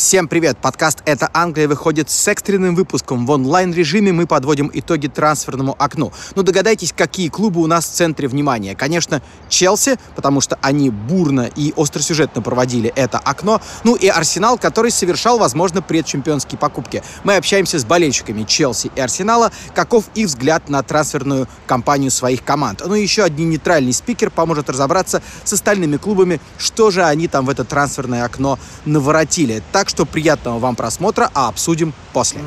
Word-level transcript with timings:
Всем 0.00 0.28
привет! 0.28 0.56
Подкаст 0.56 1.02
«Это 1.04 1.28
Англия» 1.34 1.68
выходит 1.68 2.08
с 2.08 2.26
экстренным 2.26 2.74
выпуском. 2.74 3.26
В 3.26 3.30
онлайн-режиме 3.32 4.12
мы 4.12 4.26
подводим 4.26 4.70
итоги 4.72 5.08
трансферному 5.08 5.76
окну. 5.78 6.10
Ну, 6.34 6.42
догадайтесь, 6.42 6.94
какие 6.96 7.28
клубы 7.28 7.60
у 7.60 7.66
нас 7.66 7.84
в 7.84 7.92
центре 7.92 8.26
внимания. 8.26 8.74
Конечно, 8.74 9.20
Челси, 9.50 9.98
потому 10.16 10.40
что 10.40 10.58
они 10.62 10.88
бурно 10.88 11.50
и 11.54 11.74
остросюжетно 11.76 12.40
проводили 12.40 12.90
это 12.96 13.18
окно. 13.18 13.60
Ну 13.84 13.94
и 13.94 14.08
Арсенал, 14.08 14.56
который 14.56 14.90
совершал, 14.90 15.38
возможно, 15.38 15.82
предчемпионские 15.82 16.58
покупки. 16.58 17.02
Мы 17.22 17.36
общаемся 17.36 17.78
с 17.78 17.84
болельщиками 17.84 18.44
Челси 18.44 18.90
и 18.96 19.00
Арсенала, 19.00 19.52
каков 19.74 20.06
их 20.14 20.28
взгляд 20.28 20.70
на 20.70 20.82
трансферную 20.82 21.46
кампанию 21.66 22.10
своих 22.10 22.42
команд. 22.42 22.82
Ну 22.86 22.94
и 22.94 23.02
еще 23.02 23.22
один 23.22 23.50
нейтральный 23.50 23.92
спикер 23.92 24.30
поможет 24.30 24.70
разобраться 24.70 25.22
с 25.44 25.52
остальными 25.52 25.98
клубами, 25.98 26.40
что 26.56 26.90
же 26.90 27.04
они 27.04 27.28
там 27.28 27.44
в 27.44 27.50
это 27.50 27.66
трансферное 27.66 28.24
окно 28.24 28.58
наворотили. 28.86 29.62
Так 29.72 29.89
что 29.90 30.06
приятного 30.06 30.58
вам 30.58 30.76
просмотра, 30.76 31.30
а 31.34 31.48
обсудим 31.48 31.92
после. 32.12 32.40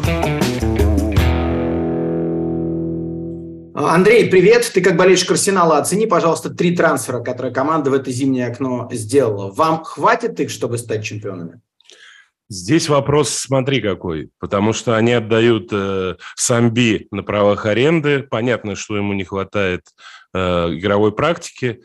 Андрей, 3.75 4.29
привет. 4.29 4.71
Ты 4.73 4.81
как 4.81 4.95
болельщик 4.95 5.31
Арсенала 5.31 5.77
оцени, 5.77 6.05
пожалуйста, 6.05 6.49
три 6.49 6.75
трансфера, 6.75 7.19
которые 7.19 7.53
команда 7.53 7.89
в 7.89 7.93
это 7.93 8.11
зимнее 8.11 8.47
окно 8.47 8.87
сделала. 8.91 9.51
Вам 9.51 9.83
хватит 9.83 10.39
их, 10.39 10.49
чтобы 10.49 10.77
стать 10.77 11.03
чемпионами? 11.03 11.59
Здесь 12.49 12.87
вопрос, 12.87 13.29
смотри 13.29 13.81
какой, 13.81 14.29
потому 14.39 14.73
что 14.73 14.95
они 14.95 15.11
отдают 15.13 15.69
э, 15.71 16.15
Самби 16.35 17.07
на 17.09 17.23
правах 17.23 17.65
аренды. 17.65 18.23
Понятно, 18.23 18.75
что 18.75 18.95
ему 18.95 19.13
не 19.13 19.23
хватает 19.23 19.81
э, 20.33 20.39
игровой 20.73 21.13
практики. 21.13 21.81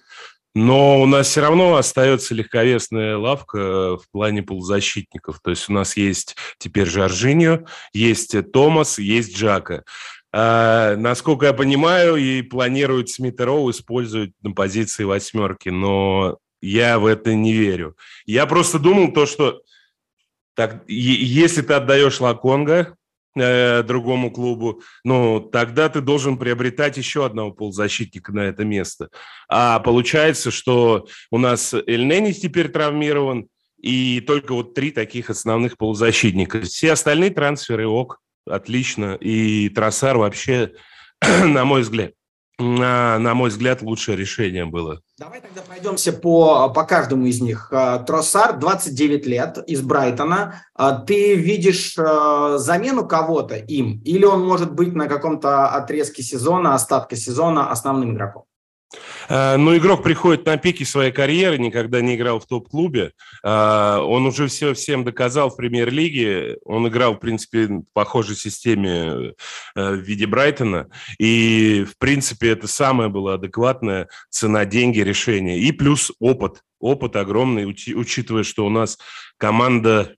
Но 0.59 1.01
у 1.01 1.07
нас 1.07 1.29
все 1.29 1.41
равно 1.41 1.77
остается 1.77 2.35
легковесная 2.35 3.17
лавка 3.17 3.59
э, 3.59 3.97
в 3.97 4.11
плане 4.11 4.43
полузащитников. 4.43 5.39
То 5.41 5.51
есть 5.51 5.69
у 5.69 5.73
нас 5.73 5.97
есть 5.97 6.35
теперь 6.59 6.89
Жоржиньо, 6.89 7.61
есть 7.93 8.35
Томас, 8.51 8.99
есть 8.99 9.37
Джака. 9.37 9.85
А, 10.33 10.97
насколько 10.97 11.47
я 11.47 11.53
понимаю, 11.53 12.17
и 12.17 12.43
планируют 12.43 13.09
Смит 13.09 13.41
Роу 13.41 13.71
использовать 13.71 14.33
на 14.43 14.51
позиции 14.51 15.05
восьмерки, 15.05 15.69
но 15.69 16.39
я 16.61 16.99
в 16.99 17.07
это 17.07 17.37
не 17.37 17.53
верю. 17.53 17.97
Я 18.27 18.45
просто 18.47 18.81
думал 18.81 19.13
то, 19.13 19.27
что 19.27 19.63
так, 20.57 20.83
если 20.89 21.63
ты 21.63 21.75
отдаешь 21.75 22.21
Лаконга, 22.21 22.97
э, 23.37 23.83
другому 23.83 24.31
клубу, 24.31 24.83
ну, 25.05 25.41
тогда 25.41 25.89
ты 25.89 26.01
должен 26.01 26.39
приобретать 26.39 26.97
еще 26.97 27.27
одного 27.27 27.53
полузащитника 27.53 28.33
на 28.33 28.41
это 28.41 28.65
место. 28.65 29.09
А 29.49 29.79
получается, 29.81 30.51
что 30.51 31.07
у 31.31 31.39
нас 31.39 31.75
Эльнени 31.75 32.33
теперь 32.33 32.69
травмирован, 32.69 33.49
и 33.81 34.21
только 34.21 34.55
вот 34.55 34.75
три 34.75 34.91
таких 34.91 35.31
основных 35.31 35.77
полузащитника. 35.77 36.63
Все 36.63 36.93
остальные 36.93 37.31
трансферы 37.31 37.87
ок, 37.87 38.21
отлично. 38.47 39.17
И 39.21 39.69
Тросар 39.69 40.19
вообще, 40.19 40.73
на 41.21 41.65
мой 41.65 41.83
взгляд, 41.83 42.13
на, 42.59 43.19
на 43.19 43.35
мой 43.35 43.51
взгляд, 43.51 43.83
лучшее 43.83 44.17
решение 44.17 44.67
было. 44.67 45.01
Давай 45.19 45.41
тогда 45.41 45.63
пройдемся 45.63 46.13
по, 46.13 46.69
по 46.69 46.85
каждому 46.85 47.27
из 47.27 47.41
них. 47.41 47.71
А, 47.73 47.99
Тросар, 47.99 48.57
29 48.57 49.27
лет, 49.27 49.59
из 49.67 49.81
Брайтона. 49.83 50.63
А, 50.75 50.93
ты 50.93 51.35
видишь 51.35 51.99
а, 51.99 52.57
замену 52.59 53.05
кого-то 53.05 53.57
им? 53.57 54.01
Или 54.05 54.25
он 54.25 54.47
может 54.47 54.73
быть 54.73 54.95
на 54.95 55.09
каком-то 55.09 55.71
отрезке 55.71 56.23
сезона, 56.23 56.75
остатка 56.75 57.17
сезона 57.17 57.69
основным 57.73 58.15
игроком? 58.15 58.45
Э, 59.29 59.57
но 59.57 59.77
игрок 59.77 60.03
приходит 60.03 60.47
на 60.47 60.57
пике 60.57 60.85
своей 60.85 61.13
карьеры, 61.13 61.59
никогда 61.59 62.01
не 62.01 62.17
играл 62.17 62.41
в 62.41 62.47
топ-клубе. 62.47 63.13
Э, 63.45 63.99
он 63.99 64.27
уже 64.27 64.49
все 64.49 64.75
всем 64.75 65.05
доказал 65.05 65.51
в 65.51 65.57
премьер-лиге. 65.57 66.59
Он 66.65 66.89
играл, 66.89 67.15
в 67.15 67.19
принципе, 67.19 67.67
в 67.67 67.85
похожей 67.93 68.37
системе 68.37 68.91
э, 68.91 69.35
в 69.75 69.97
виде 69.97 70.27
Брайтона. 70.27 70.89
И, 71.19 71.85
в 71.89 71.99
принципе, 71.99 72.51
это 72.51 72.67
самое 72.67 73.09
было 73.09 73.35
адекватное 73.35 74.09
цена-деньги 74.31 75.01
решение. 75.01 75.59
И 75.59 75.73
плюс 75.73 76.13
опыт. 76.21 76.63
Опыт 76.81 77.17
огромный, 77.17 77.65
учитывая, 77.67 78.45
что 78.45 78.65
у 78.65 78.71
нас 78.71 78.99
команда 79.37 80.15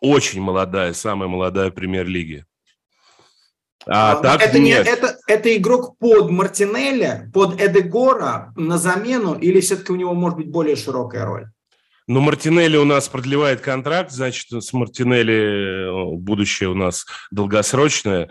очень 0.00 0.40
молодая, 0.40 0.94
самая 0.94 1.28
молодая 1.28 1.70
премьер-лиги. 1.70 2.46
А, 3.86 4.12
а 4.12 4.16
так 4.16 4.42
это, 4.42 4.58
не, 4.58 4.72
это, 4.72 5.18
это 5.26 5.56
игрок 5.56 5.96
под 5.98 6.30
Мартинелли, 6.30 7.30
под 7.32 7.60
Эдегора 7.60 8.52
на 8.56 8.78
замену, 8.78 9.34
или 9.34 9.60
все-таки 9.60 9.92
у 9.92 9.96
него 9.96 10.14
может 10.14 10.38
быть 10.38 10.50
более 10.50 10.76
широкая 10.76 11.24
роль? 11.24 11.50
Ну, 12.06 12.20
Мартинелли 12.20 12.76
у 12.76 12.84
нас 12.84 13.08
продлевает 13.08 13.60
контракт, 13.60 14.10
значит, 14.10 14.50
с 14.50 14.72
Мартинелли 14.72 16.16
будущее 16.16 16.68
у 16.68 16.74
нас 16.74 17.06
долгосрочное, 17.30 18.28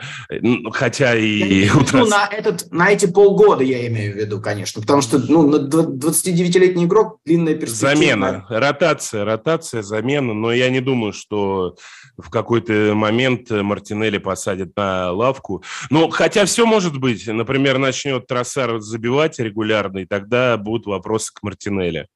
хотя 0.72 1.16
и... 1.16 1.66
Я 1.66 1.76
утрат... 1.76 2.10
на, 2.10 2.28
этот, 2.28 2.72
на 2.72 2.92
эти 2.92 3.06
полгода 3.06 3.64
я 3.64 3.88
имею 3.88 4.14
в 4.14 4.18
виду, 4.18 4.42
конечно, 4.42 4.82
потому 4.82 5.02
что 5.02 5.20
ну, 5.20 5.50
29-летний 5.50 6.86
игрок, 6.86 7.20
длинная 7.26 7.56
перспектива. 7.56 7.96
Замена, 7.96 8.46
ротация, 8.50 9.24
ротация, 9.24 9.82
замена, 9.82 10.34
но 10.34 10.52
я 10.52 10.70
не 10.70 10.82
думаю, 10.82 11.14
что 11.14 11.76
в 12.18 12.30
какой-то 12.30 12.94
момент 12.96 13.50
Мартинелли 13.50 14.18
посадят 14.18 14.76
на 14.76 15.12
лавку. 15.12 15.64
Ну, 15.90 16.10
хотя 16.10 16.46
все 16.46 16.66
может 16.66 16.98
быть. 16.98 17.28
Например, 17.28 17.78
начнет 17.78 18.28
Троссар 18.28 18.80
забивать 18.80 19.40
регулярно, 19.40 20.00
и 20.00 20.06
тогда 20.06 20.58
будут 20.58 20.86
вопросы 20.86 21.32
к 21.34 21.44
Мартинелли. 21.44 22.08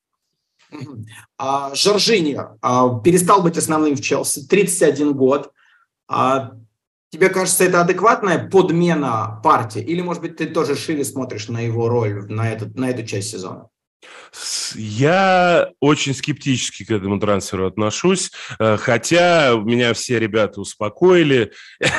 А, 1.38 1.74
Жоржиньо 1.76 2.58
а, 2.62 3.00
перестал 3.00 3.42
быть 3.42 3.58
основным 3.58 3.96
в 3.96 4.02
Челси, 4.02 4.48
31 4.48 5.14
год. 5.14 5.52
А, 6.08 6.52
тебе 7.12 7.30
кажется, 7.30 7.64
это 7.64 7.82
адекватная 7.82 8.48
подмена 8.50 9.40
партии? 9.44 9.82
Или, 9.82 10.02
может 10.02 10.22
быть, 10.22 10.38
ты 10.38 10.48
тоже 10.48 10.76
шире 10.76 11.04
смотришь 11.04 11.50
на 11.50 11.60
его 11.60 11.90
роль 11.90 12.26
на, 12.32 12.52
этот, 12.52 12.76
на 12.76 12.90
эту 12.90 13.06
часть 13.06 13.30
сезона? 13.30 13.70
Я 14.76 15.70
очень 15.80 16.14
скептически 16.16 16.86
к 16.86 16.92
этому 16.92 17.20
трансферу 17.20 17.68
отношусь, 17.68 18.32
э, 18.60 18.78
хотя 18.78 19.54
меня 19.56 19.94
все 19.94 20.20
ребята 20.20 20.62
успокоили. 20.62 21.52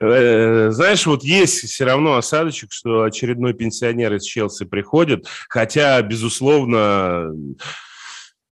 Э, 0.00 0.70
знаешь, 0.70 1.06
вот 1.06 1.22
есть 1.22 1.68
все 1.70 1.84
равно 1.84 2.16
осадочек, 2.16 2.72
что 2.72 3.02
очередной 3.02 3.54
пенсионер 3.54 4.14
из 4.14 4.24
Челси 4.24 4.64
приходит, 4.64 5.26
хотя, 5.48 6.00
безусловно, 6.02 7.30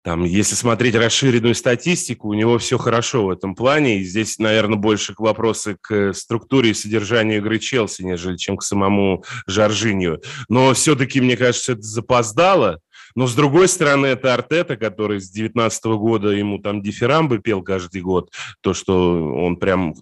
там, 0.02 0.24
если 0.24 0.54
смотреть 0.54 0.94
расширенную 0.94 1.54
статистику, 1.54 2.28
у 2.28 2.34
него 2.34 2.58
все 2.58 2.78
хорошо 2.78 3.26
в 3.26 3.30
этом 3.30 3.54
плане. 3.54 3.98
И 3.98 4.04
здесь, 4.04 4.38
наверное, 4.38 4.76
больше 4.76 5.14
вопросы 5.18 5.76
к 5.80 6.14
структуре 6.14 6.70
и 6.70 6.74
содержанию 6.74 7.38
игры 7.38 7.58
Челси, 7.58 8.02
нежели 8.02 8.36
чем 8.36 8.56
к 8.56 8.62
самому 8.62 9.24
Жоржинью. 9.46 10.22
Но 10.48 10.72
все-таки, 10.72 11.20
мне 11.20 11.36
кажется, 11.36 11.72
это 11.72 11.82
запоздало. 11.82 12.80
Но, 13.18 13.26
с 13.26 13.34
другой 13.34 13.66
стороны, 13.66 14.06
это 14.06 14.32
Артета, 14.32 14.76
который 14.76 15.20
с 15.20 15.28
19 15.28 15.84
года 15.86 16.28
ему 16.28 16.60
там 16.60 16.80
дифирамбы 16.80 17.40
пел 17.40 17.62
каждый 17.62 18.00
год. 18.00 18.30
То, 18.60 18.74
что 18.74 19.34
он 19.34 19.56
прям 19.56 19.96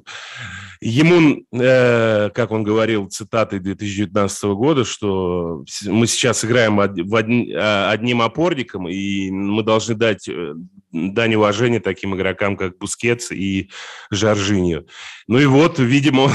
ему, 0.83 1.43
э, 1.51 2.29
как 2.35 2.51
он 2.51 2.63
говорил, 2.63 3.07
цитатой 3.07 3.61
2019 3.61 4.45
года, 4.55 4.85
что 4.85 5.65
мы 5.87 6.07
сейчас 6.07 6.45
играем 6.45 6.79
од, 6.79 7.01
в 7.01 7.17
одни, 7.17 7.55
а, 7.55 7.91
одним 7.91 8.21
опорником, 8.21 8.87
и 8.87 9.31
мы 9.31 9.63
должны 9.63 9.95
дать 9.95 10.29
э, 10.29 10.53
дань 10.97 11.35
уважения 11.35 11.81
таким 11.81 12.15
игрокам, 12.15 12.57
как 12.57 12.79
Бускетс 12.79 13.31
и 13.31 13.71
Жоржиньо. 14.11 14.85
Ну 15.29 15.39
и 15.39 15.47
вот, 15.47 15.79
видимо, 15.79 16.31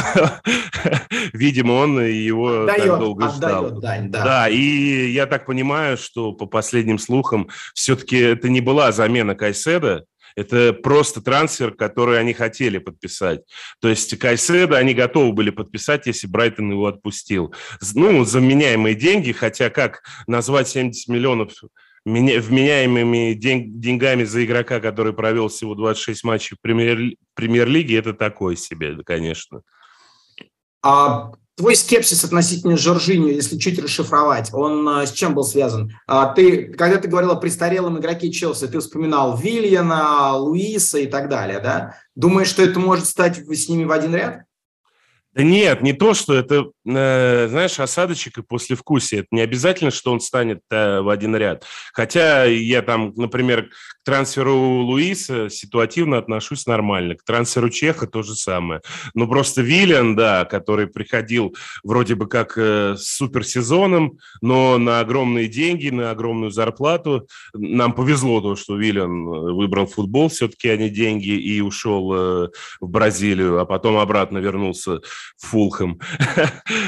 видимо, 1.33 1.73
он 1.73 2.05
его 2.05 2.63
отдает, 2.63 2.83
так 2.85 2.99
долго 2.99 3.29
ждал. 3.29 3.71
Дань, 3.79 4.09
да. 4.09 4.23
да, 4.23 4.49
и 4.49 5.11
я 5.11 5.25
так 5.25 5.45
понимаю, 5.45 5.97
что 5.97 6.33
по 6.33 6.45
последним 6.45 6.99
слухам 6.99 7.49
все-таки 7.73 8.17
это 8.17 8.49
не 8.49 8.61
была 8.61 8.91
замена 8.91 9.35
Кайседо, 9.35 10.05
это 10.35 10.73
просто 10.73 11.21
трансфер, 11.21 11.71
который 11.71 12.19
они 12.19 12.33
хотели 12.33 12.77
подписать. 12.77 13.41
То 13.81 13.89
есть 13.89 14.17
Кайседа 14.17 14.77
они 14.77 14.93
готовы 14.93 15.33
были 15.33 15.49
подписать, 15.49 16.07
если 16.07 16.27
Брайтон 16.27 16.71
его 16.71 16.87
отпустил. 16.87 17.53
Ну, 17.93 18.23
заменяемые 18.23 18.95
деньги, 18.95 19.31
хотя 19.31 19.69
как 19.69 20.03
назвать 20.27 20.69
70 20.69 21.07
миллионов 21.09 21.51
вменяемыми 22.05 23.33
день, 23.33 23.79
деньгами 23.79 24.23
за 24.23 24.43
игрока, 24.43 24.79
который 24.79 25.13
провел 25.13 25.49
всего 25.49 25.75
26 25.75 26.23
матчей 26.23 26.57
в 26.57 26.61
премьер, 26.61 27.15
премьер-лиге, 27.35 27.97
это 27.97 28.13
такое 28.13 28.55
себе, 28.55 28.95
конечно. 29.03 29.61
А 30.83 31.31
твой 31.55 31.75
скепсис 31.75 32.23
относительно 32.23 32.75
Жоржиньо, 32.75 33.27
если 33.27 33.57
чуть 33.57 33.77
расшифровать, 33.77 34.51
он 34.51 34.87
а, 34.89 35.05
с 35.05 35.11
чем 35.11 35.35
был 35.35 35.43
связан? 35.43 35.91
А, 36.07 36.33
ты, 36.33 36.73
когда 36.73 36.97
ты 36.97 37.07
говорил 37.07 37.31
о 37.31 37.35
престарелом 37.35 37.99
игроке 37.99 38.31
Челси, 38.31 38.67
ты 38.67 38.79
вспоминал 38.79 39.37
Вильяна, 39.37 40.35
Луиса 40.35 40.97
и 40.97 41.05
так 41.05 41.29
далее, 41.29 41.59
да? 41.59 41.97
Думаешь, 42.15 42.47
что 42.47 42.63
это 42.63 42.79
может 42.79 43.05
стать 43.05 43.37
с 43.37 43.69
ними 43.69 43.83
в 43.83 43.91
один 43.91 44.15
ряд? 44.15 44.43
Да 45.33 45.43
нет, 45.43 45.81
не 45.81 45.93
то, 45.93 46.13
что 46.13 46.33
это 46.33 46.71
э, 46.85 47.47
знаешь, 47.49 47.79
осадочек 47.79 48.39
и 48.39 48.41
послевкусие. 48.41 49.21
Это 49.21 49.27
не 49.31 49.41
обязательно, 49.41 49.89
что 49.89 50.11
он 50.11 50.19
станет 50.19 50.59
э, 50.69 50.99
в 50.99 51.07
один 51.07 51.35
ряд. 51.37 51.63
Хотя 51.93 52.43
я 52.43 52.81
там, 52.81 53.13
например, 53.15 53.69
к 54.01 54.03
трансферу 54.03 54.81
Луиса 54.81 55.49
ситуативно 55.49 56.17
отношусь 56.17 56.65
нормально. 56.65 57.15
К 57.15 57.23
трансферу 57.23 57.69
Чеха 57.69 58.07
то 58.07 58.23
же 58.23 58.35
самое. 58.35 58.81
Но 59.13 59.27
просто 59.27 59.61
Виллиан, 59.61 60.15
да, 60.15 60.45
который 60.45 60.87
приходил 60.87 61.55
вроде 61.83 62.15
бы 62.15 62.27
как 62.27 62.57
э, 62.57 62.95
с 62.97 63.03
суперсезоном, 63.17 64.17
но 64.41 64.79
на 64.79 65.01
огромные 65.01 65.47
деньги, 65.47 65.89
на 65.89 66.09
огромную 66.09 66.51
зарплату. 66.51 67.27
Нам 67.53 67.93
повезло 67.93 68.41
то, 68.41 68.55
что 68.55 68.75
Виллиан 68.75 69.27
э, 69.27 69.53
выбрал 69.53 69.85
футбол 69.85 70.29
все-таки, 70.29 70.69
а 70.69 70.77
не 70.77 70.89
деньги, 70.89 71.29
и 71.29 71.61
ушел 71.61 72.11
э, 72.13 72.49
в 72.79 72.89
Бразилию, 72.89 73.59
а 73.59 73.65
потом 73.65 73.97
обратно 73.97 74.39
вернулся 74.39 75.01
в 75.37 75.45
Фулхэм. 75.45 75.99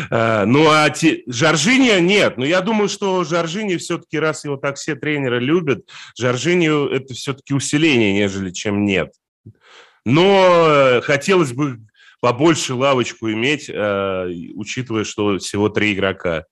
Э, 0.09 0.45
ну, 0.45 0.67
а 0.67 0.91
Жоржиньо 1.27 1.99
нет. 1.99 2.37
Но 2.37 2.45
я 2.45 2.61
думаю, 2.61 2.89
что 2.89 3.23
Жоржиньо 3.23 3.77
все-таки, 3.77 4.17
раз 4.17 4.45
его 4.45 4.57
так 4.57 4.77
все 4.77 4.95
тренеры 4.95 5.39
любят, 5.39 5.87
Жоржиньо– 6.17 6.89
это 7.03 7.13
все-таки 7.13 7.53
усиление, 7.53 8.13
нежели 8.13 8.51
чем 8.51 8.85
нет. 8.85 9.13
Но 10.05 10.67
э, 10.67 11.01
хотелось 11.01 11.53
бы 11.53 11.79
побольше 12.19 12.73
лавочку 12.73 13.29
иметь, 13.31 13.69
э, 13.69 14.27
учитывая, 14.55 15.03
что 15.03 15.37
всего 15.37 15.69
три 15.69 15.93
игрока. 15.93 16.45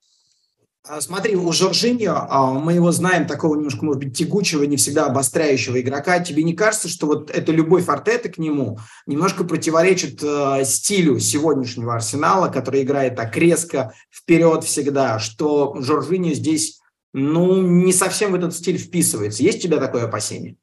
А, 0.83 0.99
смотри, 0.99 1.35
у 1.35 1.51
Жоржиньо, 1.51 2.25
а, 2.27 2.53
мы 2.53 2.73
его 2.73 2.91
знаем, 2.91 3.27
такого 3.27 3.55
немножко, 3.55 3.85
может 3.85 4.03
быть, 4.03 4.17
тягучего, 4.17 4.63
не 4.63 4.77
всегда 4.77 5.05
обостряющего 5.05 5.79
игрока. 5.79 6.19
Тебе 6.19 6.41
не 6.41 6.55
кажется, 6.55 6.87
что 6.87 7.05
вот 7.05 7.29
эта 7.29 7.51
любовь 7.51 7.87
Артета 7.87 8.29
к 8.29 8.39
нему 8.39 8.79
немножко 9.05 9.43
противоречит 9.43 10.23
э, 10.23 10.63
стилю 10.65 11.19
сегодняшнего 11.19 11.93
Арсенала, 11.93 12.47
который 12.47 12.81
играет 12.81 13.15
так 13.15 13.37
резко 13.37 13.93
вперед 14.11 14.63
всегда, 14.63 15.19
что 15.19 15.75
Жоржиньо 15.79 16.33
здесь, 16.33 16.80
ну, 17.13 17.61
не 17.61 17.93
совсем 17.93 18.31
в 18.31 18.35
этот 18.35 18.55
стиль 18.55 18.77
вписывается. 18.77 19.43
Есть 19.43 19.59
у 19.59 19.61
тебя 19.63 19.79
такое 19.79 20.05
опасение? 20.05 20.57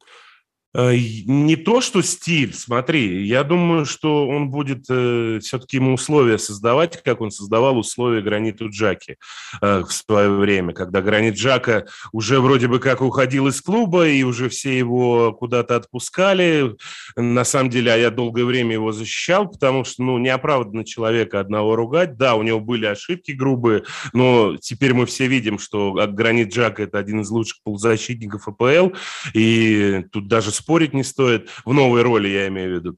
Э, 0.75 0.95
не 0.95 1.55
то, 1.55 1.81
что 1.81 2.01
стиль, 2.03 2.53
смотри, 2.53 3.25
я 3.25 3.43
думаю, 3.43 3.85
что 3.85 4.27
он 4.27 4.49
будет 4.49 4.85
э, 4.89 5.39
все-таки 5.41 5.77
ему 5.77 5.93
условия 5.93 6.37
создавать, 6.37 7.01
как 7.01 7.21
он 7.21 7.31
создавал 7.31 7.77
условия 7.77 8.21
граниту 8.21 8.69
Джаки 8.69 9.17
э, 9.61 9.81
в 9.81 9.91
свое 9.91 10.29
время, 10.29 10.73
когда 10.73 11.01
гранит 11.01 11.35
Джака 11.35 11.87
уже 12.11 12.39
вроде 12.39 12.67
бы 12.67 12.79
как 12.79 13.01
уходил 13.01 13.47
из 13.47 13.61
клуба, 13.61 14.07
и 14.07 14.21
уже 14.21 14.49
все 14.49 14.77
его 14.77 15.33
куда-то 15.33 15.75
отпускали. 15.75 16.75
На 17.15 17.45
самом 17.45 17.71
деле, 17.71 17.91
а 17.93 17.97
я 17.97 18.11
долгое 18.11 18.45
время 18.45 18.73
его 18.73 18.91
защищал, 18.91 19.47
потому 19.47 19.83
что, 19.83 20.03
ну, 20.03 20.17
неоправданно 20.19 20.85
человека 20.85 21.39
одного 21.39 21.75
ругать. 21.75 22.15
Да, 22.17 22.35
у 22.35 22.43
него 22.43 22.59
были 22.59 22.85
ошибки 22.85 23.31
грубые, 23.31 23.85
но 24.13 24.55
теперь 24.61 24.93
мы 24.93 25.07
все 25.07 25.25
видим, 25.25 25.57
что 25.57 25.93
гранит 25.93 26.53
Джака– 26.53 26.83
это 26.83 26.99
один 26.99 27.21
из 27.21 27.29
лучших 27.31 27.57
полузащитников 27.63 28.47
АПЛ, 28.47 28.89
и 29.33 30.05
тут 30.11 30.27
даже 30.27 30.51
спорить 30.59 30.93
не 30.93 31.03
стоит. 31.03 31.49
В 31.65 31.73
новой 31.73 32.03
роли 32.03 32.27
я 32.27 32.47
имею 32.47 32.69
в 32.69 32.73
виду. 32.73 32.97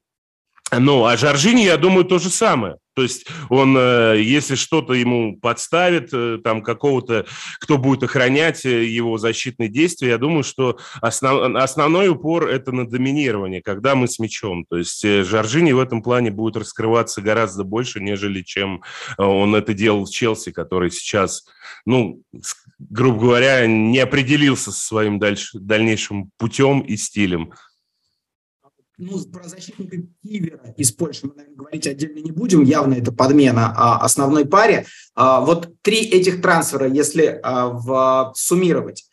Ну, 0.78 1.04
а 1.04 1.16
Жоржини, 1.16 1.62
я 1.62 1.76
думаю, 1.76 2.04
то 2.04 2.18
же 2.18 2.30
самое. 2.30 2.76
То 2.94 3.02
есть 3.02 3.26
он, 3.48 3.74
э, 3.76 4.20
если 4.20 4.54
что-то 4.54 4.92
ему 4.92 5.38
подставит, 5.38 6.10
э, 6.12 6.38
там 6.42 6.62
какого-то, 6.62 7.26
кто 7.58 7.78
будет 7.78 8.02
охранять 8.02 8.66
э, 8.66 8.84
его 8.84 9.16
защитные 9.16 9.70
действия, 9.70 10.10
я 10.10 10.18
думаю, 10.18 10.42
что 10.42 10.78
основ, 11.00 11.56
основной 11.56 12.08
упор 12.08 12.48
это 12.48 12.72
на 12.72 12.86
доминирование, 12.86 13.62
когда 13.62 13.94
мы 13.94 14.08
с 14.08 14.18
мячом. 14.18 14.66
То 14.68 14.76
есть 14.76 15.02
Жоржини 15.02 15.72
в 15.72 15.78
этом 15.78 16.02
плане 16.02 16.30
будет 16.30 16.56
раскрываться 16.56 17.22
гораздо 17.22 17.64
больше, 17.64 18.00
нежели 18.00 18.42
чем 18.42 18.82
он 19.16 19.54
это 19.54 19.72
делал 19.72 20.04
в 20.04 20.10
Челси, 20.10 20.52
который 20.52 20.90
сейчас, 20.90 21.46
ну, 21.86 22.22
грубо 22.78 23.20
говоря, 23.20 23.66
не 23.66 24.00
определился 24.00 24.70
со 24.70 24.86
своим 24.86 25.18
дальше, 25.18 25.58
дальнейшим 25.58 26.30
путем 26.36 26.80
и 26.80 26.96
стилем 26.96 27.52
ну, 29.02 29.18
про 29.24 29.48
защитника 29.48 29.96
Кивера 30.22 30.74
из 30.76 30.92
Польши 30.92 31.26
мы, 31.26 31.34
наверное, 31.34 31.56
говорить 31.56 31.86
отдельно 31.86 32.18
не 32.18 32.30
будем. 32.30 32.62
Явно 32.62 32.94
это 32.94 33.12
подмена 33.12 33.74
а, 33.76 33.98
основной 33.98 34.44
паре. 34.44 34.86
А, 35.14 35.40
вот 35.40 35.74
три 35.82 36.04
этих 36.04 36.40
трансфера, 36.40 36.88
если 36.88 37.40
а, 37.42 37.68
в, 37.68 38.32
суммировать, 38.36 39.04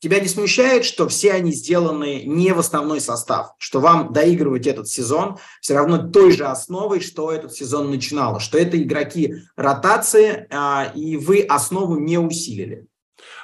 тебя 0.00 0.20
не 0.20 0.28
смущает, 0.28 0.84
что 0.84 1.08
все 1.08 1.32
они 1.32 1.52
сделаны 1.52 2.24
не 2.24 2.52
в 2.52 2.58
основной 2.58 3.00
состав, 3.00 3.54
что 3.58 3.80
вам 3.80 4.12
доигрывать 4.12 4.66
этот 4.66 4.88
сезон 4.88 5.38
все 5.60 5.74
равно 5.74 6.08
той 6.08 6.32
же 6.32 6.46
основой, 6.46 7.00
что 7.00 7.30
этот 7.30 7.54
сезон 7.54 7.90
начинало, 7.90 8.40
что 8.40 8.58
это 8.58 8.80
игроки 8.82 9.36
ротации, 9.56 10.46
а, 10.50 10.92
и 10.94 11.16
вы 11.16 11.42
основу 11.42 11.96
не 11.98 12.18
усилили? 12.18 12.86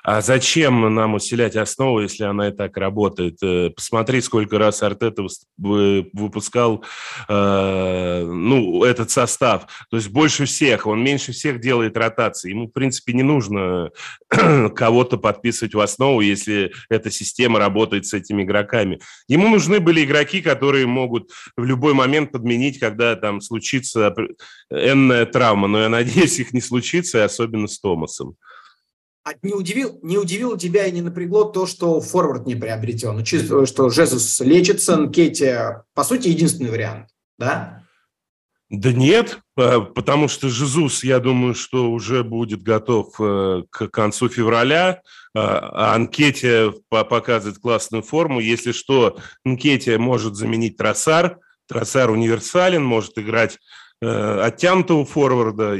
А 0.02 0.20
зачем 0.20 0.94
нам 0.94 1.14
усилять 1.14 1.54
основу, 1.54 2.00
если 2.00 2.24
она 2.24 2.48
и 2.48 2.52
так 2.52 2.76
работает? 2.76 3.38
Э, 3.42 3.70
посмотри, 3.70 4.20
сколько 4.20 4.58
раз 4.58 4.82
Артета 4.82 5.24
выпускал 5.56 6.84
э, 7.28 8.24
ну, 8.24 8.84
этот 8.84 9.10
состав. 9.10 9.66
То 9.90 9.96
есть 9.96 10.08
больше 10.08 10.46
всех, 10.46 10.86
он 10.86 11.04
меньше 11.04 11.32
всех 11.32 11.60
делает 11.60 11.96
ротации. 11.96 12.50
Ему, 12.50 12.66
в 12.66 12.72
принципе, 12.72 13.12
не 13.12 13.22
нужно 13.22 13.90
кого-то 14.28 15.18
подписывать 15.18 15.74
в 15.74 15.80
основу, 15.80 16.20
если 16.20 16.72
эта 16.90 17.10
система 17.10 17.60
работает 17.60 18.06
с 18.06 18.14
этими 18.14 18.42
игроками. 18.42 18.98
Ему 19.28 19.48
нужны 19.48 19.78
были 19.78 20.04
игроки, 20.04 20.42
которые 20.42 20.86
могут 20.86 21.30
в 21.56 21.64
любой 21.64 21.94
момент 21.94 22.32
подменить, 22.32 22.80
когда 22.80 23.14
там 23.14 23.40
случится 23.40 24.12
энная 24.70 25.26
травма. 25.26 25.68
Но 25.68 25.80
я 25.80 25.88
надеюсь, 25.88 26.40
их 26.40 26.52
не 26.52 26.60
случится, 26.60 27.24
особенно 27.24 27.68
с 27.68 27.78
Томасом. 27.78 28.36
А 29.24 29.30
не, 29.42 29.52
удивил, 29.52 30.00
не 30.02 30.18
удивило 30.18 30.58
тебя 30.58 30.86
и 30.86 30.92
не 30.92 31.00
напрягло 31.00 31.44
то, 31.44 31.66
что 31.66 32.00
форвард 32.00 32.46
не 32.46 32.56
приобретен? 32.56 33.16
Учитывая, 33.16 33.66
что 33.66 33.88
Жезус 33.88 34.40
лечится, 34.40 34.96
Нкетти, 34.96 35.54
по 35.94 36.02
сути, 36.02 36.28
единственный 36.28 36.70
вариант, 36.70 37.08
да? 37.38 37.84
Да 38.68 38.90
нет, 38.90 39.38
потому 39.54 40.28
что 40.28 40.48
Жезус, 40.48 41.04
я 41.04 41.20
думаю, 41.20 41.54
что 41.54 41.92
уже 41.92 42.24
будет 42.24 42.62
готов 42.62 43.14
э, 43.20 43.64
к 43.70 43.88
концу 43.88 44.30
февраля, 44.30 45.02
а 45.34 45.94
Анкете 45.94 46.72
показывает 46.88 47.58
классную 47.58 48.02
форму. 48.02 48.40
Если 48.40 48.72
что, 48.72 49.18
Анкете 49.44 49.98
может 49.98 50.36
заменить 50.36 50.78
Тросар. 50.78 51.38
Тросар 51.68 52.10
универсален, 52.10 52.82
может 52.82 53.18
играть 53.18 53.58
э, 54.00 54.40
оттянутого 54.40 55.04
форварда. 55.04 55.78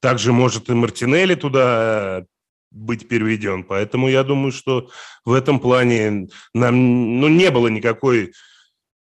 Также 0.00 0.32
может 0.32 0.70
и 0.70 0.74
Мартинелли 0.74 1.34
туда 1.34 2.24
быть 2.70 3.08
переведен. 3.08 3.64
Поэтому 3.64 4.08
я 4.08 4.24
думаю, 4.24 4.52
что 4.52 4.90
в 5.24 5.32
этом 5.32 5.60
плане 5.60 6.28
нам 6.54 7.20
ну, 7.20 7.28
не 7.28 7.50
было 7.50 7.68
никакой, 7.68 8.32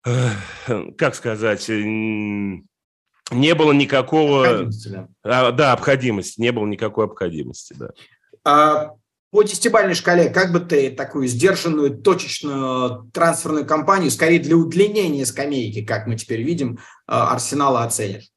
э, 0.05 0.29
как 0.97 1.15
сказать, 1.15 1.67
не 1.69 3.55
было 3.55 3.71
никакого... 3.71 4.69
Да. 4.85 5.07
А, 5.23 5.51
да, 5.51 5.73
обходимости, 5.73 6.41
не 6.41 6.51
было 6.51 6.65
никакой 6.65 7.05
обходимости, 7.05 7.73
да. 7.77 7.89
А, 8.45 8.93
по 9.31 9.41
десятибальной 9.43 9.95
шкале, 9.95 10.29
как 10.29 10.51
бы 10.51 10.59
ты 10.59 10.91
такую 10.91 11.27
сдержанную, 11.27 11.97
точечную 11.97 13.09
трансферную 13.13 13.65
кампанию, 13.65 14.11
скорее 14.11 14.39
для 14.39 14.55
удлинения 14.55 15.25
скамейки, 15.25 15.83
как 15.83 16.05
мы 16.05 16.15
теперь 16.15 16.43
видим, 16.43 16.79
а, 17.07 17.33
Арсенала 17.33 17.83
оценишь? 17.83 18.29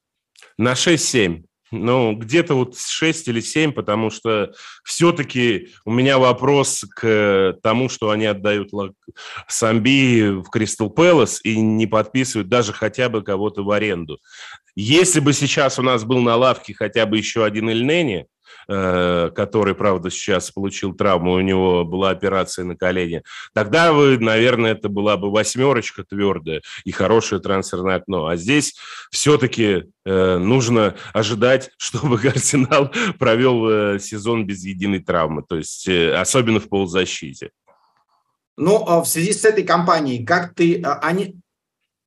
На 0.57 0.73
6-7. 0.73 1.43
Ну, 1.71 2.13
где-то 2.15 2.53
вот 2.53 2.77
6 2.77 3.27
или 3.27 3.41
7, 3.41 3.71
потому 3.71 4.09
что 4.09 4.53
все-таки 4.83 5.69
у 5.85 5.91
меня 5.91 6.17
вопрос 6.17 6.85
к 6.95 7.57
тому, 7.61 7.89
что 7.89 8.09
они 8.09 8.25
отдают 8.25 8.69
Самби 9.47 10.29
в 10.41 10.49
Кристал 10.49 10.89
Пэлас 10.89 11.41
и 11.43 11.59
не 11.59 11.85
подписывают 11.87 12.47
даже 12.47 12.73
хотя 12.73 13.09
бы 13.09 13.21
кого-то 13.21 13.63
в 13.63 13.71
аренду. 13.71 14.19
Если 14.75 15.19
бы 15.19 15.33
сейчас 15.33 15.79
у 15.79 15.81
нас 15.81 16.03
был 16.03 16.19
на 16.19 16.35
лавке 16.35 16.73
хотя 16.73 17.05
бы 17.05 17.17
еще 17.17 17.43
один 17.43 17.69
Эльнени, 17.69 18.27
Э, 18.27 18.36
который, 18.67 19.75
правда, 19.75 20.09
сейчас 20.09 20.51
получил 20.51 20.93
травму, 20.93 21.33
у 21.33 21.41
него 21.41 21.85
была 21.85 22.09
операция 22.09 22.65
на 22.65 22.75
колене, 22.75 23.23
тогда 23.53 23.93
вы, 23.93 24.17
наверное, 24.17 24.71
это 24.71 24.89
была 24.89 25.17
бы 25.17 25.31
восьмерочка 25.31 26.03
твердая 26.03 26.61
и 26.83 26.91
хорошее 26.91 27.41
трансферное 27.41 27.95
окно. 27.95 28.27
А 28.27 28.35
здесь 28.35 28.75
все-таки 29.11 29.85
э, 30.05 30.37
нужно 30.37 30.95
ожидать, 31.13 31.71
чтобы 31.77 32.19
Арсенал 32.27 32.91
провел 33.19 33.69
э, 33.69 33.99
сезон 33.99 34.45
без 34.45 34.63
единой 34.63 34.99
травмы, 34.99 35.43
то 35.47 35.57
есть 35.57 35.87
особенно 35.87 36.59
в 36.59 36.69
полузащите. 36.69 37.51
Ну, 38.57 38.83
а 38.87 39.01
в 39.01 39.07
связи 39.07 39.33
с 39.33 39.45
этой 39.45 39.63
кампанией, 39.63 40.25
как 40.25 40.55
ты, 40.55 40.81
а, 40.81 40.99
они, 40.99 41.39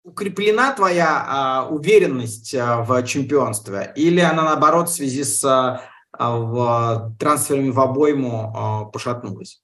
укреплена 0.03 0.73
твоя 0.73 1.25
а, 1.27 1.69
уверенность 1.69 2.55
а, 2.55 2.83
в 2.83 3.03
чемпионстве, 3.05 3.93
или 3.95 4.21
она 4.21 4.43
наоборот 4.43 4.89
в 4.89 4.93
связи 4.93 5.23
с 5.23 5.45
а, 5.45 5.83
в 6.29 7.17
трансферами 7.19 7.71
в 7.71 7.81
обойму 7.81 8.53
а, 8.55 8.85
пошатнулась? 8.85 9.63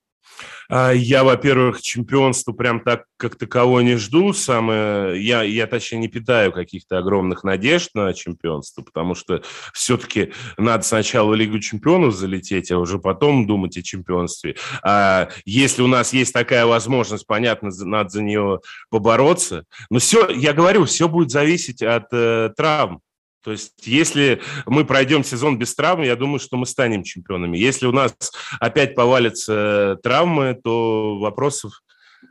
А, 0.68 0.90
я, 0.90 1.24
во-первых, 1.24 1.80
чемпионство 1.80 2.52
прям 2.52 2.80
так 2.80 3.04
как 3.16 3.36
таковое 3.36 3.84
не 3.84 3.96
жду. 3.96 4.32
Самое, 4.32 5.22
я, 5.22 5.42
я, 5.42 5.66
точнее, 5.66 5.98
не 5.98 6.08
питаю 6.08 6.52
каких-то 6.52 6.98
огромных 6.98 7.44
надежд 7.44 7.90
на 7.94 8.12
чемпионство, 8.12 8.82
потому 8.82 9.14
что 9.14 9.42
все-таки 9.72 10.32
надо 10.58 10.82
сначала 10.82 11.34
Лигу 11.34 11.60
чемпионов 11.60 12.14
залететь, 12.14 12.70
а 12.70 12.78
уже 12.78 12.98
потом 12.98 13.46
думать 13.46 13.76
о 13.76 13.82
чемпионстве. 13.82 14.56
А 14.82 15.28
если 15.44 15.82
у 15.82 15.86
нас 15.86 16.12
есть 16.12 16.32
такая 16.32 16.66
возможность, 16.66 17.26
понятно, 17.26 17.70
надо 17.84 18.10
за 18.10 18.22
нее 18.22 18.60
побороться. 18.90 19.64
Но 19.90 19.98
все, 19.98 20.28
я 20.30 20.52
говорю, 20.52 20.84
все 20.84 21.08
будет 21.08 21.30
зависеть 21.30 21.82
от 21.82 22.06
э, 22.12 22.50
травм. 22.56 23.00
То 23.46 23.52
есть, 23.52 23.86
если 23.86 24.42
мы 24.66 24.84
пройдем 24.84 25.22
сезон 25.22 25.56
без 25.56 25.72
травм, 25.72 26.02
я 26.02 26.16
думаю, 26.16 26.40
что 26.40 26.56
мы 26.56 26.66
станем 26.66 27.04
чемпионами. 27.04 27.56
Если 27.56 27.86
у 27.86 27.92
нас 27.92 28.12
опять 28.58 28.96
повалятся 28.96 30.00
травмы, 30.02 30.58
то 30.64 31.16
вопросов 31.20 31.80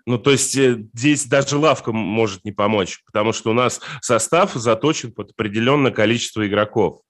ну, 0.05 0.17
то 0.19 0.31
есть 0.31 0.57
э, 0.57 0.83
здесь 0.93 1.25
даже 1.25 1.57
лавка 1.57 1.93
может 1.93 2.43
не 2.43 2.51
помочь, 2.51 3.01
потому 3.05 3.31
что 3.31 3.51
у 3.51 3.53
нас 3.53 3.79
состав 4.01 4.53
заточен 4.55 5.13
под 5.13 5.31
определенное 5.31 5.91
количество 5.91 6.45
игроков. 6.45 7.01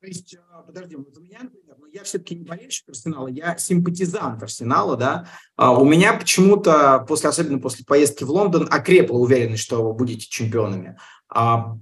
То 0.00 0.08
есть, 0.08 0.36
а, 0.50 0.62
подожди, 0.62 0.96
вот 0.96 1.16
у 1.16 1.20
меня, 1.20 1.38
например, 1.44 1.76
ну, 1.78 1.86
я 1.92 2.02
все-таки 2.02 2.34
не 2.34 2.44
болельщик 2.44 2.88
Арсенала, 2.88 3.28
я 3.28 3.56
симпатизант 3.56 4.42
Арсенала, 4.42 4.96
да. 4.96 5.28
А 5.54 5.78
у 5.78 5.84
меня 5.84 6.14
почему-то, 6.14 7.04
после, 7.06 7.28
особенно 7.28 7.60
после 7.60 7.84
поездки 7.84 8.24
в 8.24 8.30
Лондон, 8.30 8.66
окрепла 8.68 9.16
уверенность, 9.16 9.62
что 9.62 9.84
вы 9.84 9.94
будете 9.94 10.26
чемпионами. 10.26 10.98
А 11.32 11.76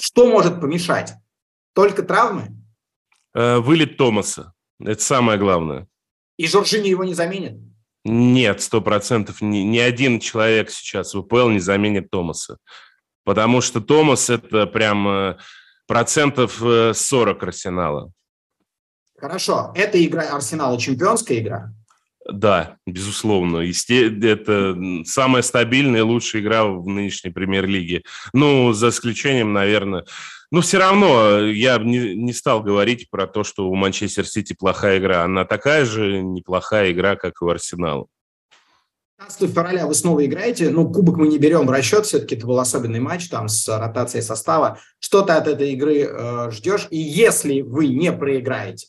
что 0.00 0.26
может 0.26 0.60
помешать? 0.60 1.14
Только 1.74 2.02
травмы? 2.02 2.48
Э, 3.34 3.58
вылет 3.58 3.96
Томаса. 3.96 4.52
Это 4.80 5.02
самое 5.02 5.38
главное. 5.38 5.86
И 6.36 6.46
Жоржини 6.46 6.88
его 6.88 7.04
не 7.04 7.14
заменит? 7.14 7.58
Нет, 8.04 8.60
сто 8.62 8.80
процентов. 8.80 9.40
Ни, 9.40 9.58
ни 9.58 9.78
один 9.78 10.20
человек 10.20 10.70
сейчас 10.70 11.14
в 11.14 11.18
УПЛ 11.18 11.48
не 11.48 11.58
заменит 11.58 12.10
Томаса. 12.10 12.58
Потому 13.24 13.60
что 13.60 13.80
Томас– 13.80 14.30
это 14.30 14.66
прям 14.66 15.08
э, 15.08 15.38
процентов 15.86 16.58
40 16.58 17.42
э, 17.42 17.46
Арсенала. 17.46 18.12
Хорошо. 19.18 19.72
Это 19.74 20.02
игра 20.04 20.22
Арсенала 20.34 20.78
чемпионская 20.78 21.40
игра? 21.40 21.72
Да, 22.28 22.76
безусловно. 22.86 23.58
Это 23.58 24.76
самая 25.04 25.42
стабильная 25.42 26.00
и 26.00 26.02
лучшая 26.02 26.42
игра 26.42 26.64
в 26.64 26.86
нынешней 26.86 27.30
премьер-лиге. 27.30 28.02
Ну, 28.32 28.72
за 28.72 28.88
исключением, 28.88 29.52
наверное... 29.52 30.04
Но 30.52 30.60
все 30.60 30.78
равно 30.78 31.40
я 31.40 31.76
не, 31.78 32.14
не 32.14 32.32
стал 32.32 32.62
говорить 32.62 33.10
про 33.10 33.26
то, 33.26 33.42
что 33.42 33.68
у 33.68 33.74
Манчестер 33.74 34.24
Сити 34.24 34.54
плохая 34.56 34.98
игра. 34.98 35.24
Она 35.24 35.44
такая 35.44 35.84
же 35.84 36.22
неплохая 36.22 36.92
игра, 36.92 37.16
как 37.16 37.42
и 37.42 37.44
у 37.44 37.48
Арсенала. 37.48 38.06
15 39.18 39.50
февраля 39.50 39.86
вы 39.88 39.94
снова 39.94 40.24
играете. 40.24 40.70
Ну, 40.70 40.88
кубок 40.88 41.16
мы 41.16 41.26
не 41.26 41.38
берем 41.38 41.66
в 41.66 41.70
расчет, 41.70 42.06
все-таки 42.06 42.36
это 42.36 42.46
был 42.46 42.60
особенный 42.60 43.00
матч 43.00 43.28
там 43.28 43.48
с 43.48 43.66
ротацией 43.66 44.22
состава. 44.22 44.78
Что 45.00 45.22
ты 45.22 45.32
от 45.32 45.48
этой 45.48 45.72
игры 45.72 46.02
э, 46.02 46.50
ждешь? 46.52 46.86
И 46.90 46.98
если 46.98 47.62
вы 47.62 47.88
не 47.88 48.12
проиграете, 48.12 48.86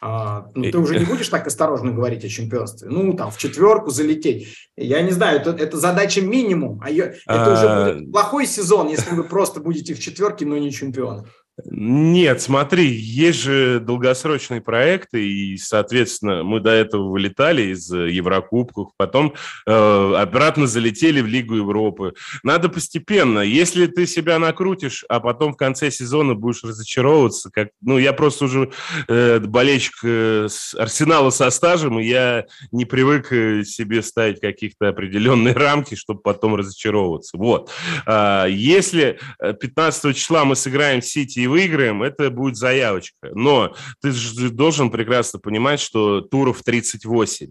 а, 0.00 0.46
ну, 0.54 0.70
ты 0.70 0.78
уже 0.78 0.98
не 0.98 1.04
будешь 1.06 1.28
так 1.28 1.46
осторожно 1.46 1.92
говорить 1.92 2.24
о 2.24 2.28
чемпионстве. 2.28 2.88
Ну, 2.90 3.12
там, 3.14 3.30
в 3.30 3.38
четверку 3.38 3.90
залететь. 3.90 4.48
Я 4.76 5.02
не 5.02 5.10
знаю, 5.10 5.40
это, 5.40 5.50
это 5.50 5.76
задача 5.76 6.20
минимум. 6.20 6.80
А 6.82 6.90
ее, 6.90 7.14
это 7.26 7.52
уже 7.52 7.68
а, 7.68 7.92
будет 7.92 8.12
плохой 8.12 8.46
сезон, 8.46 8.88
если 8.88 9.14
вы 9.14 9.24
просто 9.24 9.60
будете 9.60 9.94
в 9.94 10.00
четверке, 10.00 10.46
но 10.46 10.56
не 10.58 10.72
чемпионом. 10.72 11.26
Нет, 11.64 12.40
смотри, 12.40 12.86
есть 12.86 13.40
же 13.40 13.80
долгосрочные 13.80 14.60
проекты, 14.60 15.26
и, 15.26 15.56
соответственно, 15.56 16.44
мы 16.44 16.60
до 16.60 16.70
этого 16.70 17.10
вылетали 17.10 17.72
из 17.72 17.90
Еврокубков, 17.90 18.92
потом 18.96 19.34
э, 19.66 20.14
обратно 20.16 20.66
залетели 20.66 21.20
в 21.20 21.26
Лигу 21.26 21.56
Европы. 21.56 22.14
Надо 22.42 22.68
постепенно. 22.68 23.40
Если 23.40 23.86
ты 23.86 24.06
себя 24.06 24.38
накрутишь, 24.38 25.04
а 25.08 25.20
потом 25.20 25.54
в 25.54 25.56
конце 25.56 25.90
сезона 25.90 26.34
будешь 26.34 26.62
разочаровываться, 26.62 27.50
как, 27.50 27.70
ну, 27.80 27.98
я 27.98 28.12
просто 28.12 28.44
уже 28.44 28.70
э, 29.08 29.40
болельщик 29.40 29.94
э, 30.04 30.46
с 30.48 30.74
Арсенала 30.74 31.30
со 31.30 31.50
стажем, 31.50 31.98
и 31.98 32.06
я 32.06 32.44
не 32.70 32.84
привык 32.84 33.32
э, 33.32 33.64
себе 33.64 34.02
ставить 34.02 34.40
каких-то 34.40 34.88
определенные 34.88 35.54
рамки, 35.58 35.94
чтобы 35.96 36.20
потом 36.20 36.54
разочаровываться. 36.54 37.36
Вот. 37.36 37.70
А, 38.06 38.46
если 38.46 39.18
15 39.40 40.04
э, 40.04 40.12
числа 40.14 40.44
мы 40.44 40.54
сыграем 40.54 41.02
Сити 41.02 41.40
и 41.40 41.47
выиграем, 41.48 42.02
это 42.02 42.30
будет 42.30 42.56
заявочка. 42.56 43.30
Но 43.34 43.74
ты 44.00 44.12
же 44.12 44.50
должен 44.50 44.90
прекрасно 44.90 45.38
понимать, 45.38 45.80
что 45.80 46.20
туров 46.20 46.62
38. 46.62 47.50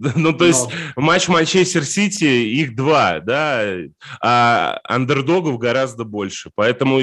Ну, 0.16 0.32
то 0.32 0.46
есть 0.46 0.68
Но... 0.96 1.02
матч 1.02 1.28
Манчестер 1.28 1.84
Сити, 1.84 2.24
их 2.24 2.74
два, 2.74 3.20
да, 3.20 3.64
а 4.22 4.80
андердогов 4.84 5.58
гораздо 5.58 6.04
больше. 6.04 6.50
Поэтому, 6.54 7.00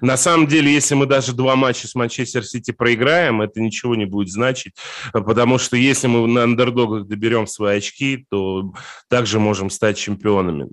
на 0.00 0.16
самом 0.16 0.46
деле, 0.46 0.72
если 0.72 0.94
мы 0.94 1.06
даже 1.06 1.32
два 1.32 1.56
матча 1.56 1.88
с 1.88 1.94
Манчестер 1.94 2.44
Сити 2.44 2.70
проиграем, 2.70 3.40
это 3.40 3.60
ничего 3.60 3.94
не 3.94 4.04
будет 4.04 4.30
значить, 4.30 4.74
потому 5.12 5.58
что 5.58 5.76
если 5.76 6.06
мы 6.06 6.26
на 6.28 6.42
андердогах 6.44 7.06
доберем 7.06 7.46
свои 7.46 7.78
очки, 7.78 8.26
то 8.30 8.74
также 9.08 9.40
можем 9.40 9.70
стать 9.70 9.96
чемпионами. 9.96 10.68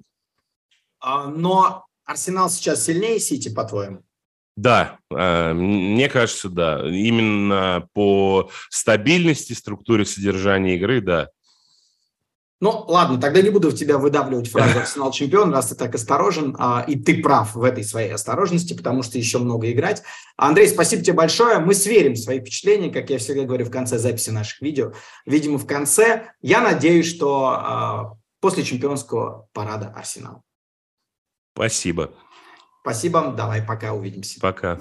А, 0.99 1.27
но 1.27 1.85
Арсенал 2.05 2.49
сейчас 2.49 2.83
сильнее 2.83 3.19
Сити, 3.19 3.53
по-твоему? 3.53 4.03
Да, 4.59 4.97
э, 5.09 5.53
мне 5.53 6.09
кажется, 6.09 6.49
да. 6.49 6.85
Именно 6.85 7.87
по 7.93 8.51
стабильности, 8.69 9.53
структуре 9.53 10.03
содержания 10.03 10.75
игры, 10.75 10.99
да. 10.99 11.29
Ну, 12.59 12.83
ладно, 12.89 13.21
тогда 13.21 13.41
не 13.41 13.51
буду 13.51 13.69
в 13.69 13.75
тебя 13.75 13.97
выдавливать 13.97 14.51
фразу 14.51 14.79
«Арсенал 14.79 15.11
чемпион», 15.11 15.53
раз 15.53 15.67
ты 15.69 15.75
так 15.75 15.95
осторожен, 15.95 16.57
а, 16.59 16.83
и 16.85 16.99
ты 16.99 17.23
прав 17.23 17.55
в 17.55 17.63
этой 17.63 17.85
своей 17.85 18.11
осторожности, 18.11 18.73
потому 18.73 19.01
что 19.01 19.17
еще 19.17 19.37
много 19.37 19.71
играть. 19.71 20.03
Андрей, 20.35 20.67
спасибо 20.67 21.03
тебе 21.03 21.15
большое. 21.15 21.59
Мы 21.59 21.73
сверим 21.73 22.17
свои 22.17 22.41
впечатления, 22.41 22.91
как 22.91 23.09
я 23.09 23.17
всегда 23.17 23.43
говорю 23.43 23.63
в 23.63 23.71
конце 23.71 23.97
записи 23.97 24.31
наших 24.31 24.59
видео. 24.59 24.91
Видимо, 25.25 25.57
в 25.57 25.65
конце. 25.65 26.33
Я 26.41 26.59
надеюсь, 26.59 27.07
что 27.07 27.45
а, 27.47 28.17
после 28.41 28.63
чемпионского 28.63 29.47
парада 29.53 29.93
«Арсенал». 29.95 30.43
Спасибо. 31.55 32.11
Спасибо, 32.81 33.33
давай, 33.35 33.61
пока, 33.61 33.93
увидимся. 33.93 34.39
Пока. 34.39 34.77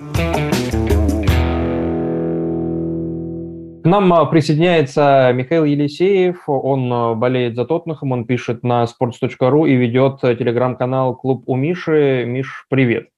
К 3.82 3.90
нам 3.90 4.12
а, 4.12 4.24
присоединяется 4.26 5.32
Михаил 5.34 5.64
Елисеев, 5.64 6.48
он 6.48 6.92
а, 6.92 7.14
болеет 7.14 7.56
за 7.56 7.64
Тоттенхэм, 7.64 8.12
он 8.12 8.26
пишет 8.26 8.62
на 8.62 8.84
sports.ru 8.84 9.68
и 9.68 9.74
ведет 9.74 10.22
а, 10.22 10.34
телеграм-канал 10.34 11.16
«Клуб 11.16 11.44
у 11.46 11.56
Миши». 11.56 12.24
Миш, 12.26 12.66
привет. 12.68 13.08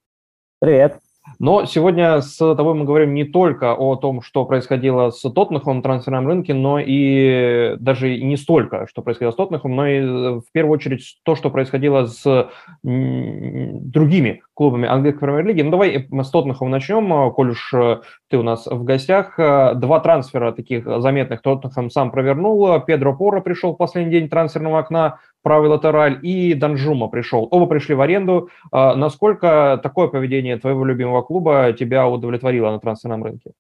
Привет. 0.61 0.99
Но 1.39 1.65
сегодня 1.65 2.21
с 2.21 2.37
тобой 2.37 2.75
мы 2.75 2.85
говорим 2.85 3.15
не 3.15 3.25
только 3.25 3.75
о 3.75 3.97
том, 3.97 4.23
что 4.23 4.45
происходило 4.45 5.11
с 5.11 5.21
Тоттенхэмом 5.21 5.79
на 5.79 5.83
трансферном 5.83 6.27
рынке, 6.27 6.55
но 6.55 6.79
и 6.79 7.77
даже 7.79 8.19
не 8.19 8.37
столько, 8.37 8.87
что 8.89 9.03
происходило 9.03 9.31
с 9.31 9.37
Тоттенхэмом, 9.37 9.77
но 9.77 9.87
и 9.87 10.01
в 10.41 10.45
первую 10.53 10.75
очередь 10.75 11.19
то, 11.23 11.37
что 11.37 11.51
происходило 11.51 12.07
с 12.07 12.51
другими 12.83 14.43
клубами 14.55 14.89
английской 14.89 15.21
премьер-лиги. 15.21 15.63
Ну, 15.63 15.71
давай 15.71 16.07
мы 16.11 16.25
с 16.25 16.31
Тоттенхэмом 16.31 16.71
начнем, 16.71 17.33
коль 17.33 17.51
уж 17.51 17.73
э, 17.73 18.01
ты 18.29 18.37
у 18.37 18.43
нас 18.43 18.67
в 18.67 18.85
гостях. 18.85 19.37
Два 19.37 20.01
трансфера 20.01 20.53
таких 20.53 20.85
заметных 20.85 21.41
Тоттенхэм 21.43 21.91
сам 21.91 22.11
провернул. 22.11 22.81
Педро 22.81 23.17
Пора 23.17 23.41
пришел 23.41 23.73
в 23.73 23.77
последний 23.77 24.13
день 24.13 24.29
трансферного 24.29 24.81
окна, 24.81 25.19
правый 25.43 25.69
латераль, 25.69 26.19
и 26.23 26.55
Данжума 26.55 27.09
пришел. 27.09 27.49
Оба 27.51 27.67
пришли 27.67 27.95
в 27.95 28.01
аренду. 28.01 28.49
А, 28.73 28.95
насколько 28.95 29.81
такое 29.83 30.09
поведение 30.09 30.59
твоего 30.59 30.85
любимого 30.85 31.23
клуба 31.23 31.73
тебя 31.73 32.07
удовлетворило 32.09 32.71
на 32.71 32.81
трансферном 32.81 33.25
рынке? 33.25 33.53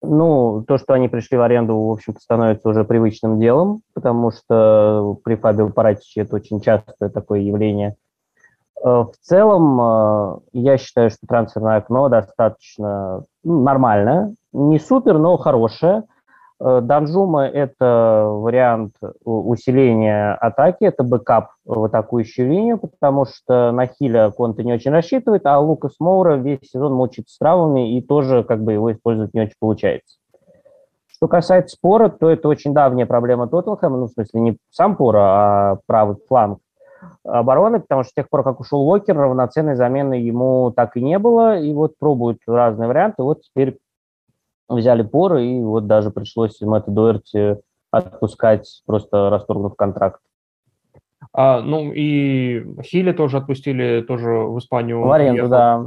Ну, 0.00 0.64
то, 0.66 0.78
что 0.78 0.94
они 0.94 1.08
пришли 1.08 1.36
в 1.36 1.42
аренду, 1.42 1.76
в 1.76 1.90
общем-то, 1.90 2.20
становится 2.20 2.68
уже 2.68 2.84
привычным 2.84 3.40
делом, 3.40 3.82
потому 3.94 4.30
что 4.30 5.18
при 5.24 5.34
Фабио 5.34 5.70
Паратиче 5.70 6.20
это 6.20 6.36
очень 6.36 6.60
частое 6.60 7.08
такое 7.08 7.40
явление. 7.40 7.96
Э, 8.84 8.88
в 8.88 9.12
целом, 9.20 9.80
э, 9.80 10.38
я 10.52 10.78
считаю, 10.78 11.10
что 11.10 11.26
трансферное 11.26 11.78
окно 11.78 12.08
достаточно 12.08 13.24
ну, 13.42 13.62
нормальное, 13.62 14.34
не 14.52 14.78
супер, 14.78 15.18
но 15.18 15.36
хорошее– 15.36 16.04
Данжума– 16.60 17.46
это 17.46 18.24
вариант 18.28 18.94
усиления 19.24 20.34
атаки, 20.34 20.84
это 20.84 21.04
бэкап 21.04 21.50
в 21.64 21.84
атакующую 21.84 22.48
линию, 22.48 22.78
потому 22.78 23.26
что 23.26 23.70
на 23.70 23.86
Хиля 23.86 24.30
Конте 24.30 24.64
не 24.64 24.72
очень 24.72 24.90
рассчитывает, 24.90 25.46
а 25.46 25.60
Лукас 25.60 25.94
Моура 26.00 26.34
весь 26.34 26.68
сезон 26.68 26.94
мучается 26.94 27.34
с 27.34 27.38
травмами 27.38 27.96
и 27.96 28.02
тоже 28.02 28.42
как 28.42 28.64
бы 28.64 28.72
его 28.72 28.90
использовать 28.90 29.34
не 29.34 29.42
очень 29.42 29.54
получается. 29.60 30.18
Что 31.06 31.28
касается 31.28 31.76
Пора, 31.80 32.08
то 32.08 32.28
это 32.28 32.48
очень 32.48 32.74
давняя 32.74 33.06
проблема 33.06 33.48
Тоттенхэма, 33.48 33.96
ну, 33.96 34.06
в 34.06 34.10
смысле, 34.10 34.40
не 34.40 34.56
сам 34.70 34.96
Пора, 34.96 35.20
а 35.72 35.78
правый 35.86 36.16
фланг 36.28 36.58
обороны, 37.24 37.80
потому 37.80 38.02
что 38.02 38.10
с 38.10 38.14
тех 38.14 38.28
пор, 38.28 38.42
как 38.42 38.60
ушел 38.60 38.80
Локер, 38.80 39.16
равноценной 39.16 39.76
замены 39.76 40.14
ему 40.14 40.72
так 40.74 40.96
и 40.96 41.02
не 41.02 41.18
было, 41.18 41.58
и 41.58 41.72
вот 41.72 41.98
пробуют 41.98 42.38
разные 42.46 42.88
варианты, 42.88 43.22
вот 43.22 43.42
теперь 43.42 43.78
взяли 44.68 45.02
поры, 45.02 45.44
и 45.46 45.60
вот 45.62 45.86
даже 45.86 46.10
пришлось 46.10 46.60
Мэтту 46.60 46.90
Дуэрти 46.90 47.56
отпускать, 47.90 48.82
просто 48.86 49.30
расторгнув 49.30 49.74
контракт. 49.76 50.20
А, 51.32 51.60
ну 51.60 51.92
и 51.92 52.64
Хили 52.82 53.12
тоже 53.12 53.38
отпустили, 53.38 54.02
тоже 54.02 54.30
в 54.30 54.58
Испанию. 54.58 55.02
В 55.02 55.10
аренду, 55.10 55.48
да. 55.48 55.84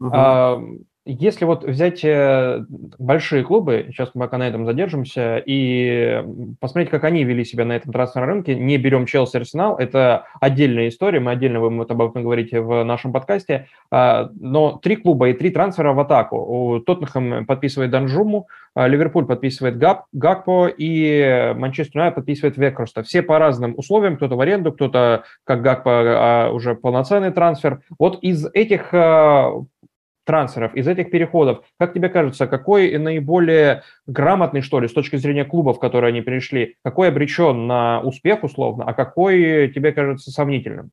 А, 0.00 0.60
если 1.04 1.44
вот 1.44 1.64
взять 1.64 2.04
э, 2.04 2.64
большие 2.68 3.42
клубы, 3.42 3.86
сейчас 3.88 4.10
мы 4.14 4.20
пока 4.20 4.38
на 4.38 4.46
этом 4.46 4.64
задержимся, 4.64 5.42
и 5.44 6.24
посмотреть, 6.60 6.90
как 6.90 7.02
они 7.02 7.24
вели 7.24 7.44
себя 7.44 7.64
на 7.64 7.72
этом 7.72 7.92
трансферном 7.92 8.30
рынке, 8.30 8.54
не 8.54 8.78
берем 8.78 9.06
Челси 9.06 9.38
Арсенал, 9.38 9.76
это 9.76 10.26
отдельная 10.40 10.88
история, 10.88 11.18
мы 11.18 11.32
отдельно 11.32 11.58
будем 11.58 11.80
об 11.80 12.02
этом 12.02 12.22
говорить 12.22 12.52
в 12.52 12.84
нашем 12.84 13.12
подкасте, 13.12 13.66
а, 13.90 14.30
но 14.38 14.78
три 14.80 14.94
клуба 14.94 15.30
и 15.30 15.32
три 15.32 15.50
трансфера 15.50 15.92
в 15.92 15.98
атаку. 15.98 16.80
Тоттенхэм 16.86 17.46
подписывает 17.46 17.90
Данжуму, 17.90 18.46
а, 18.74 18.86
Ливерпуль 18.86 19.26
подписывает 19.26 19.78
Гап, 19.78 20.04
Гакпо 20.12 20.68
и 20.68 21.52
Манчестер 21.56 21.98
Юнайтед 21.98 22.14
подписывает 22.14 22.56
Векроста. 22.56 23.02
Все 23.02 23.22
по 23.22 23.40
разным 23.40 23.74
условиям, 23.76 24.16
кто-то 24.16 24.36
в 24.36 24.40
аренду, 24.40 24.72
кто-то, 24.72 25.24
как 25.42 25.62
Гакпо, 25.62 26.50
уже 26.52 26.76
полноценный 26.76 27.32
трансфер. 27.32 27.80
Вот 27.98 28.22
из 28.22 28.46
этих 28.54 28.94
трансферов, 30.24 30.74
из 30.74 30.86
этих 30.86 31.10
переходов, 31.10 31.62
как 31.78 31.92
тебе 31.92 32.08
кажется, 32.08 32.46
какой 32.46 32.96
наиболее 32.98 33.82
грамотный, 34.06 34.60
что 34.60 34.80
ли, 34.80 34.88
с 34.88 34.92
точки 34.92 35.16
зрения 35.16 35.44
клубов, 35.44 35.76
в 35.76 35.80
которые 35.80 36.10
они 36.10 36.20
пришли, 36.20 36.76
какой 36.84 37.08
обречен 37.08 37.66
на 37.66 38.00
успех, 38.00 38.44
условно, 38.44 38.84
а 38.86 38.94
какой 38.94 39.70
тебе 39.74 39.92
кажется 39.92 40.30
сомнительным? 40.30 40.90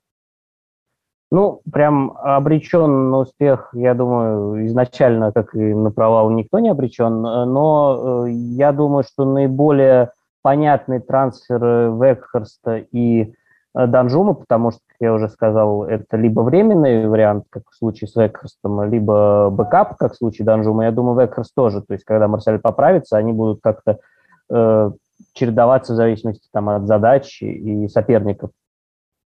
Ну, 1.32 1.62
прям 1.72 2.18
обречен 2.18 3.12
на 3.12 3.20
успех, 3.20 3.70
я 3.74 3.94
думаю, 3.94 4.66
изначально, 4.66 5.32
как 5.32 5.54
и 5.54 5.60
на 5.60 5.92
провал, 5.92 6.32
никто 6.32 6.58
не 6.58 6.70
обречен, 6.70 7.22
но 7.22 8.26
э, 8.26 8.32
я 8.32 8.72
думаю, 8.72 9.04
что 9.04 9.26
наиболее 9.26 10.12
понятный 10.42 11.00
трансфер 11.00 11.92
Вегхорста 12.02 12.78
и 12.78 13.36
Данжума, 13.88 14.34
потому 14.34 14.72
что, 14.72 14.82
как 14.88 14.98
я 15.00 15.14
уже 15.14 15.30
сказал, 15.30 15.84
это 15.84 16.18
либо 16.18 16.42
временный 16.42 17.08
вариант, 17.08 17.46
как 17.50 17.64
в 17.70 17.76
случае 17.76 18.08
с 18.08 18.16
Вегхорстом, 18.16 18.84
либо 18.90 19.50
бэкап, 19.50 19.98
как 19.98 20.14
в 20.14 20.18
случае 20.18 20.46
Данжума. 20.46 20.86
Я 20.86 20.92
думаю, 20.92 21.20
Вегхорст 21.20 21.54
тоже. 21.54 21.82
То 21.82 21.94
есть, 21.94 22.06
когда 22.06 22.28
Марсьяль 22.28 22.60
поправится, 22.60 23.18
они 23.18 23.34
будут 23.34 23.62
как-то 23.62 24.00
э, 24.50 24.92
чередоваться 25.34 25.94
в 25.94 25.96
зависимости 25.96 26.48
там, 26.52 26.70
от 26.70 26.88
задач 26.88 27.42
и 27.42 27.88
соперников. 27.88 28.52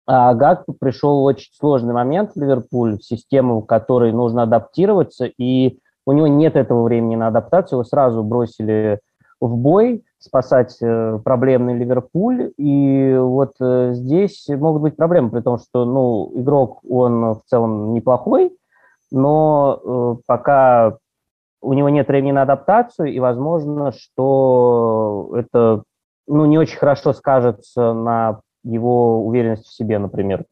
А 0.06 0.34
Гак 0.34 0.64
пришел 0.80 1.22
очень 1.24 1.52
сложный 1.54 1.94
момент 1.94 2.32
в 2.34 2.40
Ливерпуль, 2.40 2.98
в 2.98 3.04
систему, 3.04 3.60
в 3.60 3.66
которой 3.66 4.12
нужно 4.12 4.42
адаптироваться, 4.42 5.26
и 5.26 5.78
у 6.06 6.12
него 6.12 6.26
нет 6.26 6.56
этого 6.56 6.82
времени 6.82 7.16
на 7.16 7.28
адаптацию. 7.28 7.76
Его 7.76 7.84
сразу 7.84 8.22
бросили 8.22 9.00
в 9.40 9.56
бой, 9.56 10.02
спасать 10.20 10.76
э, 10.80 11.18
проблемный 11.24 11.76
Ливерпуль. 11.76 12.52
И 12.56 13.16
вот 13.18 13.54
э, 13.60 13.92
здесь 13.94 14.46
могут 14.48 14.82
быть 14.82 14.96
проблемы, 14.96 15.30
при 15.30 15.40
том, 15.40 15.58
что 15.58 15.84
ну, 15.84 16.30
игрок, 16.34 16.80
он 16.88 17.34
в 17.34 17.42
целом 17.46 17.94
неплохой, 17.94 18.56
но 19.10 19.80
э, 19.82 20.22
пока 20.26 20.98
у 21.62 21.72
него 21.72 21.88
нет 21.88 22.08
времени 22.08 22.32
на 22.32 22.42
адаптацию, 22.42 23.12
и 23.12 23.18
возможно, 23.18 23.92
что 23.92 25.32
это 25.34 25.82
ну, 26.26 26.44
не 26.44 26.58
очень 26.58 26.78
хорошо 26.78 27.12
скажется 27.12 27.92
на 27.92 28.40
его 28.62 29.24
уверенности 29.26 29.68
в 29.68 29.72
себе, 29.74 29.98
например. 29.98 30.44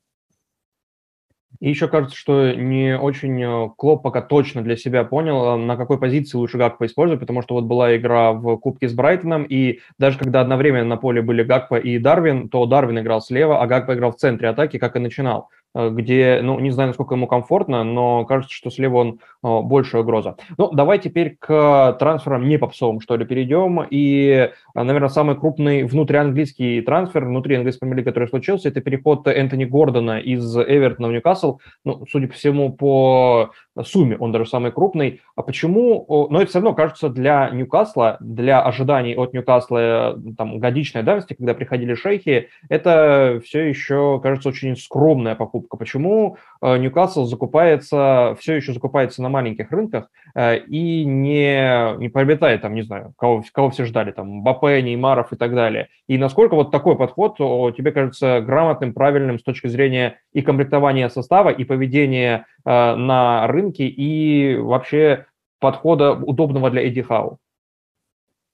И 1.60 1.68
еще 1.68 1.88
кажется, 1.88 2.16
что 2.16 2.52
не 2.52 2.96
очень 2.96 3.42
э, 3.42 3.70
Клоп 3.76 4.02
пока 4.02 4.22
точно 4.22 4.62
для 4.62 4.76
себя 4.76 5.02
понял, 5.02 5.54
э, 5.54 5.56
на 5.56 5.76
какой 5.76 5.98
позиции 5.98 6.38
лучше 6.38 6.56
Гакпа 6.56 6.86
использовать, 6.86 7.20
потому 7.20 7.42
что 7.42 7.54
вот 7.54 7.64
была 7.64 7.96
игра 7.96 8.32
в 8.32 8.56
Кубке 8.58 8.88
с 8.88 8.94
Брайтоном, 8.94 9.42
и 9.42 9.80
даже 9.98 10.18
когда 10.18 10.40
одновременно 10.40 10.84
на 10.84 10.96
поле 10.96 11.20
были 11.20 11.42
Гакпа 11.42 11.76
и 11.76 11.98
Дарвин, 11.98 12.48
то 12.48 12.64
Дарвин 12.66 13.00
играл 13.00 13.20
слева, 13.20 13.60
а 13.60 13.66
Гакпа 13.66 13.94
играл 13.94 14.12
в 14.12 14.16
центре 14.16 14.48
атаки, 14.48 14.78
как 14.78 14.94
и 14.94 15.00
начинал. 15.00 15.48
Э, 15.74 15.90
где, 15.90 16.40
ну, 16.42 16.60
не 16.60 16.70
знаю, 16.70 16.88
насколько 16.88 17.14
ему 17.14 17.26
комфортно, 17.26 17.82
но 17.82 18.24
кажется, 18.24 18.54
что 18.54 18.70
слева 18.70 18.96
он 18.98 19.20
большая 19.42 20.02
угроза. 20.02 20.36
Ну, 20.56 20.70
давай 20.72 20.98
теперь 20.98 21.36
к 21.38 21.96
трансферам 21.98 22.48
не 22.48 22.58
попсовым, 22.58 23.00
что 23.00 23.16
ли, 23.16 23.24
перейдем. 23.24 23.84
И, 23.90 24.50
наверное, 24.74 25.08
самый 25.08 25.36
крупный 25.36 25.84
внутрианглийский 25.84 26.82
трансфер, 26.82 27.24
внутри 27.24 27.56
английской 27.56 27.80
премьер 27.80 28.04
который 28.04 28.28
случился, 28.28 28.68
это 28.68 28.80
переход 28.80 29.26
Энтони 29.26 29.64
Гордона 29.64 30.18
из 30.18 30.56
Эвертона 30.56 31.08
в 31.08 31.12
Ньюкасл. 31.12 31.37
Ну, 31.84 32.04
судя 32.10 32.28
по 32.28 32.34
всему, 32.34 32.72
по 32.72 33.50
сумме 33.82 34.16
он 34.16 34.32
даже 34.32 34.46
самый 34.46 34.72
крупный. 34.72 35.20
А 35.36 35.42
почему? 35.42 36.28
Но 36.30 36.40
это 36.40 36.50
все 36.50 36.58
равно 36.58 36.74
кажется 36.74 37.08
для 37.08 37.50
Ньюкасла, 37.50 38.16
для 38.20 38.62
ожиданий 38.62 39.14
от 39.16 39.32
Ньюкасла 39.32 40.18
там, 40.36 40.58
годичной 40.58 41.02
давности, 41.02 41.34
когда 41.34 41.54
приходили 41.54 41.94
шейхи, 41.94 42.48
это 42.68 43.40
все 43.44 43.68
еще, 43.68 44.20
кажется, 44.22 44.48
очень 44.48 44.76
скромная 44.76 45.34
покупка. 45.34 45.76
Почему 45.76 46.36
э, 46.57 46.57
Ньюкасл 46.60 47.24
закупается, 47.24 48.36
все 48.38 48.54
еще 48.54 48.72
закупается 48.72 49.22
на 49.22 49.28
маленьких 49.28 49.70
рынках 49.70 50.10
э, 50.34 50.58
и 50.58 51.04
не, 51.04 51.96
не 51.98 52.08
приобретает, 52.08 52.62
там, 52.62 52.74
не 52.74 52.82
знаю, 52.82 53.12
кого, 53.16 53.42
кого 53.52 53.70
все 53.70 53.84
ждали, 53.84 54.12
там, 54.12 54.42
Бапе, 54.42 54.82
Неймаров 54.82 55.32
и 55.32 55.36
так 55.36 55.54
далее. 55.54 55.88
И 56.06 56.18
насколько 56.18 56.54
вот 56.54 56.70
такой 56.70 56.96
подход 56.96 57.36
тебе 57.36 57.92
кажется 57.92 58.40
грамотным, 58.40 58.92
правильным 58.92 59.38
с 59.38 59.42
точки 59.42 59.68
зрения 59.68 60.18
и 60.32 60.42
комплектования 60.42 61.08
состава, 61.08 61.50
и 61.50 61.64
поведения 61.64 62.46
э, 62.64 62.94
на 62.94 63.46
рынке, 63.46 63.86
и 63.86 64.56
вообще 64.56 65.26
подхода 65.60 66.12
удобного 66.12 66.70
для 66.70 66.86
Эдди 66.86 67.02
Хау? 67.02 67.38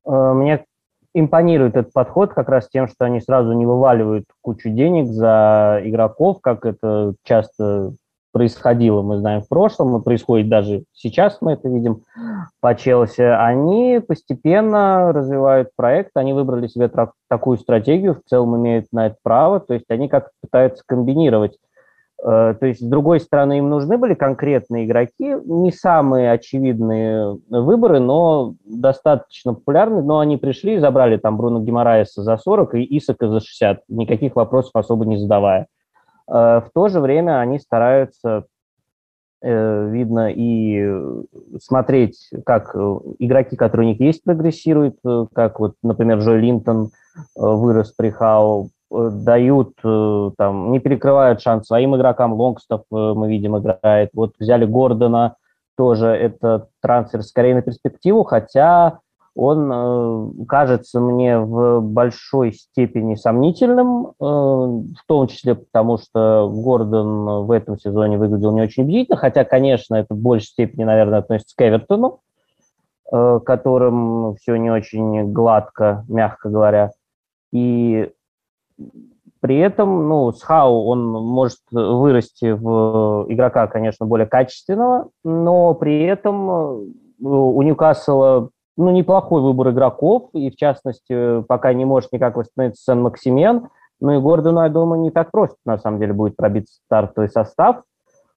Мне 0.07 0.65
импонирует 1.15 1.77
этот 1.77 1.93
подход 1.93 2.35
как 2.35 2.49
раз 2.49 2.69
тем, 2.69 2.89
что 2.89 3.05
они 3.05 3.21
сразу 3.21 3.53
не 3.53 3.65
вываливают 3.65 4.25
кучу 4.43 4.69
денег 4.69 5.07
за 5.07 5.81
игроков, 5.85 6.41
как 6.41 6.67
это 6.67 7.15
часто 7.23 7.93
происходило, 8.33 9.01
мы 9.03 9.19
знаем, 9.19 9.43
в 9.43 9.49
прошлом, 9.49 9.97
и 9.97 10.03
происходит 10.03 10.49
даже 10.49 10.83
сейчас, 10.93 11.39
мы 11.41 11.53
это 11.53 11.69
видим 11.69 12.03
по 12.61 12.75
Челси, 12.75 13.23
они 13.23 14.01
постепенно 14.07 15.13
развивают 15.13 15.71
проект, 15.77 16.11
они 16.17 16.33
выбрали 16.33 16.67
себе 16.67 16.91
такую 17.29 17.59
стратегию, 17.59 18.17
в 18.17 18.29
целом 18.29 18.57
имеют 18.57 18.87
на 18.91 19.07
это 19.07 19.17
право, 19.23 19.61
то 19.61 19.73
есть 19.73 19.87
они 19.89 20.09
как-то 20.09 20.33
пытаются 20.43 20.83
комбинировать 20.85 21.59
то 22.23 22.59
есть, 22.63 22.81
с 22.81 22.89
другой 22.89 23.21
стороны, 23.21 23.59
им 23.59 23.69
нужны 23.69 23.99
были 23.99 24.15
конкретные 24.15 24.87
игроки, 24.87 25.37
не 25.45 25.71
самые 25.71 26.33
очевидные 26.33 27.39
выборы, 27.51 28.01
но 28.01 28.55
достаточно 28.65 29.53
популярные, 29.53 30.03
но 30.03 30.21
они 30.21 30.37
пришли 30.39 30.75
и 30.75 30.79
забрали 30.79 31.19
там 31.19 31.37
Бруно 31.37 31.61
Гимараеса 31.61 32.23
за 32.23 32.37
40 32.39 32.77
и 32.77 32.99
Исака 32.99 33.29
за 33.29 33.41
60, 33.41 33.83
никаких 33.89 34.37
вопросов 34.37 34.71
особо 34.75 35.05
не 35.05 35.19
задавая. 35.19 35.67
Э, 36.27 36.63
в 36.65 36.71
то 36.73 36.89
же 36.89 37.01
время 37.01 37.41
они 37.41 37.59
стараются, 37.59 38.45
э, 39.43 39.89
видно, 39.91 40.31
и 40.33 40.89
смотреть, 41.61 42.31
как 42.47 42.75
игроки, 43.19 43.57
которые 43.57 43.89
у 43.89 43.91
них 43.91 44.01
есть, 44.01 44.25
прогрессируют, 44.25 44.97
как 45.35 45.61
вот, 45.61 45.75
например, 45.83 46.21
Джой 46.21 46.41
Линтон 46.41 46.91
вырос 47.37 47.93
при 47.93 48.11
Хау, 48.11 48.71
Э, 48.74 48.74
дают, 49.11 49.73
э, 49.85 50.31
там, 50.37 50.73
не 50.73 50.81
перекрывают 50.81 51.41
шанс 51.41 51.67
своим 51.67 51.97
игрокам. 51.97 52.35
Лонгстов, 52.35 52.83
э, 52.93 53.13
мы 53.15 53.29
видим, 53.29 53.57
играет. 53.59 54.11
Вот 54.15 54.35
взяли 54.39 54.65
Гордона, 54.65 55.37
тоже 55.77 56.09
это 56.09 56.69
трансфер 56.81 57.23
скорее 57.23 57.55
на 57.55 57.63
перспективу, 57.63 58.23
хотя 58.25 59.01
он 59.37 60.47
кажется 60.47 61.01
мне 61.01 61.41
в 61.41 61.81
большой 61.81 62.53
степени 62.53 63.17
сомнительным, 63.17 64.13
в 64.21 64.95
том 65.09 65.27
числе 65.27 65.57
потому, 65.57 65.99
что 65.99 66.49
Гордон 66.55 67.45
в 67.45 67.51
этом 67.51 67.77
сезоне 67.77 68.17
выглядел 68.17 68.53
не 68.53 68.63
очень 68.63 68.85
убедительно, 68.85 69.17
хотя, 69.17 69.45
конечно, 69.45 69.97
это 69.97 70.15
в 70.15 70.19
большей 70.19 70.47
степени, 70.47 70.85
наверное, 70.85 71.19
относится 71.19 71.57
к 71.57 71.63
Эвертону, 71.63 72.21
которым 73.11 74.37
все 74.37 74.55
не 74.55 74.71
очень 74.71 75.33
гладко, 75.33 76.05
мягко 76.07 76.49
говоря. 76.49 76.93
И 77.53 78.11
при 79.41 79.59
этом, 79.59 80.09
ну, 80.09 80.33
Схау, 80.33 80.87
он 80.87 81.07
может 81.07 81.59
вырасти 81.71 82.53
в 82.53 83.27
игрока, 83.29 83.67
конечно, 83.67 84.07
более 84.07 84.27
качественного, 84.27 85.11
но 85.23 85.75
при 85.75 86.03
этом 86.05 86.51
э, 86.51 86.87
у 87.21 87.61
Ньюкасла 87.61 88.49
ну, 88.77 88.91
неплохой 88.91 89.43
выбор 89.43 89.71
игроков, 89.71 90.31
и 90.33 90.51
в 90.51 90.57
частности, 90.57 91.43
пока 91.43 91.73
не 91.75 91.85
может 91.85 92.13
никак 92.13 92.37
восстановиться 92.37 92.83
Сен-Максимен, 92.85 93.69
ну 94.01 94.13
и 94.13 94.19
Гордону, 94.19 94.63
я 94.63 94.69
думаю, 94.69 95.03
не 95.03 95.11
так 95.11 95.31
просто, 95.31 95.57
на 95.65 95.79
самом 95.79 96.01
деле, 96.01 96.13
будет 96.13 96.37
пробиться 96.37 96.81
стартовый 96.87 97.29
состав. 97.29 97.83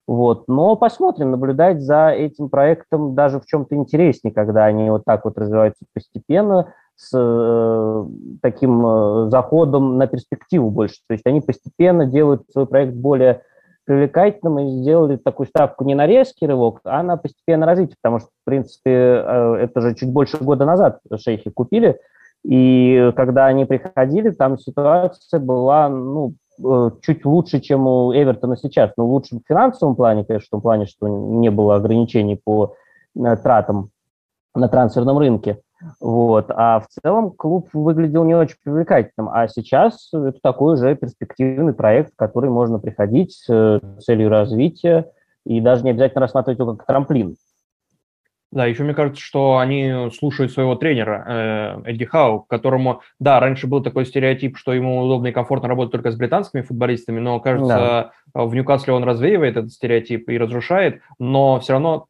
Вот. 0.08 0.48
Но 0.48 0.76
посмотрим, 0.78 1.32
наблюдать 1.32 1.82
за 1.82 2.10
этим 2.10 2.50
проектом 2.50 3.14
даже 3.14 3.40
в 3.40 3.46
чем-то 3.46 3.76
интереснее, 3.76 4.34
когда 4.34 4.66
они 4.66 4.90
вот 4.90 5.04
так 5.06 5.26
вот 5.26 5.38
развиваются 5.38 5.86
постепенно, 5.94 6.74
с 6.98 7.12
э, 7.16 8.06
таким 8.42 8.86
э, 8.86 9.30
заходом 9.30 9.98
на 9.98 10.08
перспективу 10.08 10.72
больше. 10.72 10.96
То 11.08 11.14
есть 11.14 11.26
они 11.26 11.42
постепенно 11.42 12.08
делают 12.08 12.44
свой 12.52 12.66
проект 12.66 12.96
более 12.96 13.44
привлекательным 13.86 14.60
и 14.60 14.82
сделали 14.82 15.16
такую 15.16 15.48
ставку 15.48 15.86
не 15.86 15.94
на 15.94 16.08
резкий 16.08 16.48
рывок, 16.48 16.82
а 16.84 17.04
на 17.04 17.16
постепенное 17.16 17.68
развитие, 17.68 17.96
потому 18.02 18.20
что, 18.20 18.30
в 18.30 18.46
принципе, 18.46 18.92
э, 18.92 19.56
это 19.62 19.82
же 19.82 19.94
чуть 19.94 20.12
больше 20.12 20.38
года 20.44 20.66
назад 20.66 21.00
шейхи 21.18 21.52
купили 21.52 22.00
И 22.44 23.14
когда 23.16 23.46
они 23.46 23.66
приходили, 23.66 24.32
там 24.32 24.58
ситуация 24.58 25.40
была, 25.40 25.90
ну, 25.90 26.34
чуть 27.02 27.24
лучше, 27.26 27.60
чем 27.60 27.86
у 27.86 28.12
Эвертона 28.12 28.58
сейчас. 28.58 28.92
Но 28.98 29.06
лучше 29.06 29.36
в 29.36 29.48
финансовом 29.48 29.96
плане, 29.96 30.26
конечно, 30.26 30.48
в 30.48 30.50
том 30.50 30.62
плане, 30.62 30.88
что 30.88 31.08
не 31.08 31.52
было 31.52 31.76
ограничений 31.76 32.42
по 32.44 32.74
тратам 33.44 33.92
на 34.56 34.68
трансферном 34.68 35.20
рынке. 35.20 35.62
Вот. 36.00 36.48
А 36.50 36.80
в 36.80 36.88
целом 36.88 37.32
клуб 37.32 37.70
выглядел 37.74 38.24
не 38.24 38.36
очень 38.36 38.58
привлекательным. 38.64 39.30
А 39.30 39.48
сейчас 39.48 40.10
это 40.14 40.40
такой 40.42 40.74
уже 40.76 40.96
перспективный 40.96 41.74
проект, 41.74 42.14
в 42.14 42.16
который 42.16 42.50
можно 42.50 42.80
приходить 42.80 43.34
с 43.34 43.46
э, 43.50 43.80
целью 44.00 44.30
развития 44.30 45.12
и 45.46 45.62
даже 45.62 45.84
не 45.84 45.92
обязательно 45.92 46.22
рассматривать 46.22 46.60
его 46.60 46.76
как 46.76 46.86
трамплин. 46.86 47.36
Да, 48.50 48.66
еще 48.66 48.84
мне 48.84 48.94
кажется, 48.94 49.22
что 49.22 49.58
они 49.58 50.10
слушают 50.18 50.54
своего 50.54 50.76
тренера 50.76 51.82
э, 51.86 51.92
Эдди 51.92 52.06
Хау, 52.06 52.40
которому, 52.48 53.02
да, 53.20 53.42
раньше 53.42 53.68
был 53.68 53.84
такой 53.84 54.06
стереотип, 54.06 54.58
что 54.58 54.72
ему 54.72 55.02
удобно 55.02 55.28
и 55.28 55.32
комфортно 55.34 55.68
работать 55.68 55.92
только 55.92 56.12
с 56.12 56.16
британскими 56.16 56.62
футболистами, 56.62 57.20
но, 57.20 57.42
кажется, 57.42 58.14
да. 58.34 58.46
в 58.46 58.56
Ньюкасле 58.56 58.94
он 58.94 59.04
развеивает 59.04 59.58
этот 59.58 59.74
стереотип 59.74 60.30
и 60.30 60.38
разрушает, 60.38 61.02
но 61.20 61.60
все 61.60 61.74
равно 61.74 62.06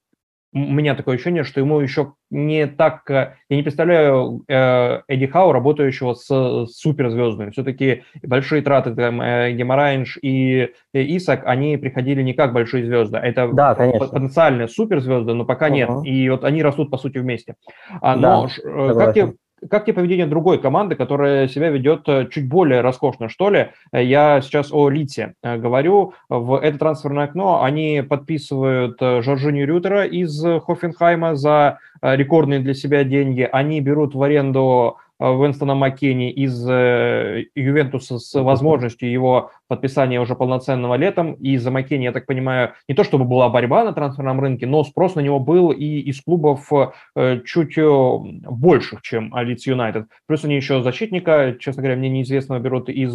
у 0.53 0.60
меня 0.60 0.95
такое 0.95 1.15
ощущение, 1.15 1.43
что 1.43 1.60
ему 1.60 1.79
еще 1.79 2.13
не 2.29 2.67
так... 2.67 3.10
Э, 3.10 3.36
я 3.49 3.57
не 3.57 3.63
представляю 3.63 4.43
э, 4.47 5.01
Эдди 5.07 5.27
Хау, 5.27 5.51
работающего 5.51 6.13
с 6.13 6.67
суперзвездами. 6.67 7.51
Все-таки 7.51 8.03
большие 8.23 8.62
траты, 8.62 8.95
там, 8.95 9.21
э, 9.21 9.51
Геморайнш 9.51 10.17
и 10.21 10.69
Исак, 10.93 11.43
они 11.45 11.77
приходили 11.77 12.21
не 12.21 12.33
как 12.33 12.53
большие 12.53 12.86
звезды. 12.86 13.17
Это 13.17 13.51
да, 13.51 13.75
потенциальные 13.75 14.67
суперзвезды, 14.67 15.33
но 15.33 15.45
пока 15.45 15.69
uh-huh. 15.69 15.73
нет. 15.73 15.89
И 16.03 16.29
вот 16.29 16.43
они 16.43 16.63
растут, 16.63 16.89
по 16.89 16.97
сути, 16.97 17.17
вместе. 17.17 17.55
А, 18.01 18.15
но 18.15 18.47
да, 18.63 18.93
как 18.93 19.13
тебе 19.13 19.33
как 19.69 19.85
тебе 19.85 19.95
поведение 19.95 20.27
другой 20.27 20.59
команды, 20.59 20.95
которая 20.95 21.47
себя 21.47 21.69
ведет 21.69 22.07
э, 22.07 22.27
чуть 22.29 22.47
более 22.47 22.81
роскошно, 22.81 23.29
что 23.29 23.49
ли? 23.49 23.69
Э, 23.91 24.03
я 24.03 24.41
сейчас 24.41 24.71
о 24.71 24.89
Лите 24.89 25.33
э, 25.41 25.57
говорю. 25.57 26.13
В 26.29 26.59
это 26.59 26.77
трансферное 26.77 27.25
окно 27.25 27.63
они 27.63 28.03
подписывают 28.07 28.99
Жоржиню 28.99 29.65
Рютера 29.65 30.05
из 30.05 30.43
Хофенхайма 30.65 31.35
за 31.35 31.79
рекордные 32.01 32.59
для 32.59 32.73
себя 32.73 33.03
деньги. 33.03 33.47
Они 33.51 33.81
берут 33.81 34.13
в 34.13 34.21
аренду 34.21 34.97
Уинстона 35.19 35.73
Маккенни 35.73 36.32
из 36.32 36.67
э, 36.69 37.45
Ювентуса 37.56 38.19
с 38.19 38.39
возможностью 38.39 39.12
его 39.12 39.51
подписания 39.67 40.21
уже 40.21 40.36
полноценного 40.36 40.95
летом. 40.95 41.34
И 41.34 41.58
за 41.58 41.71
Маккенни, 41.71 42.03
я 42.03 42.12
так 42.12 42.25
понимаю, 42.25 42.73
не 42.88 42.95
то 42.95 43.03
чтобы 43.03 43.25
была 43.25 43.49
борьба 43.49 43.84
на 43.84 43.93
трансферном 43.93 44.39
рынке, 44.39 44.67
но 44.67 44.84
спрос 44.84 45.15
на 45.15 45.21
него 45.21 45.39
был 45.39 45.71
и 45.71 45.99
из 45.99 46.21
клубов 46.21 46.71
э, 47.15 47.39
чуть 47.45 47.77
э, 47.77 48.17
больших, 48.49 49.01
чем 49.01 49.36
Лидс 49.36 49.65
Юнайтед. 49.65 50.08
Плюс 50.27 50.45
они 50.45 50.56
еще 50.56 50.82
защитника, 50.82 51.56
честно 51.60 51.82
говоря, 51.82 51.97
мне 51.97 52.10
неизвестного 52.10 52.60
берут 52.60 52.89
из 52.89 53.13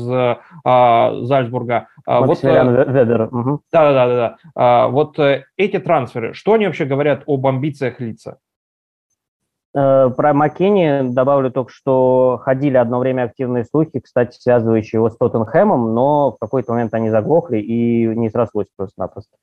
а, 0.64 1.14
Зальцбурга. 1.22 1.88
Вот, 2.06 2.42
Ведер. 2.42 3.22
Угу. 3.22 3.60
Да, 3.72 3.92
да, 3.92 4.06
да, 4.06 4.16
да. 4.16 4.36
А, 4.54 4.88
вот 4.88 5.18
эти 5.18 5.78
трансферы, 5.78 6.34
что 6.34 6.54
они 6.54 6.66
вообще 6.66 6.84
говорят 6.84 7.22
об 7.26 7.46
амбициях 7.46 8.00
лица? 8.00 8.38
Э, 9.74 10.10
про 10.14 10.34
Маккенни 10.34 11.12
добавлю 11.12 11.50
только, 11.50 11.72
что 11.72 12.38
ходили 12.42 12.76
одно 12.76 12.98
время 12.98 13.24
активные 13.24 13.64
слухи, 13.64 14.00
кстати, 14.00 14.38
связывающие 14.38 14.98
его 14.98 15.08
с 15.08 15.16
Тоттенхэмом, 15.16 15.94
но 15.94 16.32
в 16.32 16.38
какой-то 16.38 16.72
момент 16.72 16.92
они 16.92 17.08
заглохли 17.10 17.58
и 17.58 18.06
не 18.06 18.28
срослось 18.28 18.66
просто-напросто. 18.76 19.34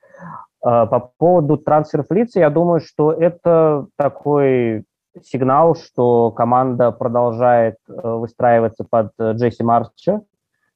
Э, 0.64 0.86
по 0.86 1.10
поводу 1.18 1.56
трансферов 1.56 2.06
лиц, 2.10 2.36
я 2.36 2.50
думаю, 2.50 2.80
что 2.80 3.12
это 3.12 3.86
такой 3.96 4.84
сигнал, 5.24 5.74
что 5.74 6.30
команда 6.30 6.92
продолжает 6.92 7.76
э, 7.88 7.92
выстраиваться 7.94 8.86
под 8.88 9.10
Джесси 9.20 9.64
Марча, 9.64 10.20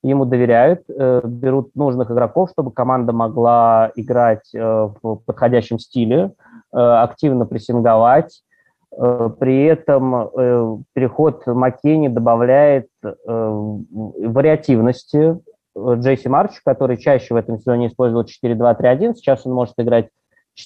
ему 0.02 0.26
доверяют, 0.26 0.82
берут 0.86 1.74
нужных 1.74 2.10
игроков, 2.10 2.50
чтобы 2.50 2.72
команда 2.72 3.14
могла 3.14 3.90
играть 3.94 4.50
в 4.52 5.16
подходящем 5.24 5.78
стиле, 5.78 6.32
активно 6.70 7.46
прессинговать, 7.46 8.42
при 8.96 9.64
этом 9.64 10.14
э, 10.14 10.76
переход 10.92 11.46
Маккени 11.46 12.08
добавляет 12.08 12.88
э, 13.02 13.08
вариативности. 13.12 15.38
Джейси 15.76 16.28
Марч, 16.28 16.60
который 16.64 16.96
чаще 16.96 17.34
в 17.34 17.36
этом 17.36 17.58
сезоне 17.58 17.88
использовал 17.88 18.24
4-2-3-1, 18.24 19.14
сейчас 19.14 19.44
он 19.44 19.54
может 19.54 19.74
играть 19.78 20.08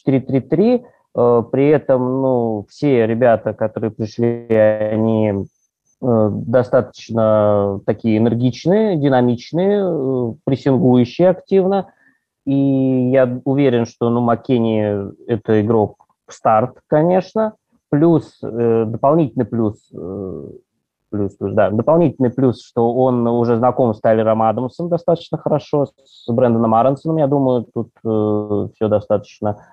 4-3-3, 0.06 0.84
при 1.14 1.68
этом 1.70 2.20
ну, 2.20 2.66
все 2.68 3.06
ребята, 3.06 3.54
которые 3.54 3.90
пришли, 3.90 4.46
они 4.52 5.46
достаточно 6.02 7.80
такие 7.86 8.18
энергичные, 8.18 8.98
динамичные, 8.98 10.36
прессингующие 10.44 11.30
активно. 11.30 11.90
И 12.44 13.08
я 13.10 13.40
уверен, 13.46 13.86
что 13.86 14.10
ну, 14.10 14.20
Маккени– 14.20 15.10
это 15.26 15.62
игрок 15.62 16.04
старт, 16.28 16.80
конечно– 16.86 17.54
Плюс, 17.90 18.38
э, 18.42 18.84
дополнительный 18.86 19.46
плюс, 19.46 19.76
э, 19.94 20.44
плюс, 21.10 21.36
да, 21.40 21.70
дополнительный 21.70 22.30
плюс, 22.30 22.62
что 22.62 22.92
он 22.94 23.26
уже 23.26 23.56
знаком 23.56 23.94
с 23.94 24.00
Тайлером 24.00 24.42
Адамсом 24.42 24.90
достаточно 24.90 25.38
хорошо, 25.38 25.86
с 26.04 26.30
Брэндоном 26.30 26.74
Аронсоном, 26.74 27.16
я 27.16 27.26
думаю, 27.26 27.66
тут 27.72 27.88
э, 28.04 28.68
все 28.74 28.88
достаточно 28.88 29.64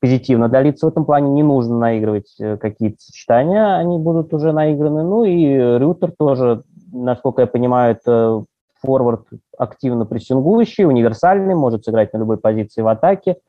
позитивно 0.00 0.48
для 0.48 0.62
лиц 0.62 0.82
в 0.82 0.86
этом 0.86 1.04
плане. 1.04 1.30
Не 1.30 1.42
нужно 1.42 1.76
наигрывать 1.78 2.36
какие-то 2.38 2.96
сочетания, 3.00 3.76
они 3.76 3.98
будут 3.98 4.32
уже 4.32 4.52
наиграны. 4.52 5.02
Ну 5.02 5.24
и 5.24 5.78
Рютер 5.78 6.12
тоже, 6.18 6.62
насколько 6.92 7.42
я 7.42 7.46
понимаю, 7.46 7.96
это 7.96 8.44
форвард 8.80 9.26
активно 9.58 10.06
прессингующий, 10.06 10.84
универсальный, 10.84 11.54
может 11.54 11.84
сыграть 11.84 12.12
на 12.12 12.18
любой 12.18 12.38
позиции 12.38 12.80
в 12.80 12.88
атаке– 12.88 13.36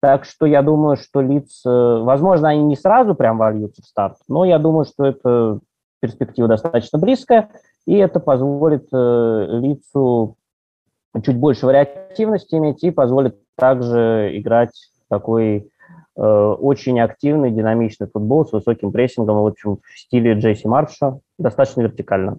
так 0.00 0.24
что 0.24 0.46
я 0.46 0.62
думаю, 0.62 0.96
что 0.96 1.20
лиц, 1.20 1.62
возможно, 1.64 2.50
они 2.50 2.62
не 2.62 2.76
сразу 2.76 3.14
прям 3.14 3.38
вольются 3.38 3.82
в 3.82 3.86
старт, 3.86 4.16
но 4.28 4.44
я 4.44 4.58
думаю, 4.58 4.84
что 4.84 5.04
это 5.04 5.60
перспектива 6.00 6.48
достаточно 6.48 6.98
близкая, 6.98 7.50
и 7.86 7.96
это 7.96 8.20
позволит 8.20 8.88
э, 8.92 9.46
лицу 9.50 10.36
чуть 11.22 11.36
больше 11.36 11.66
вариативности 11.66 12.54
иметь 12.54 12.84
и 12.84 12.90
позволит 12.90 13.38
также 13.56 14.30
играть 14.38 14.90
такой 15.08 15.70
э, 16.16 16.20
очень 16.20 17.00
активный, 17.00 17.50
динамичный 17.50 18.08
футбол 18.08 18.46
с 18.46 18.52
высоким 18.52 18.92
прессингом, 18.92 19.42
в 19.42 19.46
общем, 19.46 19.78
в 19.82 19.98
стиле 19.98 20.34
Джейси 20.34 20.66
Марша, 20.66 21.18
достаточно 21.38 21.82
вертикально. 21.82 22.38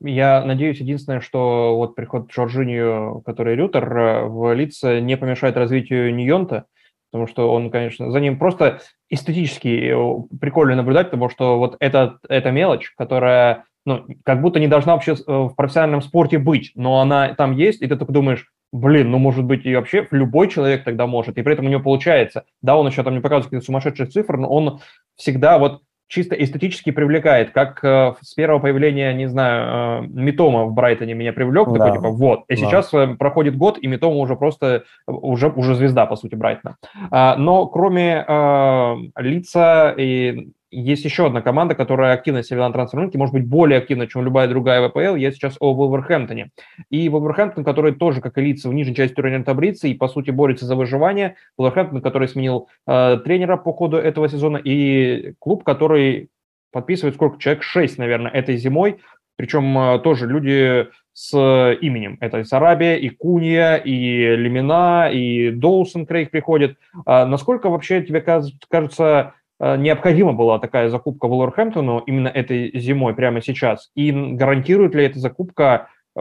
Я 0.00 0.44
надеюсь, 0.44 0.80
единственное, 0.80 1.20
что 1.20 1.76
вот 1.76 1.94
приход 1.94 2.30
Джорджинью, 2.30 3.22
который 3.24 3.54
Рютер, 3.54 3.96
э, 3.96 4.24
в 4.26 4.54
лице 4.54 5.00
не 5.00 5.16
помешает 5.16 5.56
развитию 5.56 6.14
Ньонта, 6.14 6.66
потому 7.10 7.26
что 7.26 7.52
он, 7.52 7.70
конечно, 7.70 8.10
за 8.10 8.20
ним 8.20 8.38
просто 8.38 8.80
эстетически 9.10 9.92
э, 9.92 10.36
прикольно 10.40 10.76
наблюдать, 10.76 11.10
потому 11.10 11.28
что 11.28 11.58
вот 11.58 11.76
это, 11.78 12.18
эта 12.28 12.50
мелочь, 12.50 12.92
которая 12.96 13.64
ну, 13.84 14.06
как 14.24 14.40
будто 14.40 14.60
не 14.60 14.68
должна 14.68 14.94
вообще 14.94 15.12
э, 15.12 15.16
в 15.26 15.54
профессиональном 15.54 16.02
спорте 16.02 16.38
быть, 16.38 16.72
но 16.74 17.00
она 17.00 17.34
там 17.34 17.54
есть, 17.54 17.82
и 17.82 17.86
ты 17.86 17.96
только 17.96 18.12
думаешь, 18.12 18.50
блин, 18.72 19.10
ну, 19.10 19.18
может 19.18 19.44
быть, 19.44 19.66
и 19.66 19.74
вообще 19.74 20.06
любой 20.10 20.48
человек 20.48 20.84
тогда 20.84 21.06
может, 21.06 21.36
и 21.36 21.42
при 21.42 21.52
этом 21.52 21.66
у 21.66 21.68
него 21.68 21.82
получается. 21.82 22.44
Да, 22.62 22.76
он 22.76 22.86
еще 22.86 23.02
там 23.02 23.14
не 23.14 23.20
показывает 23.20 23.46
какие-то 23.46 23.66
сумасшедшие 23.66 24.06
цифры, 24.06 24.38
но 24.38 24.48
он 24.48 24.80
всегда 25.16 25.58
вот 25.58 25.82
чисто 26.12 26.34
эстетически 26.34 26.90
привлекает, 26.90 27.52
как 27.52 27.82
э, 27.82 28.14
с 28.20 28.34
первого 28.34 28.60
появления, 28.60 29.14
не 29.14 29.28
знаю, 29.30 30.04
э, 30.04 30.06
Митома 30.08 30.66
в 30.66 30.74
Брайтоне 30.74 31.14
меня 31.14 31.32
привлек, 31.32 31.68
да. 31.68 31.78
такой, 31.78 31.92
типа, 31.96 32.10
вот, 32.10 32.44
и 32.48 32.54
да. 32.54 32.60
сейчас 32.60 32.92
э, 32.92 33.16
проходит 33.18 33.56
год, 33.56 33.78
и 33.80 33.86
Митома 33.86 34.16
уже 34.16 34.36
просто, 34.36 34.84
уже, 35.06 35.48
уже 35.48 35.74
звезда, 35.74 36.04
по 36.04 36.16
сути, 36.16 36.34
Брайтона. 36.34 36.76
А, 37.10 37.36
но 37.36 37.66
кроме 37.66 38.26
э, 38.28 38.94
лица 39.16 39.94
и 39.96 40.50
есть 40.72 41.04
еще 41.04 41.26
одна 41.26 41.42
команда, 41.42 41.74
которая 41.74 42.14
активно 42.14 42.42
себя 42.42 42.66
на 42.66 42.72
трансферном 42.72 43.04
рынке, 43.04 43.18
может 43.18 43.34
быть, 43.34 43.46
более 43.46 43.78
активна, 43.78 44.06
чем 44.06 44.24
любая 44.24 44.48
другая 44.48 44.88
ВПЛ. 44.88 45.14
Я 45.16 45.30
сейчас 45.30 45.56
о 45.60 45.74
Вулверхэмптоне. 45.74 46.50
И 46.88 47.08
Вулверхэмптон, 47.10 47.62
который 47.62 47.92
тоже, 47.92 48.22
как 48.22 48.38
и 48.38 48.40
лица, 48.40 48.68
в 48.68 48.74
нижней 48.74 48.94
части 48.94 49.14
турнирной 49.14 49.44
таблицы 49.44 49.90
и, 49.90 49.94
по 49.94 50.08
сути, 50.08 50.30
борется 50.30 50.64
за 50.64 50.74
выживание. 50.74 51.36
Вулверхэмптон, 51.58 52.00
который 52.00 52.26
сменил 52.26 52.68
э, 52.86 53.18
тренера 53.22 53.58
по 53.58 53.72
ходу 53.72 53.98
этого 53.98 54.28
сезона. 54.28 54.56
И 54.56 55.34
клуб, 55.38 55.62
который 55.62 56.30
подписывает 56.72 57.16
сколько? 57.16 57.38
Человек 57.38 57.62
6, 57.62 57.98
наверное, 57.98 58.30
этой 58.30 58.56
зимой. 58.56 58.98
Причем 59.36 59.76
э, 59.76 59.98
тоже 59.98 60.26
люди 60.26 60.88
с 61.12 61.36
именем. 61.82 62.16
Это 62.20 62.38
и 62.38 62.44
Сарабия, 62.44 62.96
и 62.96 63.10
Кунья, 63.10 63.76
и 63.76 64.34
Лемина, 64.36 65.10
и 65.12 65.50
Доусон 65.50 66.06
Крейг 66.06 66.30
приходит. 66.30 66.78
А 67.04 67.26
насколько 67.26 67.68
вообще 67.68 68.02
тебе 68.02 68.22
кажется 68.22 69.34
Э, 69.34 69.41
необходима 69.62 70.32
была 70.32 70.58
такая 70.58 70.88
закупка 70.88 71.28
Вулверхэмптону 71.28 72.00
именно 72.00 72.28
этой 72.28 72.78
зимой, 72.78 73.14
прямо 73.14 73.40
сейчас? 73.40 73.90
И 73.94 74.10
гарантирует 74.10 74.94
ли 74.94 75.04
эта 75.04 75.18
закупка 75.18 75.88
э, 76.16 76.20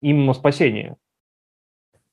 им 0.00 0.32
спасение? 0.34 0.96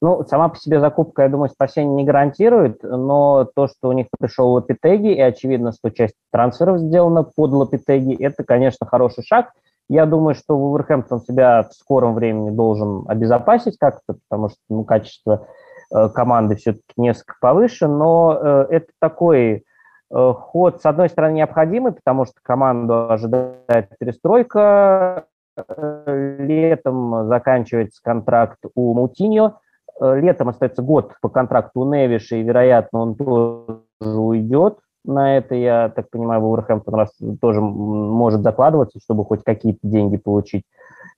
Ну, 0.02 0.24
сама 0.24 0.48
по 0.48 0.56
себе 0.56 0.80
закупка, 0.80 1.24
я 1.24 1.30
думаю, 1.30 1.50
спасение 1.50 1.94
не 1.94 2.06
гарантирует, 2.06 2.84
но 2.84 3.46
то, 3.54 3.68
что 3.68 3.90
у 3.90 3.92
них 3.92 4.08
пришел 4.18 4.54
Лапитеги, 4.54 5.12
и 5.12 5.20
очевидно, 5.20 5.74
что 5.74 5.90
часть 5.90 6.16
трансферов 6.32 6.80
сделана 6.80 7.24
под 7.24 7.52
Лапитеги, 7.52 8.16
это, 8.16 8.46
конечно, 8.46 8.88
хороший 8.88 9.26
шаг. 9.26 9.52
Я 9.90 10.06
думаю, 10.06 10.36
что 10.36 10.56
Вулверхэмптон 10.58 11.20
себя 11.22 11.64
в 11.64 11.74
скором 11.74 12.14
времени 12.14 12.52
должен 12.52 13.04
обезопасить 13.10 13.78
как-то, 13.78 14.18
потому 14.30 14.50
что 14.50 14.60
ну, 14.70 14.86
качество 14.86 15.48
э, 15.94 16.10
команды 16.10 16.56
все-таки 16.56 16.94
несколько 16.96 17.36
повыше, 17.42 17.88
но 17.88 18.40
э, 18.40 18.68
это 18.70 18.88
такой 19.02 19.52
э, 19.52 19.62
ход, 20.12 20.82
с 20.82 20.86
одной 20.86 21.10
стороны, 21.10 21.34
необходимый, 21.34 21.92
потому 21.92 22.26
что 22.26 22.36
команду 22.42 23.10
ожидает 23.10 23.90
перестройка, 24.00 25.26
э, 25.56 26.38
летом 26.40 27.28
заканчивается 27.28 28.02
контракт 28.04 28.60
у 28.76 28.94
Мутиньо, 28.94 29.60
Э, 30.00 30.20
летом 30.20 30.50
остается 30.50 30.82
год 30.82 31.14
по 31.22 31.30
контракту 31.30 31.82
у 31.82 31.94
Невиша, 31.94 32.38
и, 32.38 32.44
вероятно, 32.44 33.00
он 33.00 33.16
тоже 33.16 33.82
уйдет 34.02 34.78
на 35.06 35.38
это, 35.38 35.56
я 35.56 35.90
так 35.90 36.10
понимаю, 36.10 36.42
Вулверхэмптон 36.42 36.94
раз 36.94 37.12
тоже 37.42 37.62
может 37.62 38.42
закладываться, 38.42 39.00
чтобы 39.04 39.26
хоть 39.26 39.44
какие-то 39.44 39.80
деньги 39.84 40.18
получить. 40.18 40.64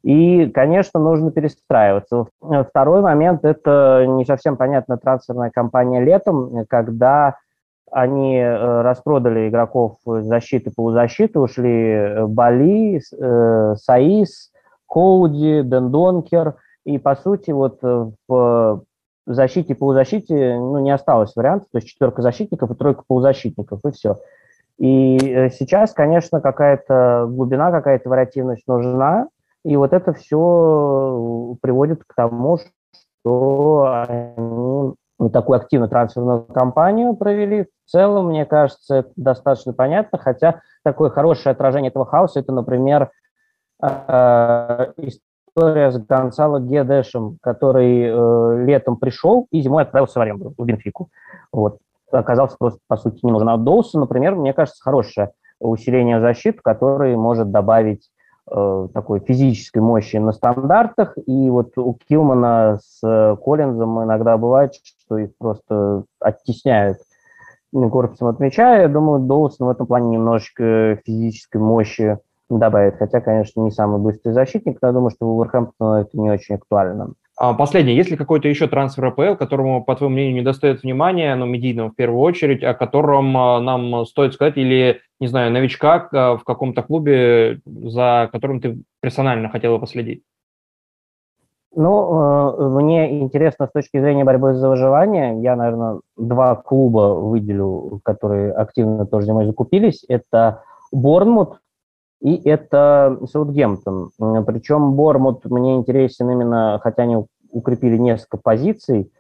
И, 0.04 0.48
конечно, 0.48 1.00
нужно 1.00 1.32
перестраиваться. 1.32 2.28
Второй 2.70 3.02
момент– 3.02 3.42
это 3.44 4.06
не 4.08 4.26
совсем 4.26 4.58
понятная 4.58 4.98
трансферная 4.98 5.52
кампания 5.52 6.04
летом, 6.04 6.66
когда 6.68 7.38
они 7.92 8.38
э, 8.38 8.82
распродали 8.82 9.50
игроков 9.50 9.98
защиты, 10.06 10.72
полузащиты, 10.76 11.40
ушли 11.40 11.92
э, 11.92 12.26
Бали, 12.26 13.02
Саис, 13.76 14.52
Коуди, 14.88 15.62
Дендонкер– 15.64 16.56
и, 16.86 16.98
по 16.98 17.16
сути, 17.16 17.52
вот 17.52 17.80
э, 17.84 18.12
в 18.28 18.84
защите 19.28 19.74
и 19.74 19.76
полузащите 19.76 20.58
ну, 20.58 20.80
не 20.80 20.92
осталось 20.92 21.36
вариантов, 21.36 21.68
то 21.72 21.78
есть 21.78 21.88
четверка 21.88 22.22
защитников 22.22 22.72
и 22.72 22.76
тройка 22.76 23.04
полузащитников, 23.08 23.80
и 23.86 23.92
все. 23.92 24.18
И 24.78 25.18
э, 25.18 25.50
сейчас, 25.52 25.94
конечно, 25.94 26.42
какая-то 26.42 27.28
глубина, 27.30 27.72
какая-то 27.72 28.10
вариативность 28.10 28.68
нужна, 28.68 29.28
и 29.64 29.78
вот 29.78 29.94
это 29.94 30.14
все 30.14 31.56
приводит 31.62 32.04
к 32.04 32.16
тому, 32.16 32.58
что 33.22 34.06
они 34.08 34.94
вот 35.22 35.34
такую 35.34 35.58
активную 35.58 35.88
трансферную 35.88 36.46
кампанию 36.46 37.16
провели. 37.16 37.68
В 37.86 37.92
целом, 37.92 38.30
мне 38.30 38.46
кажется, 38.46 38.98
это 38.98 39.12
достаточно 39.16 39.72
понятно, 39.72 40.18
хотя 40.18 40.62
такое 40.84 41.12
хорошее 41.12 41.52
отражение 41.52 41.90
этого 41.90 42.06
хаоса, 42.08 42.40
это, 42.40 42.52
например, 42.52 43.12
э, 43.84 44.94
история 44.98 45.92
с 45.92 46.00
Гонсало 46.00 46.60
Гедешем, 46.60 47.38
который 47.42 48.04
э, 48.04 48.66
летом 48.66 48.98
пришел 48.98 49.48
и 49.52 49.62
зимой 49.62 49.84
отправился 49.84 50.18
в 50.18 50.22
аренду 50.24 50.56
в 50.58 50.66
Бенфику. 50.66 51.10
Вот. 51.52 51.78
Оказался 52.12 52.56
просто, 52.58 52.80
по 52.88 52.98
сути, 52.98 53.24
не 53.24 53.32
нужен. 53.32 53.50
А 53.50 53.58
Доусон, 53.58 54.02
например, 54.02 54.36
мне 54.36 54.54
кажется, 54.54 54.82
хорошее 54.84 55.32
усиление 55.60 56.20
защиты, 56.20 56.60
которое 56.64 57.16
может 57.16 57.52
добавить 57.52 58.10
такой 58.94 59.20
физической 59.22 59.80
мощи 59.80 60.18
на 60.18 60.34
стандартах. 60.34 61.18
И 61.26 61.50
вот 61.50 61.78
у 61.78 61.98
Килмана 62.08 62.80
с 62.84 63.00
э, 63.04 63.38
Коллинзом 63.44 64.04
иногда 64.04 64.38
бывает, 64.38 64.74
что 64.76 65.18
их 65.18 65.32
просто 65.38 66.04
оттесняют 66.20 66.98
корпусом 67.74 68.28
от 68.28 68.40
мяча. 68.40 68.78
Я 68.78 68.90
думаю, 68.90 69.22
Доусон 69.22 69.68
в 69.68 69.70
этом 69.72 69.88
плане 69.88 70.10
немножечко 70.10 71.00
физической 71.06 71.58
мощи 71.58 72.20
добавит. 72.50 72.98
Хотя, 72.98 73.22
конечно, 73.22 73.62
не 73.62 73.72
самый 73.72 74.00
быстрый 74.00 74.34
защитник, 74.34 74.80
но 74.82 74.90
я 74.90 74.94
думаю, 74.94 75.12
что 75.12 75.26
Вулверхэмптону 75.26 76.02
это 76.02 76.20
не 76.20 76.30
очень 76.30 76.56
актуально. 76.56 77.14
А, 77.44 77.56
последнее. 77.56 77.96
Есть 77.96 78.12
ли 78.12 78.18
какой-то 78.18 78.48
еще 78.48 78.68
трансфер 78.68 79.04
АПЛ, 79.04 79.36
которому, 79.36 79.84
по 79.84 79.96
твоему 79.96 80.14
мнению, 80.14 80.36
не 80.36 80.42
достает 80.44 80.84
внимания, 80.84 81.34
ну, 81.34 81.48
медийного 81.48 81.90
в 81.90 81.96
первую 81.96 82.22
очередь, 82.22 82.64
о 82.64 82.76
котором 82.76 83.36
а, 83.36 83.60
нам 83.60 84.06
стоит 84.06 84.36
сказать, 84.36 84.58
или, 84.58 85.02
не 85.20 85.26
знаю, 85.26 85.52
новичка 85.52 86.08
а, 86.14 86.38
в 86.38 86.44
каком-то 86.44 86.84
клубе, 86.84 87.60
за 87.66 88.30
которым 88.32 88.62
ты 88.62 88.84
персонально 89.02 89.50
хотел 89.50 89.74
бы 89.74 89.80
последить? 89.80 90.22
Ну, 91.76 92.52
э, 92.60 92.70
мне 92.80 93.22
интересно 93.22 93.66
с 93.66 93.72
точки 93.72 94.00
зрения 94.00 94.24
борьбы 94.24 94.54
за 94.54 94.70
выживание. 94.70 95.42
Я, 95.42 95.56
наверное, 95.56 96.02
два 96.18 96.56
клуба 96.56 97.16
выделю, 97.16 98.02
которые 98.04 98.52
активно 98.52 99.08
тоже 99.08 99.26
зимой 99.26 99.48
закупились. 99.48 100.06
Это 100.08 100.62
Борнмут, 100.92 101.58
и 102.22 102.48
это 102.48 103.18
Саутгемптон. 103.32 104.12
Причем 104.46 104.94
Бормут 104.94 105.44
мне 105.46 105.76
интересен 105.76 106.30
именно, 106.30 106.80
хотя 106.82 107.04
они 107.04 107.26
укрепили 107.50 107.98
несколько 107.98 108.38
позиций 108.38 109.12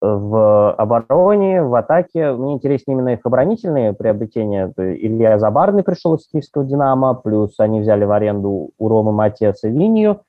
в 0.00 0.72
обороне, 0.74 1.62
в 1.62 1.74
атаке. 1.74 2.32
Мне 2.32 2.54
интересны 2.54 2.92
именно 2.92 3.08
их 3.10 3.20
оборонительные 3.24 3.94
приобретения. 3.94 4.72
Илья 4.76 5.38
Забарный 5.38 5.82
пришел 5.82 6.16
из 6.16 6.26
киевского 6.28 6.64
«Динамо», 6.64 7.14
плюс 7.14 7.58
они 7.58 7.80
взяли 7.80 8.04
в 8.04 8.12
аренду 8.12 8.70
у 8.78 8.88
Ромы 8.88 9.12
Матиаса 9.12 9.68
Винью. 9.68 10.20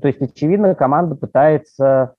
То 0.00 0.06
есть, 0.06 0.22
очевидно, 0.22 0.74
команда 0.76 1.16
пытается 1.16 2.14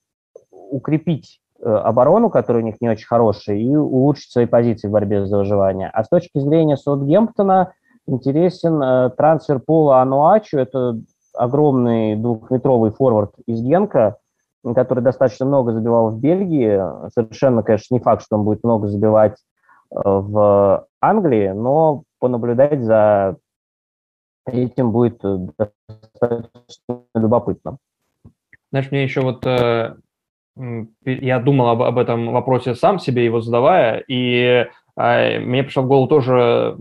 укрепить 0.52 1.40
э, 1.62 1.70
оборону, 1.70 2.30
которая 2.30 2.64
у 2.64 2.66
них 2.66 2.82
не 2.82 2.90
очень 2.90 3.06
хорошая, 3.06 3.56
и 3.56 3.74
улучшить 3.76 4.32
свои 4.32 4.48
позиции 4.48 4.88
в 4.88 4.92
борьбе 4.92 5.26
за 5.28 5.38
выживание. 5.38 5.90
А 5.94 6.04
с 6.04 6.10
точки 6.10 6.40
зрения 6.40 6.76
Саутгемптона– 6.76 7.72
интересен 8.08 8.82
э, 8.82 9.10
трансфер 9.12 9.60
Пола 9.60 10.02
Ануачу. 10.02 10.58
Это 10.58 11.00
огромный 11.34 12.16
двухметровый 12.16 12.92
форвард 12.92 13.34
из 13.46 13.62
Генка, 13.62 14.18
который 14.64 15.04
достаточно 15.04 15.46
много 15.46 15.74
забивал 15.74 16.10
в 16.10 16.20
Бельгии. 16.20 16.82
Совершенно, 17.14 17.64
конечно, 17.64 17.94
не 17.96 18.00
факт, 18.00 18.24
что 18.24 18.38
он 18.38 18.46
будет 18.46 18.64
много 18.64 18.88
забивать 18.88 19.38
э, 19.92 19.96
в 20.04 20.88
Англии, 21.02 21.50
но 21.50 22.04
понаблюдать 22.20 22.82
за 22.82 23.38
этим 24.46 24.92
будет 24.92 25.20
достаточно 25.22 27.02
любопытно. 27.14 27.78
Знаешь, 28.72 28.92
мне 28.92 29.04
еще 29.04 29.22
вот 29.22 29.46
э, 29.46 29.96
я 31.06 31.40
думал 31.40 31.70
об, 31.70 31.82
об 31.82 31.98
этом 31.98 32.32
вопросе 32.32 32.76
сам 32.76 33.00
себе 33.00 33.26
его 33.26 33.42
задавая, 33.42 34.04
и 34.08 34.68
э, 34.98 35.40
мне 35.40 35.64
пришел 35.64 35.84
в 35.84 35.88
голову 35.88 36.08
тоже 36.08 36.78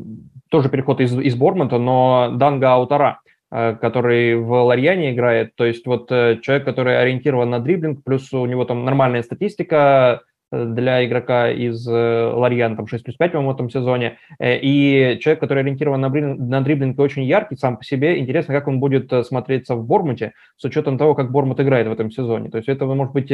тоже 0.55 0.69
переход 0.69 1.01
из, 1.01 1.13
из 1.19 1.35
Бормонта, 1.35 1.79
но 1.79 2.31
Данга 2.33 2.75
Аутара, 2.75 3.19
э, 3.51 3.75
который 3.75 4.37
в 4.37 4.53
Ларьяне 4.53 5.13
играет, 5.13 5.57
то 5.57 5.65
есть 5.65 5.85
вот 5.85 6.13
э, 6.13 6.39
человек, 6.43 6.65
который 6.65 6.97
ориентирован 6.97 7.51
на 7.51 7.59
дриблинг, 7.59 8.05
плюс 8.05 8.33
у 8.33 8.47
него 8.47 8.65
там 8.65 8.85
нормальная 8.85 9.25
статистика, 9.25 10.21
для 10.67 11.05
игрока 11.05 11.51
из 11.51 11.87
э, 11.89 12.33
Ларьяна, 12.35 12.77
там 12.77 12.87
6 12.87 13.05
плюс 13.05 13.17
5, 13.17 13.33
по-моему, 13.33 13.53
в 13.53 13.55
этом 13.55 13.71
сезоне. 13.71 14.19
Э, 14.39 14.59
и 14.59 15.19
человек, 15.21 15.41
который 15.41 15.63
ориентирован 15.63 16.01
на, 16.01 16.09
брин, 16.09 16.49
на 16.49 16.61
дриблинг 16.61 16.99
очень 16.99 17.25
яркий 17.25 17.57
сам 17.57 17.77
по 17.77 17.85
себе. 17.85 18.19
Интересно, 18.19 18.55
как 18.55 18.69
он 18.69 18.81
будет 18.81 19.13
э, 19.13 19.25
смотреться 19.25 19.75
в 19.75 19.87
Бормуте, 19.87 20.33
с 20.57 20.65
учетом 20.65 20.99
того, 20.99 21.15
как 21.15 21.31
Бормут 21.31 21.61
играет 21.61 21.89
в 21.89 21.93
этом 21.93 22.11
сезоне. 22.11 22.51
То 22.51 22.59
есть 22.59 22.69
это 22.69 22.87
может 22.87 23.13
быть 23.13 23.33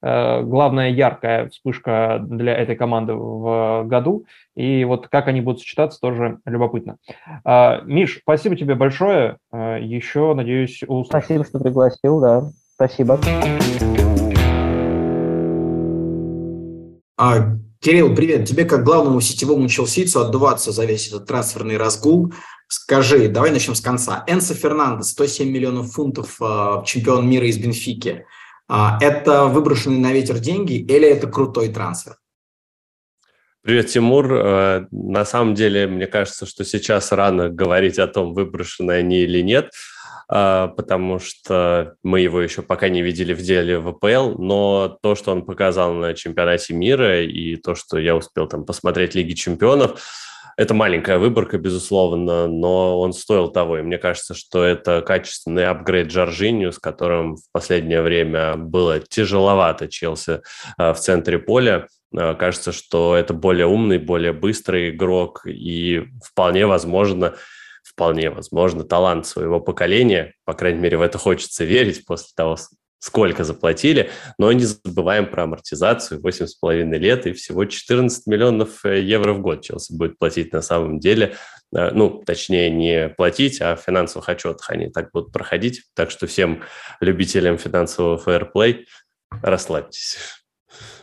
главная 0.00 0.90
яркая 0.90 1.48
вспышка 1.48 2.20
для 2.20 2.54
этой 2.54 2.74
команды 2.74 3.14
в 3.14 3.84
году. 3.86 4.24
И 4.56 4.84
вот 4.84 5.08
как 5.08 5.28
они 5.28 5.40
будут 5.40 5.60
сочетаться, 5.60 6.00
тоже 6.00 6.38
любопытно. 6.44 6.96
Миш, 7.84 8.18
спасибо 8.22 8.56
тебе 8.56 8.74
большое. 8.74 9.36
Еще, 9.52 10.34
надеюсь, 10.34 10.82
услышим. 10.82 11.20
Спасибо, 11.20 11.44
что 11.44 11.58
пригласил, 11.60 12.20
да. 12.20 12.50
Спасибо. 12.74 13.18
Кирилл, 17.80 18.14
привет. 18.14 18.48
Тебе, 18.48 18.64
как 18.64 18.84
главному 18.84 19.20
сетевому 19.20 19.68
челсийцу, 19.68 20.20
отдуваться 20.20 20.72
за 20.72 20.84
весь 20.84 21.08
этот 21.08 21.26
трансферный 21.26 21.76
разгул. 21.76 22.32
Скажи, 22.68 23.28
давай 23.28 23.50
начнем 23.50 23.74
с 23.74 23.80
конца. 23.80 24.24
Энсо 24.26 24.54
Фернандес, 24.54 25.10
107 25.10 25.48
миллионов 25.48 25.92
фунтов, 25.92 26.36
а, 26.40 26.82
чемпион 26.84 27.28
мира 27.28 27.46
из 27.46 27.58
Бенфики. 27.58 28.24
А, 28.68 28.98
это 29.00 29.44
выброшенные 29.44 30.00
на 30.00 30.12
ветер 30.12 30.38
деньги 30.38 30.74
или 30.74 31.08
это 31.08 31.28
крутой 31.28 31.68
трансфер? 31.68 32.16
Привет, 33.62 33.88
Тимур. 33.88 34.32
А, 34.32 34.86
на 34.90 35.24
самом 35.24 35.54
деле, 35.54 35.86
мне 35.86 36.06
кажется, 36.06 36.46
что 36.46 36.64
сейчас 36.64 37.12
рано 37.12 37.50
говорить 37.50 37.98
о 37.98 38.08
том, 38.08 38.34
выброшены 38.34 38.92
они 38.92 39.18
или 39.18 39.42
нет. 39.42 39.70
А, 40.28 40.68
потому 40.68 41.18
что 41.18 41.94
мы 42.02 42.20
его 42.20 42.40
еще 42.40 42.62
пока 42.62 42.88
не 42.88 43.02
видели 43.02 43.34
в 43.34 43.42
деле 43.42 43.78
в 43.78 43.92
ВПЛ, 43.92 44.38
но 44.42 44.98
то, 45.02 45.14
что 45.14 45.32
он 45.32 45.44
показал 45.44 45.92
на 45.94 46.14
чемпионате 46.14 46.74
мира 46.74 47.22
и 47.22 47.56
то, 47.56 47.74
что 47.74 47.98
я 47.98 48.16
успел 48.16 48.46
там 48.48 48.64
посмотреть 48.64 49.14
Лиги 49.14 49.34
чемпионов, 49.34 50.00
это 50.56 50.74
маленькая 50.74 51.18
выборка, 51.18 51.58
безусловно, 51.58 52.46
но 52.46 53.00
он 53.00 53.12
стоил 53.12 53.48
того. 53.48 53.78
И 53.78 53.82
мне 53.82 53.98
кажется, 53.98 54.34
что 54.34 54.62
это 54.64 55.00
качественный 55.00 55.66
апгрейд 55.66 56.08
Джорджинью, 56.08 56.72
с 56.72 56.78
которым 56.78 57.36
в 57.36 57.42
последнее 57.52 58.02
время 58.02 58.56
было 58.56 59.00
тяжеловато 59.00 59.88
Челси 59.88 60.42
а, 60.76 60.92
в 60.92 61.00
центре 61.00 61.38
поля. 61.38 61.88
А, 62.14 62.34
кажется, 62.34 62.72
что 62.72 63.16
это 63.16 63.32
более 63.32 63.66
умный, 63.66 63.98
более 63.98 64.32
быстрый 64.32 64.90
игрок, 64.90 65.46
и 65.46 66.04
вполне 66.22 66.66
возможно, 66.66 67.34
вполне 67.94 68.30
возможно, 68.30 68.84
талант 68.84 69.26
своего 69.26 69.60
поколения, 69.60 70.34
по 70.44 70.54
крайней 70.54 70.80
мере, 70.80 70.98
в 70.98 71.02
это 71.02 71.18
хочется 71.18 71.64
верить 71.64 72.04
после 72.06 72.28
того, 72.34 72.56
сколько 73.02 73.42
заплатили, 73.42 74.10
но 74.38 74.52
не 74.52 74.64
забываем 74.64 75.28
про 75.28 75.42
амортизацию, 75.42 76.20
8,5 76.20 76.84
лет 76.98 77.26
и 77.26 77.32
всего 77.32 77.64
14 77.64 78.26
миллионов 78.28 78.84
э, 78.84 79.00
евро 79.00 79.32
в 79.32 79.40
год 79.40 79.62
Челси 79.62 79.94
будет 79.94 80.18
платить 80.18 80.52
на 80.52 80.62
самом 80.62 81.00
деле, 81.00 81.34
э, 81.74 81.90
ну, 81.90 82.22
точнее, 82.24 82.70
не 82.70 83.08
платить, 83.08 83.60
а 83.60 83.74
в 83.74 83.80
финансовых 83.80 84.28
отчетах 84.28 84.70
они 84.70 84.88
так 84.88 85.10
будут 85.12 85.32
проходить, 85.32 85.82
так 85.94 86.12
что 86.12 86.28
всем 86.28 86.62
любителям 87.00 87.58
финансового 87.58 88.18
фэрплей 88.18 88.86
расслабьтесь. 89.42 90.41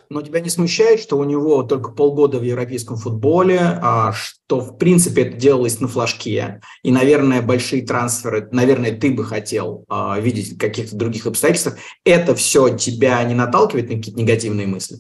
Но 0.09 0.23
тебя 0.23 0.39
не 0.39 0.49
смущает, 0.49 0.99
что 0.99 1.17
у 1.19 1.23
него 1.23 1.61
только 1.61 1.91
полгода 1.91 2.39
в 2.39 2.43
европейском 2.43 2.97
футболе, 2.97 3.59
а, 3.59 4.11
что, 4.11 4.59
в 4.59 4.77
принципе, 4.77 5.21
это 5.21 5.37
делалось 5.37 5.79
на 5.79 5.87
флажке, 5.87 6.61
и, 6.81 6.91
наверное, 6.91 7.43
большие 7.43 7.85
трансферы, 7.85 8.49
наверное, 8.51 8.97
ты 8.97 9.11
бы 9.11 9.23
хотел 9.23 9.85
а, 9.87 10.19
видеть 10.19 10.57
каких-то 10.57 10.95
других 10.95 11.27
обстоятельствах. 11.27 11.77
Это 12.03 12.33
все 12.33 12.75
тебя 12.75 13.23
не 13.23 13.35
наталкивает 13.35 13.89
на 13.89 13.97
какие-то 13.97 14.19
негативные 14.19 14.65
мысли? 14.65 14.97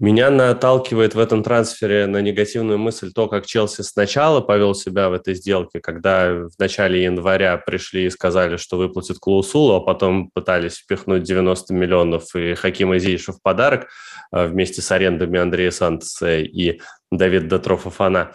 Меня 0.00 0.30
наталкивает 0.30 1.16
в 1.16 1.18
этом 1.18 1.42
трансфере 1.42 2.06
на 2.06 2.18
негативную 2.18 2.78
мысль 2.78 3.10
то, 3.12 3.26
как 3.26 3.46
Челси 3.46 3.82
сначала 3.82 4.40
повел 4.40 4.72
себя 4.76 5.08
в 5.08 5.12
этой 5.12 5.34
сделке, 5.34 5.80
когда 5.80 6.34
в 6.34 6.52
начале 6.56 7.02
января 7.02 7.56
пришли 7.56 8.04
и 8.04 8.10
сказали, 8.10 8.58
что 8.58 8.76
выплатят 8.76 9.18
клаусулу, 9.18 9.74
а 9.74 9.80
потом 9.80 10.30
пытались 10.30 10.76
впихнуть 10.76 11.24
90 11.24 11.74
миллионов 11.74 12.32
и 12.36 12.54
Хакима 12.54 13.00
Зииша 13.00 13.32
в 13.32 13.42
подарок 13.42 13.88
а, 14.30 14.46
вместе 14.46 14.82
с 14.82 14.92
арендами 14.92 15.40
Андрея 15.40 15.72
Сантеса 15.72 16.38
и 16.38 16.80
Давида 17.10 17.58
Трофофана. 17.58 18.34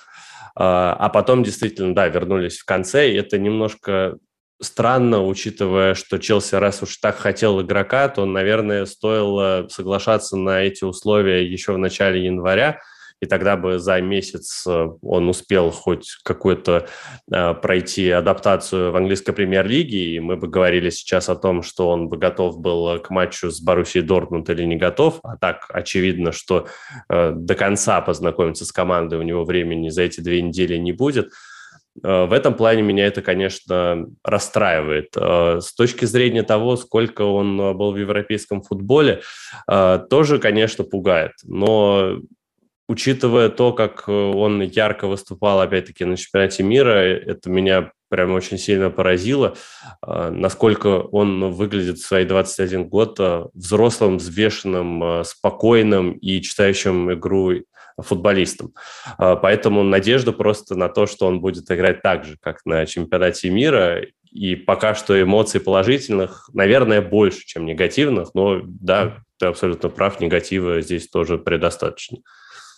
А, 0.58 0.98
а 1.00 1.08
потом 1.08 1.44
действительно, 1.44 1.96
да, 1.96 2.10
вернулись 2.10 2.58
в 2.58 2.66
конце, 2.66 3.10
и 3.10 3.16
это 3.16 3.38
немножко 3.38 4.18
странно, 4.64 5.24
учитывая, 5.24 5.94
что 5.94 6.18
Челси, 6.18 6.56
раз 6.56 6.82
уж 6.84 6.98
так 6.98 7.18
хотел 7.18 7.62
игрока, 7.62 8.10
то, 8.10 8.26
наверное, 8.26 8.86
стоило 8.86 9.68
соглашаться 9.70 10.38
на 10.38 10.62
эти 10.62 10.84
условия 10.84 11.46
еще 11.46 11.74
в 11.74 11.78
начале 11.78 12.26
января, 12.26 12.80
и 13.22 13.26
тогда 13.26 13.56
бы 13.56 13.80
за 13.80 14.02
месяц 14.02 14.66
э, 14.68 14.90
он 15.02 15.30
успел 15.30 15.72
хоть 15.72 16.18
какую-то 16.24 16.88
э, 17.32 17.54
пройти 17.54 18.10
адаптацию 18.10 18.92
в 18.92 18.96
английской 18.98 19.32
премьер-лиге, 19.32 20.16
и 20.16 20.20
мы 20.20 20.36
бы 20.36 20.48
говорили 20.48 20.90
сейчас 20.90 21.30
о 21.30 21.36
том, 21.36 21.64
что 21.64 21.88
он 21.88 22.10
бы 22.10 22.18
готов 22.18 22.60
был 22.60 23.00
к 23.00 23.10
матчу 23.10 23.50
с 23.50 23.62
Боруссией 23.62 24.06
Дортмунд 24.06 24.50
или 24.50 24.64
не 24.64 24.76
готов, 24.76 25.20
а 25.24 25.38
так 25.38 25.68
очевидно, 25.70 26.34
что 26.34 26.68
э, 27.10 27.32
до 27.34 27.56
конца 27.56 28.02
познакомиться 28.02 28.66
с 28.66 28.74
командой 28.74 29.20
у 29.20 29.24
него 29.24 29.46
времени 29.46 29.88
за 29.88 30.02
эти 30.02 30.20
две 30.20 30.42
недели 30.42 30.76
не 30.76 30.92
будет– 30.92 31.32
в 32.02 32.34
этом 32.34 32.56
плане 32.56 32.82
меня 32.82 33.06
это, 33.06 33.22
конечно, 33.22 34.08
расстраивает. 34.24 35.10
Э, 35.16 35.60
с 35.62 35.74
точки 35.74 36.06
зрения 36.06 36.44
того, 36.44 36.76
сколько 36.76 37.22
он 37.22 37.60
э, 37.60 37.74
был 37.74 37.92
в 37.92 37.98
европейском 37.98 38.62
футболе, 38.62 39.22
тоже, 40.10 40.40
конечно, 40.40 40.84
пугает. 40.84 41.34
Но 41.44 42.18
учитывая 42.88 43.50
то, 43.50 43.74
как 43.74 44.08
он 44.08 44.62
ярко 44.62 45.08
выступал, 45.08 45.62
опять-таки, 45.62 46.06
на 46.06 46.18
чемпионате 46.18 46.64
мира, 46.64 46.90
это 46.90 47.50
меня 47.50 47.92
прям 48.10 48.34
очень 48.34 48.58
сильно 48.58 48.90
поразило, 48.90 49.56
насколько 50.06 51.00
он 51.00 51.52
выглядит 51.52 51.98
в 51.98 52.06
свои 52.06 52.26
21 52.26 52.88
год 52.88 53.20
взрослым, 53.54 54.18
взвешенным, 54.18 55.24
спокойным 55.24 56.12
и 56.12 56.42
читающим 56.42 57.14
игру 57.14 57.54
футболистом. 57.98 58.74
А, 59.18 59.36
поэтому 59.36 59.84
надежда 59.84 60.32
просто 60.32 60.76
на 60.76 60.90
то, 60.90 61.06
что 61.06 61.28
он 61.28 61.42
будет 61.42 61.70
играть 61.70 62.02
так 62.02 62.26
же, 62.26 62.38
как 62.42 62.66
на 62.66 62.86
чемпионате 62.86 63.50
мира. 63.50 64.02
И 64.32 64.56
пока 64.56 64.96
что 64.96 65.22
эмоций 65.22 65.60
положительных, 65.60 66.50
наверное, 66.54 67.02
больше, 67.02 67.46
чем 67.46 67.66
негативных. 67.66 68.34
Но 68.34 68.62
да, 68.64 69.18
ты 69.38 69.46
абсолютно 69.46 69.90
прав, 69.90 70.20
негатива 70.20 70.82
здесь 70.82 71.08
тоже 71.08 71.38
предостаточно. 71.38 72.20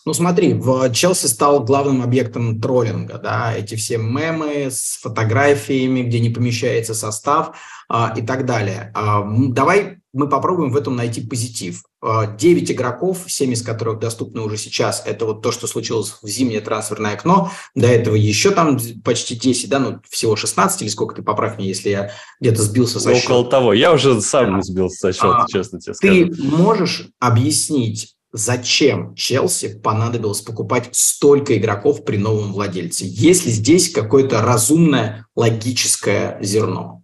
Ну 0.05 0.13
смотри, 0.13 0.53
в 0.53 0.91
Челси 0.91 1.25
стал 1.25 1.63
главным 1.63 2.03
объектом 2.03 2.61
троллинга, 2.61 3.17
да, 3.17 3.55
эти 3.55 3.73
все 3.73 3.97
мемы 3.97 4.67
с 4.69 4.99
фотографиями, 5.01 6.03
где 6.03 6.19
не 6.19 6.29
помещается 6.29 6.93
состав 6.93 7.57
а, 7.89 8.13
и 8.15 8.21
так 8.21 8.45
далее. 8.45 8.91
А, 8.93 9.23
давай 9.25 9.97
мы 10.13 10.29
попробуем 10.29 10.71
в 10.71 10.77
этом 10.77 10.95
найти 10.95 11.21
позитив. 11.21 11.83
А, 12.01 12.27
девять 12.27 12.71
игроков, 12.71 13.23
семь 13.27 13.53
из 13.53 13.63
которых 13.63 13.97
доступны 13.97 14.41
уже 14.41 14.57
сейчас, 14.57 15.01
это 15.07 15.25
вот 15.25 15.41
то, 15.41 15.51
что 15.51 15.65
случилось 15.65 16.13
в 16.21 16.27
зимнее 16.27 16.61
трансферное 16.61 17.13
окно. 17.13 17.49
До 17.73 17.87
этого 17.87 18.13
еще 18.13 18.51
там 18.51 18.79
почти 19.03 19.35
10, 19.35 19.69
да, 19.69 19.79
ну 19.79 20.01
всего 20.07 20.35
16 20.35 20.83
или 20.83 20.89
сколько 20.89 21.15
ты 21.15 21.23
поправь 21.23 21.57
мне, 21.57 21.67
если 21.67 21.89
я 21.89 22.11
где-то 22.39 22.61
сбился 22.61 22.99
со 22.99 23.13
счета. 23.15 23.33
Около 23.33 23.49
того. 23.49 23.73
Я 23.73 23.91
уже 23.91 24.21
сам 24.21 24.61
сбился 24.61 24.97
со 24.97 25.13
счета, 25.13 25.45
а, 25.45 25.47
честно 25.51 25.81
тебе 25.81 25.95
скажу. 25.95 26.13
Ты 26.13 26.45
можешь 26.45 27.09
объяснить 27.19 28.14
зачем 28.35 29.15
Челси 29.15 29.79
понадобилось 29.79 30.41
покупать 30.41 30.89
столько 30.91 31.57
игроков 31.57 32.03
при 32.03 32.17
новом 32.17 32.51
владельце? 32.53 33.05
Есть 33.07 33.45
ли 33.45 33.51
здесь 33.51 33.89
какое-то 33.89 34.41
разумное 34.41 35.25
логическое 35.35 36.37
зерно? 36.41 37.01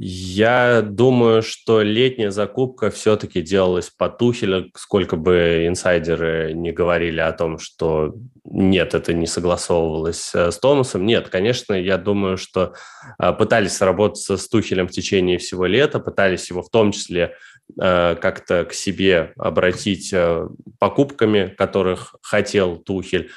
Я 0.00 0.80
думаю, 0.82 1.42
что 1.42 1.82
летняя 1.82 2.30
закупка 2.30 2.88
все-таки 2.88 3.42
делалась 3.42 3.90
по 3.90 4.08
Тухелю, 4.08 4.70
сколько 4.76 5.16
бы 5.16 5.64
инсайдеры 5.66 6.52
не 6.54 6.70
говорили 6.70 7.18
о 7.18 7.32
том, 7.32 7.58
что 7.58 8.14
нет, 8.44 8.94
это 8.94 9.12
не 9.12 9.26
согласовывалось 9.26 10.32
э, 10.36 10.52
с 10.52 10.58
Томасом. 10.58 11.04
Нет, 11.04 11.30
конечно, 11.30 11.74
я 11.74 11.98
думаю, 11.98 12.36
что 12.36 12.74
э, 13.20 13.32
пытались 13.32 13.80
работать 13.80 14.18
с 14.18 14.48
Тухелем 14.48 14.86
в 14.86 14.92
течение 14.92 15.38
всего 15.38 15.66
лета, 15.66 15.98
пытались 15.98 16.48
его 16.48 16.62
в 16.62 16.70
том 16.70 16.92
числе 16.92 17.34
как-то 17.76 18.64
к 18.64 18.72
себе 18.72 19.32
обратить 19.36 20.14
покупками, 20.78 21.54
которых 21.56 22.16
хотел 22.22 22.76
Тухель 22.76 23.30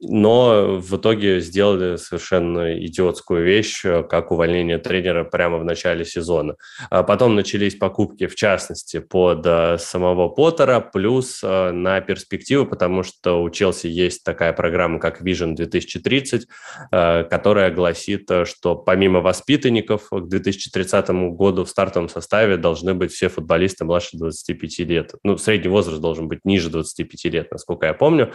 но 0.00 0.78
в 0.78 0.96
итоге 0.96 1.40
сделали 1.40 1.96
совершенно 1.96 2.78
идиотскую 2.78 3.44
вещь, 3.44 3.84
э, 3.84 4.04
как 4.04 4.30
увольнение 4.30 4.78
тренера 4.78 5.24
прямо 5.24 5.58
в 5.58 5.64
начале 5.64 6.04
сезона. 6.04 6.54
А 6.90 7.02
потом 7.02 7.34
начались 7.34 7.74
покупки, 7.74 8.26
в 8.26 8.36
частности, 8.36 9.00
под 9.00 9.44
э, 9.44 9.78
самого 9.78 10.28
Поттера, 10.28 10.80
плюс 10.80 11.40
э, 11.42 11.72
на 11.72 12.00
перспективу, 12.00 12.66
потому 12.66 13.02
что 13.02 13.42
у 13.42 13.50
Челси 13.50 13.88
есть 13.88 14.22
такая 14.22 14.52
программа, 14.52 15.00
как 15.00 15.20
Vision 15.22 15.54
2030, 15.54 16.46
которая 16.90 17.70
гласит, 17.70 18.30
что 18.44 18.76
помимо 18.76 19.20
воспитанников 19.20 20.08
к 20.10 20.28
2030 20.28 21.08
году 21.34 21.64
в 21.64 21.68
стартовом 21.68 22.08
составе 22.08 22.56
должны 22.56 22.94
быть 22.94 23.12
все 23.12 23.28
футболисты 23.28 23.84
младше 23.84 24.16
25 24.16 24.78
лет. 24.80 25.14
Ну, 25.22 25.36
средний 25.38 25.68
возраст 25.68 26.00
должен 26.00 26.28
быть 26.28 26.40
ниже 26.44 26.70
25 26.70 27.24
лет, 27.32 27.50
насколько 27.50 27.86
я 27.86 27.94
помню. 27.94 28.32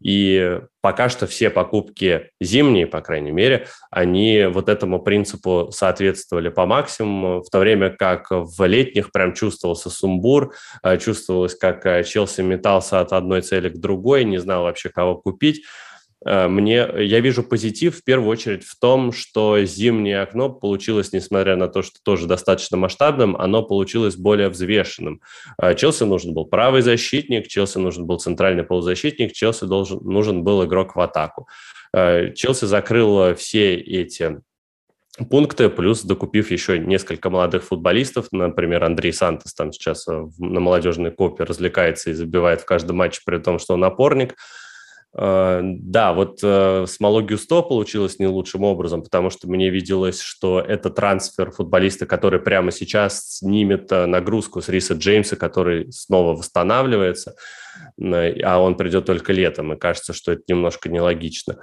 И 0.00 0.60
пока 0.80 1.08
что 1.08 1.26
все 1.26 1.50
покупки 1.50 2.30
зимние, 2.40 2.86
по 2.86 3.00
крайней 3.00 3.30
мере, 3.30 3.68
они 3.90 4.46
вот 4.52 4.68
этому 4.68 5.00
принципу 5.00 5.68
соответствовали 5.72 6.48
по 6.48 6.66
максимуму, 6.66 7.42
в 7.42 7.50
то 7.50 7.58
время 7.58 7.90
как 7.90 8.26
в 8.30 8.66
летних 8.66 9.12
прям 9.12 9.34
чувствовался 9.34 9.90
сумбур, 9.90 10.54
э, 10.82 10.98
чувствовалось, 10.98 11.54
как 11.54 11.86
э, 11.86 12.04
Челси 12.04 12.42
метался 12.42 13.00
от 13.00 13.12
одной 13.12 13.42
цели 13.42 13.68
к 13.68 13.78
другой, 13.78 14.24
не 14.24 14.38
знал 14.38 14.64
вообще, 14.64 14.90
кого 14.90 15.16
купить. 15.16 15.64
Э, 16.24 16.48
мне, 16.48 16.88
я 16.98 17.20
вижу 17.20 17.42
позитив 17.42 17.96
в 17.96 18.04
первую 18.04 18.30
очередь 18.30 18.64
в 18.64 18.78
том, 18.78 19.12
что 19.12 19.62
зимнее 19.64 20.22
окно 20.22 20.48
получилось, 20.50 21.12
несмотря 21.12 21.56
на 21.56 21.68
то, 21.68 21.82
что 21.82 21.98
тоже 22.02 22.26
достаточно 22.26 22.76
масштабным, 22.76 23.36
оно 23.36 23.62
получилось 23.62 24.16
более 24.16 24.48
взвешенным. 24.48 25.20
Э, 25.60 25.74
Челси 25.74 26.04
нужен 26.04 26.34
был 26.34 26.46
правый 26.46 26.82
защитник, 26.82 27.48
Челси 27.48 27.78
нужен 27.78 28.06
был 28.06 28.18
центральный 28.18 28.64
полузащитник, 28.64 29.32
Челси 29.32 29.66
должен, 29.66 30.00
нужен 30.02 30.44
был 30.44 30.64
игрок 30.64 30.96
в 30.96 31.00
атаку. 31.00 31.48
Э, 31.92 32.32
Челси 32.32 32.64
закрыл 32.64 33.34
все 33.34 33.74
эти 33.74 34.40
пункты, 35.30 35.68
плюс 35.68 36.02
докупив 36.02 36.50
еще 36.50 36.78
несколько 36.78 37.30
молодых 37.30 37.62
футболистов, 37.62 38.28
например, 38.32 38.82
Андрей 38.82 39.12
Сантос 39.12 39.54
там 39.54 39.72
сейчас 39.72 40.06
на 40.06 40.60
молодежной 40.60 41.12
копе 41.12 41.44
развлекается 41.44 42.10
и 42.10 42.14
забивает 42.14 42.62
в 42.62 42.64
каждом 42.64 42.96
матче, 42.96 43.20
при 43.24 43.38
том, 43.38 43.58
что 43.58 43.74
он 43.74 43.84
опорник– 43.84 44.34
да, 45.16 46.12
вот 46.12 46.40
э, 46.42 46.86
с 46.88 46.98
Мало 46.98 47.22
Гюсто 47.22 47.62
получилось 47.62 48.18
не 48.18 48.26
лучшим 48.26 48.64
образом, 48.64 49.02
потому 49.02 49.30
что 49.30 49.48
мне 49.48 49.70
виделось, 49.70 50.20
что 50.20 50.60
это 50.60 50.90
трансфер 50.90 51.52
футболиста, 51.52 52.04
который 52.04 52.40
прямо 52.40 52.72
сейчас 52.72 53.36
снимет 53.36 53.92
э, 53.92 54.06
нагрузку 54.06 54.60
с 54.60 54.68
Риса 54.68 54.94
Джеймса, 54.94 55.36
который 55.36 55.92
снова 55.92 56.36
восстанавливается, 56.36 57.36
а 58.00 58.58
он 58.58 58.76
придет 58.76 59.06
только 59.06 59.32
летом, 59.32 59.72
и 59.72 59.78
кажется, 59.78 60.14
что 60.14 60.32
это 60.32 60.42
немножко 60.48 60.88
нелогично. 60.88 61.58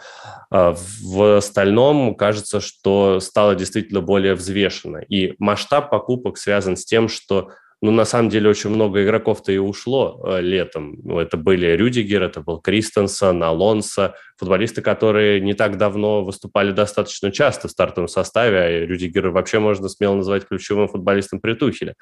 А 0.49 0.74
в 1.02 1.38
остальном 1.38 2.16
кажется, 2.16 2.62
что 2.62 3.20
стало 3.20 3.56
действительно 3.56 3.99
более 3.99 4.36
взвешено, 4.36 4.99
и 4.99 5.36
масштаб 5.39 5.89
покупок 5.89 6.38
связан 6.38 6.78
с 6.78 6.86
тем, 6.86 7.10
что 7.10 7.49
ну, 7.82 7.90
на 7.90 8.06
самом 8.06 8.30
деле, 8.30 8.50
очень 8.50 8.70
много 8.70 9.04
игроков-то 9.04 9.52
и 9.52 9.58
ушло 9.58 10.22
э, 10.24 10.42
летом. 10.42 11.00
Ну, 11.04 11.20
это 11.20 11.36
были 11.36 11.66
Рюдигер, 11.66 12.22
это 12.22 12.40
был 12.40 12.62
Кристенсен, 12.62 13.42
Алонсо, 13.42 14.14
футболисты, 14.38 14.84
которые 14.84 15.42
не 15.42 15.56
так 15.56 15.78
давно 15.78 16.24
выступали 16.24 16.72
достаточно 16.72 17.32
часто 17.32 17.68
в 17.68 17.72
стартовом 17.72 18.08
составе, 18.08 18.58
а 18.60 18.86
Рюдигера 18.86 19.32
вообще 19.32 19.58
можно 19.58 19.90
смело 19.90 20.16
назвать 20.16 20.48
ключевым 20.48 20.88
футболистом 20.88 21.40
при 21.40 21.54
Тухеле. 21.54 21.96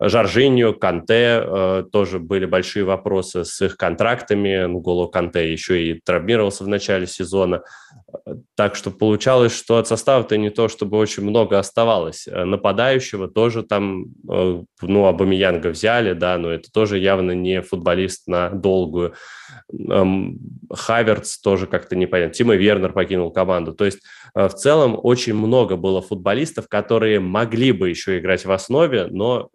Жоржиньо, 0.00 0.74
Канте, 0.74 1.42
э, 1.44 1.84
тоже 1.90 2.20
были 2.20 2.46
большие 2.46 2.84
вопросы 2.84 3.44
с 3.44 3.60
их 3.60 3.76
контрактами. 3.76 4.66
Голо 4.80 5.08
Канте 5.08 5.52
еще 5.52 5.82
и 5.82 6.00
травмировался 6.00 6.62
в 6.62 6.68
начале 6.68 7.06
сезона. 7.06 7.62
Так 8.54 8.76
что 8.76 8.92
получалось, 8.92 9.52
что 9.52 9.76
от 9.76 9.88
состава-то 9.88 10.36
не 10.36 10.50
то, 10.50 10.68
чтобы 10.68 10.98
очень 10.98 11.24
много 11.24 11.58
оставалось. 11.58 12.28
Э, 12.28 12.44
нападающего 12.44 13.26
тоже 13.26 13.64
там, 13.64 14.04
э, 14.30 14.62
ну, 14.82 15.06
Абамиянга 15.06 15.70
взяли, 15.70 16.12
да, 16.12 16.38
но 16.38 16.52
это 16.52 16.70
тоже 16.70 16.98
явно 16.98 17.32
не 17.32 17.60
футболист 17.60 18.28
на 18.28 18.50
долгую. 18.50 19.14
Эм, 19.72 20.38
Хаверц 20.72 21.38
тоже 21.38 21.66
как-то 21.66 21.96
непонятно. 21.96 22.34
Тима 22.34 22.54
Вернер 22.54 22.92
покинул 22.92 23.32
команду. 23.32 23.72
То 23.74 23.84
есть 23.84 23.98
в 24.32 24.50
целом 24.50 24.96
очень 25.02 25.34
много 25.34 25.74
было 25.74 26.00
футболистов, 26.02 26.68
которые 26.68 27.18
могли 27.18 27.72
бы 27.72 27.88
еще 27.88 28.18
играть 28.18 28.44
в 28.44 28.52
основе, 28.52 29.08
но 29.10 29.50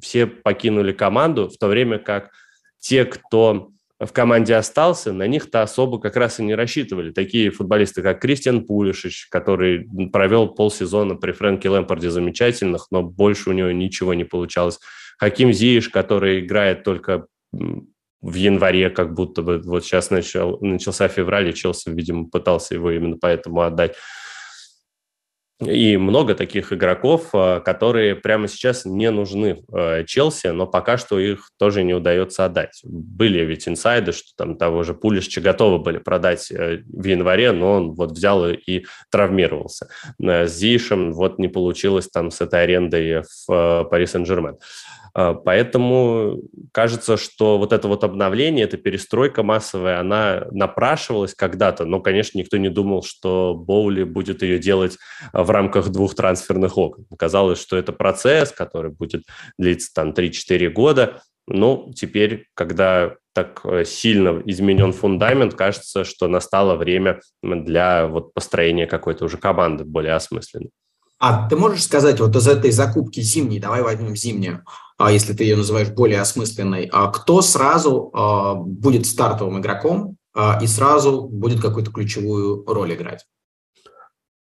все 0.00 0.26
покинули 0.26 0.92
команду, 0.92 1.48
в 1.48 1.56
то 1.58 1.68
время 1.68 1.98
как 1.98 2.30
те, 2.78 3.04
кто 3.04 3.70
в 3.98 4.12
команде 4.12 4.54
остался, 4.54 5.12
на 5.12 5.26
них-то 5.26 5.62
особо 5.62 5.98
как 5.98 6.16
раз 6.16 6.38
и 6.38 6.42
не 6.42 6.54
рассчитывали. 6.54 7.12
Такие 7.12 7.50
футболисты, 7.50 8.02
как 8.02 8.20
Кристиан 8.20 8.66
Пулишич, 8.66 9.28
который 9.30 9.88
провел 10.12 10.48
полсезона 10.48 11.14
при 11.14 11.32
Фрэнке 11.32 11.70
Лэмпорде 11.70 12.10
замечательных, 12.10 12.88
но 12.90 13.02
больше 13.02 13.50
у 13.50 13.52
него 13.52 13.70
ничего 13.70 14.12
не 14.12 14.24
получалось. 14.24 14.80
Хаким 15.18 15.52
Зииш, 15.52 15.88
который 15.88 16.40
играет 16.40 16.84
только 16.84 17.26
в 17.52 18.34
январе, 18.34 18.90
как 18.90 19.14
будто 19.14 19.40
бы 19.40 19.62
вот 19.64 19.84
сейчас 19.84 20.10
начал, 20.10 20.58
начался 20.60 21.08
февраль, 21.08 21.48
и 21.48 21.54
Челси, 21.54 21.90
видимо, 21.90 22.28
пытался 22.28 22.74
его 22.74 22.90
именно 22.90 23.16
поэтому 23.18 23.62
отдать. 23.62 23.94
И 25.64 25.96
много 25.96 26.34
таких 26.34 26.72
игроков, 26.74 27.30
а, 27.32 27.60
которые 27.60 28.14
прямо 28.14 28.46
сейчас 28.46 28.84
не 28.84 29.10
нужны 29.10 29.64
а, 29.72 30.04
Челси, 30.04 30.48
но 30.48 30.66
пока 30.66 30.98
что 30.98 31.18
их 31.18 31.50
тоже 31.58 31.82
не 31.82 31.94
удается 31.94 32.44
отдать. 32.44 32.82
Были 32.84 33.42
ведь 33.42 33.66
инсайды, 33.66 34.12
что 34.12 34.28
там 34.36 34.58
того 34.58 34.82
же 34.82 34.92
Пулишча 34.92 35.40
готовы 35.40 35.78
были 35.78 35.96
продать 35.96 36.50
э, 36.50 36.82
в 36.86 37.04
январе, 37.04 37.52
но 37.52 37.72
он 37.72 37.92
вот 37.92 38.12
взял 38.12 38.46
и 38.48 38.84
травмировался. 39.10 39.88
С 40.18 40.52
Зишем 40.52 41.12
вот 41.12 41.38
не 41.38 41.48
получилось 41.48 42.08
там 42.08 42.30
с 42.30 42.42
этой 42.42 42.62
арендой 42.62 43.22
в 43.46 43.84
Пари 43.90 44.06
Сен-Жермен. 44.06 44.58
А, 45.18 45.32
поэтому 45.32 46.42
кажется, 46.72 47.16
что 47.16 47.56
вот 47.56 47.72
это 47.72 47.88
вот 47.88 48.04
обновление, 48.04 48.66
эта 48.66 48.76
перестройка 48.76 49.42
массовая, 49.42 49.98
она 49.98 50.46
напрашивалась 50.50 51.34
когда-то, 51.34 51.86
но, 51.86 52.00
конечно, 52.00 52.36
никто 52.36 52.58
не 52.58 52.68
думал, 52.68 53.02
что 53.02 53.54
Боули 53.54 54.02
будет 54.02 54.42
ее 54.42 54.58
делать 54.58 54.98
в 55.32 55.50
рамках 55.50 55.88
двух 55.88 56.14
трансферных 56.14 56.76
окон. 56.76 57.06
Казалось, 57.18 57.62
что 57.62 57.78
это 57.78 57.94
процесс, 57.94 58.52
который 58.52 58.90
будет 58.90 59.22
длиться 59.56 59.90
там 59.94 60.10
3-4 60.10 60.68
года, 60.68 61.22
ну, 61.48 61.92
теперь, 61.96 62.48
когда 62.52 63.14
так 63.32 63.60
э, 63.64 63.84
сильно 63.86 64.42
изменен 64.44 64.92
фундамент, 64.92 65.54
кажется, 65.54 66.04
что 66.04 66.28
настало 66.28 66.76
время 66.76 67.20
для 67.42 68.06
вот 68.06 68.34
построения 68.34 68.86
какой-то 68.86 69.24
уже 69.24 69.38
команды 69.38 69.84
более 69.84 70.12
осмысленной. 70.12 70.70
А 71.18 71.48
ты 71.48 71.56
можешь 71.56 71.84
сказать, 71.84 72.20
вот 72.20 72.36
из 72.36 72.46
этой 72.46 72.70
закупки 72.70 73.20
зимней, 73.20 73.60
давай 73.60 73.82
возьмем 73.82 74.14
зимнюю, 74.16 74.62
а 74.66 74.85
если 75.12 75.34
ты 75.34 75.44
ее 75.44 75.56
называешь 75.56 75.90
более 75.90 76.20
осмысленной, 76.20 76.88
а 76.90 77.08
кто 77.08 77.42
сразу 77.42 78.10
а, 78.14 78.54
будет 78.54 79.06
стартовым 79.06 79.60
игроком 79.60 80.16
а, 80.34 80.58
и 80.62 80.66
сразу 80.66 81.22
будет 81.22 81.60
какую-то 81.60 81.90
ключевую 81.90 82.64
роль 82.66 82.94
играть? 82.94 83.26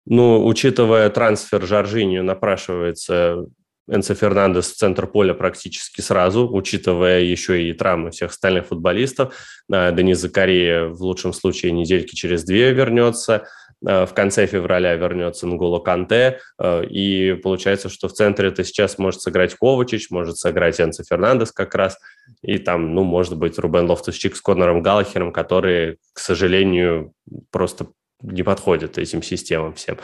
Ну, 0.04 0.44
учитывая 0.44 1.08
трансфер 1.10 1.64
Жоржинью, 1.64 2.24
напрашивается 2.24 3.46
Энцо 3.88 4.14
Фернандес 4.14 4.70
в 4.70 4.76
центр 4.76 5.06
поля 5.06 5.34
практически 5.34 6.00
сразу, 6.00 6.48
учитывая 6.48 7.20
еще 7.20 7.68
и 7.68 7.72
травмы 7.72 8.10
всех 8.10 8.30
остальных 8.30 8.66
футболистов. 8.66 9.34
Денис 9.68 10.18
Закария 10.18 10.86
в 10.86 11.02
лучшем 11.02 11.32
случае 11.32 11.72
недельки 11.72 12.14
через 12.14 12.44
две 12.44 12.72
вернется. 12.72 13.46
Э, 13.86 14.06
в 14.06 14.14
конце 14.14 14.46
февраля 14.46 14.94
вернется 14.94 15.46
Нголо 15.46 15.80
Канте, 15.80 16.38
э, 16.58 16.84
и 16.84 17.34
получается, 17.34 17.88
что 17.88 18.08
в 18.08 18.12
центре 18.12 18.48
это 18.48 18.64
сейчас 18.64 18.98
может 18.98 19.20
сыграть 19.22 19.54
Ковачич, 19.54 20.10
может 20.10 20.36
сыграть 20.36 20.80
Энцо 20.80 21.02
Фернандес 21.04 21.52
как 21.52 21.74
раз, 21.74 21.98
и 22.42 22.58
там, 22.58 22.94
ну, 22.94 23.02
может 23.02 23.36
быть, 23.36 23.58
Рубен 23.58 23.86
Лофтус-Чик 23.90 24.36
с 24.36 24.40
Конором 24.40 24.82
Галлахером, 24.82 25.32
которые, 25.32 25.96
к 26.12 26.18
сожалению, 26.18 27.12
просто 27.50 27.88
не 28.22 28.42
подходят 28.42 28.98
этим 28.98 29.22
системам 29.22 29.74
всем. 29.74 29.98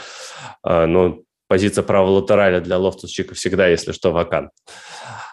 Э, 0.64 0.86
но 0.86 1.20
позиция 1.46 1.82
правого 1.82 2.20
латераля 2.20 2.60
для 2.60 2.78
Лофтус-Чика 2.78 3.34
всегда, 3.34 3.68
если 3.68 3.92
что, 3.92 4.12
вакантна. 4.12 4.50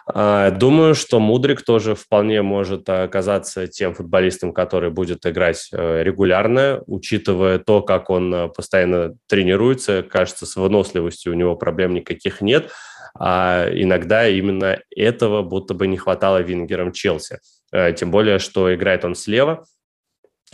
А, 0.08 0.50
думаю, 0.52 0.94
что 0.94 1.18
Мудрик 1.18 1.62
тоже 1.62 1.94
вполне 1.96 2.40
может 2.42 2.88
оказаться 2.88 3.66
тем 3.66 3.92
футболистом, 3.92 4.52
который 4.52 4.90
будет 4.90 5.26
играть 5.26 5.68
э, 5.72 6.02
регулярно, 6.04 6.82
учитывая 6.86 7.58
то, 7.58 7.82
как 7.82 8.08
он 8.08 8.32
э, 8.32 8.48
постоянно 8.48 9.16
тренируется. 9.26 10.04
Кажется, 10.04 10.46
с 10.46 10.54
выносливостью 10.54 11.32
у 11.32 11.36
него 11.36 11.56
проблем 11.56 11.94
никаких 11.94 12.40
нет. 12.40 12.70
А 13.18 13.68
иногда 13.72 14.28
именно 14.28 14.78
этого 14.94 15.42
будто 15.42 15.74
бы 15.74 15.88
не 15.88 15.96
хватало 15.96 16.40
вингерам 16.40 16.92
Челси. 16.92 17.40
Э, 17.72 17.92
тем 17.92 18.12
более, 18.12 18.38
что 18.38 18.72
играет 18.72 19.04
он 19.04 19.16
слева, 19.16 19.64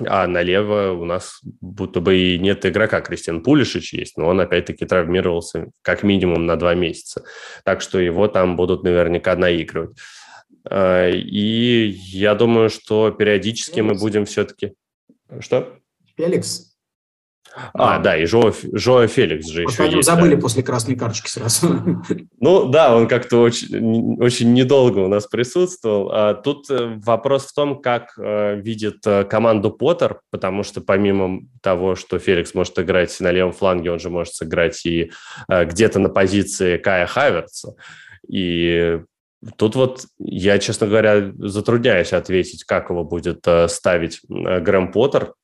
а 0.00 0.26
налево 0.26 0.92
у 0.92 1.04
нас 1.04 1.40
будто 1.60 2.00
бы 2.00 2.16
и 2.16 2.38
нет 2.38 2.64
игрока. 2.64 3.00
Кристиан 3.00 3.42
Пулишич 3.42 3.92
есть, 3.92 4.16
но 4.16 4.26
он 4.26 4.40
опять-таки 4.40 4.86
травмировался 4.86 5.70
как 5.82 6.02
минимум 6.02 6.46
на 6.46 6.56
два 6.56 6.74
месяца. 6.74 7.24
Так 7.64 7.80
что 7.80 7.98
его 7.98 8.28
там 8.28 8.56
будут 8.56 8.82
наверняка 8.84 9.36
наигрывать. 9.36 9.96
А, 10.64 11.08
и 11.08 11.88
я 11.88 12.34
думаю, 12.34 12.70
что 12.70 13.10
периодически 13.10 13.80
мы 13.80 13.94
будем 13.94 14.24
все-таки... 14.24 14.74
Что? 15.40 15.78
Феликс 16.16 16.71
а, 17.54 17.96
а, 17.96 17.98
да, 17.98 18.16
и 18.16 18.24
Жоа, 18.24 18.52
Жоа 18.72 19.06
Феликс 19.06 19.46
же 19.48 19.62
еще 19.62 19.90
есть. 19.90 20.08
забыли 20.08 20.36
да. 20.36 20.40
после 20.40 20.62
красной 20.62 20.96
карточки 20.96 21.28
сразу. 21.28 21.68
Ну 22.40 22.68
да, 22.68 22.96
он 22.96 23.08
как-то 23.08 23.40
очень, 23.40 24.16
очень 24.20 24.52
недолго 24.52 24.98
у 24.98 25.08
нас 25.08 25.26
присутствовал. 25.26 26.10
А 26.12 26.34
тут 26.34 26.70
э, 26.70 26.98
вопрос 27.04 27.46
в 27.46 27.54
том, 27.54 27.80
как 27.80 28.14
э, 28.18 28.56
видит 28.56 29.06
э, 29.06 29.24
команду 29.24 29.70
Поттер, 29.70 30.20
потому 30.30 30.62
что 30.62 30.80
помимо 30.80 31.42
того, 31.62 31.94
что 31.94 32.18
Феликс 32.18 32.54
может 32.54 32.78
играть 32.78 33.14
на 33.20 33.30
левом 33.30 33.52
фланге, 33.52 33.92
он 33.92 33.98
же 33.98 34.10
может 34.10 34.34
сыграть 34.34 34.84
и 34.86 35.12
где-то 35.48 35.98
на 35.98 36.08
позиции 36.08 36.78
Кая 36.78 37.06
Хаверца. 37.06 37.74
И 38.28 39.00
Тут 39.56 39.74
вот 39.74 40.04
я, 40.20 40.60
честно 40.60 40.86
говоря, 40.86 41.32
затрудняюсь 41.36 42.12
ответить, 42.12 42.62
как 42.62 42.90
его 42.90 43.02
будет 43.02 43.44
ставить 43.66 44.20
Грэм 44.28 44.92
Поттер, 44.92 45.34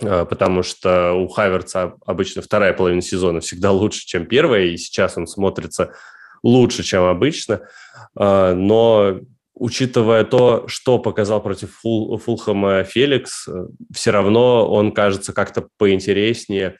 потому 0.00 0.62
что 0.62 1.12
у 1.12 1.28
Хаверца 1.28 1.94
обычно 2.04 2.42
вторая 2.42 2.72
половина 2.72 3.02
сезона 3.02 3.40
всегда 3.40 3.70
лучше, 3.72 4.06
чем 4.06 4.26
первая, 4.26 4.64
и 4.66 4.76
сейчас 4.76 5.16
он 5.16 5.26
смотрится 5.26 5.94
лучше, 6.42 6.82
чем 6.82 7.04
обычно. 7.04 7.62
А, 8.16 8.54
но 8.54 9.20
учитывая 9.54 10.24
то, 10.24 10.66
что 10.66 10.98
показал 10.98 11.42
против 11.42 11.74
Фул, 11.76 12.18
Фулхэма 12.18 12.84
Феликс, 12.84 13.48
все 13.92 14.10
равно 14.10 14.68
он 14.68 14.92
кажется 14.92 15.32
как-то 15.32 15.68
поинтереснее 15.78 16.76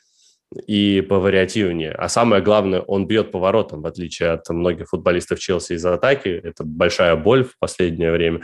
и 0.66 1.00
повариативнее. 1.00 1.92
А 1.92 2.08
самое 2.08 2.42
главное, 2.42 2.80
он 2.80 3.06
бьет 3.06 3.32
поворотом, 3.32 3.82
в 3.82 3.86
отличие 3.86 4.30
от 4.30 4.48
многих 4.50 4.88
футболистов 4.88 5.40
Челси 5.40 5.74
из 5.74 5.84
атаки. 5.84 6.28
Это 6.28 6.64
большая 6.64 7.16
боль 7.16 7.44
в 7.44 7.58
последнее 7.58 8.12
время. 8.12 8.42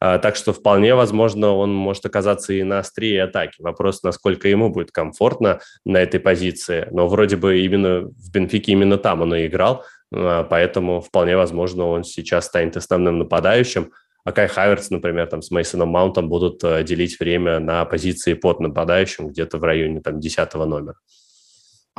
А, 0.00 0.18
так 0.18 0.34
что 0.36 0.52
вполне 0.54 0.94
возможно, 0.94 1.52
он 1.52 1.74
может 1.74 2.06
оказаться 2.06 2.54
и 2.54 2.62
на 2.62 2.78
острие 2.78 3.22
атаки. 3.22 3.60
Вопрос, 3.60 4.02
насколько 4.02 4.48
ему 4.48 4.70
будет 4.70 4.90
комфортно 4.90 5.60
на 5.84 5.98
этой 5.98 6.18
позиции. 6.18 6.88
Но 6.90 7.06
вроде 7.06 7.36
бы 7.36 7.60
именно 7.60 8.06
в 8.06 8.32
Бенфике 8.32 8.72
именно 8.72 8.96
там 8.96 9.20
он 9.20 9.34
и 9.34 9.46
играл, 9.46 9.84
а, 10.12 10.44
поэтому 10.44 11.00
вполне 11.02 11.36
возможно, 11.36 11.86
он 11.86 12.04
сейчас 12.04 12.46
станет 12.46 12.76
основным 12.76 13.18
нападающим. 13.18 13.92
А 14.24 14.32
Кай 14.32 14.48
Хаверс, 14.48 14.90
например, 14.90 15.26
там 15.26 15.42
с 15.42 15.50
Мейсоном 15.50 15.88
Маунтом 15.88 16.28
будут 16.28 16.62
э, 16.62 16.84
делить 16.84 17.18
время 17.18 17.58
на 17.58 17.86
позиции 17.86 18.34
под 18.34 18.60
нападающим 18.60 19.28
где-то 19.28 19.56
в 19.56 19.64
районе 19.64 20.02
там 20.02 20.20
10 20.20 20.54
номера. 20.54 20.96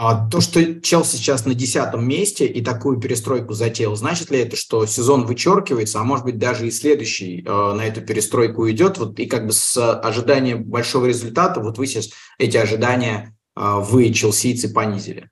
А 0.04 0.28
то, 0.28 0.42
что 0.42 0.82
Челси 0.82 1.18
сейчас 1.18 1.46
на 1.46 1.54
десятом 1.54 2.08
месте 2.08 2.48
и 2.48 2.64
такую 2.64 3.00
перестройку 3.00 3.54
затеял, 3.54 3.96
значит 3.96 4.32
ли 4.32 4.40
это, 4.40 4.56
что 4.56 4.88
сезон 4.88 5.28
вычеркивается, 5.28 6.00
а 6.00 6.04
может 6.04 6.26
быть 6.26 6.40
даже 6.40 6.68
и 6.68 6.72
следующий 6.72 7.44
э, 7.46 7.74
на 7.76 7.86
эту 7.86 8.02
перестройку 8.02 8.68
идет, 8.72 8.98
вот 8.98 9.20
и 9.20 9.28
как 9.28 9.46
бы 9.46 9.54
с 9.54 9.78
ожиданием 9.78 10.64
большого 10.64 11.06
результата, 11.06 11.60
вот 11.60 11.78
вы 11.78 11.86
сейчас 11.86 12.10
эти 12.40 12.58
ожидания, 12.58 13.38
э, 13.56 13.62
вы, 13.62 14.12
челсийцы, 14.12 14.74
понизили? 14.74 15.30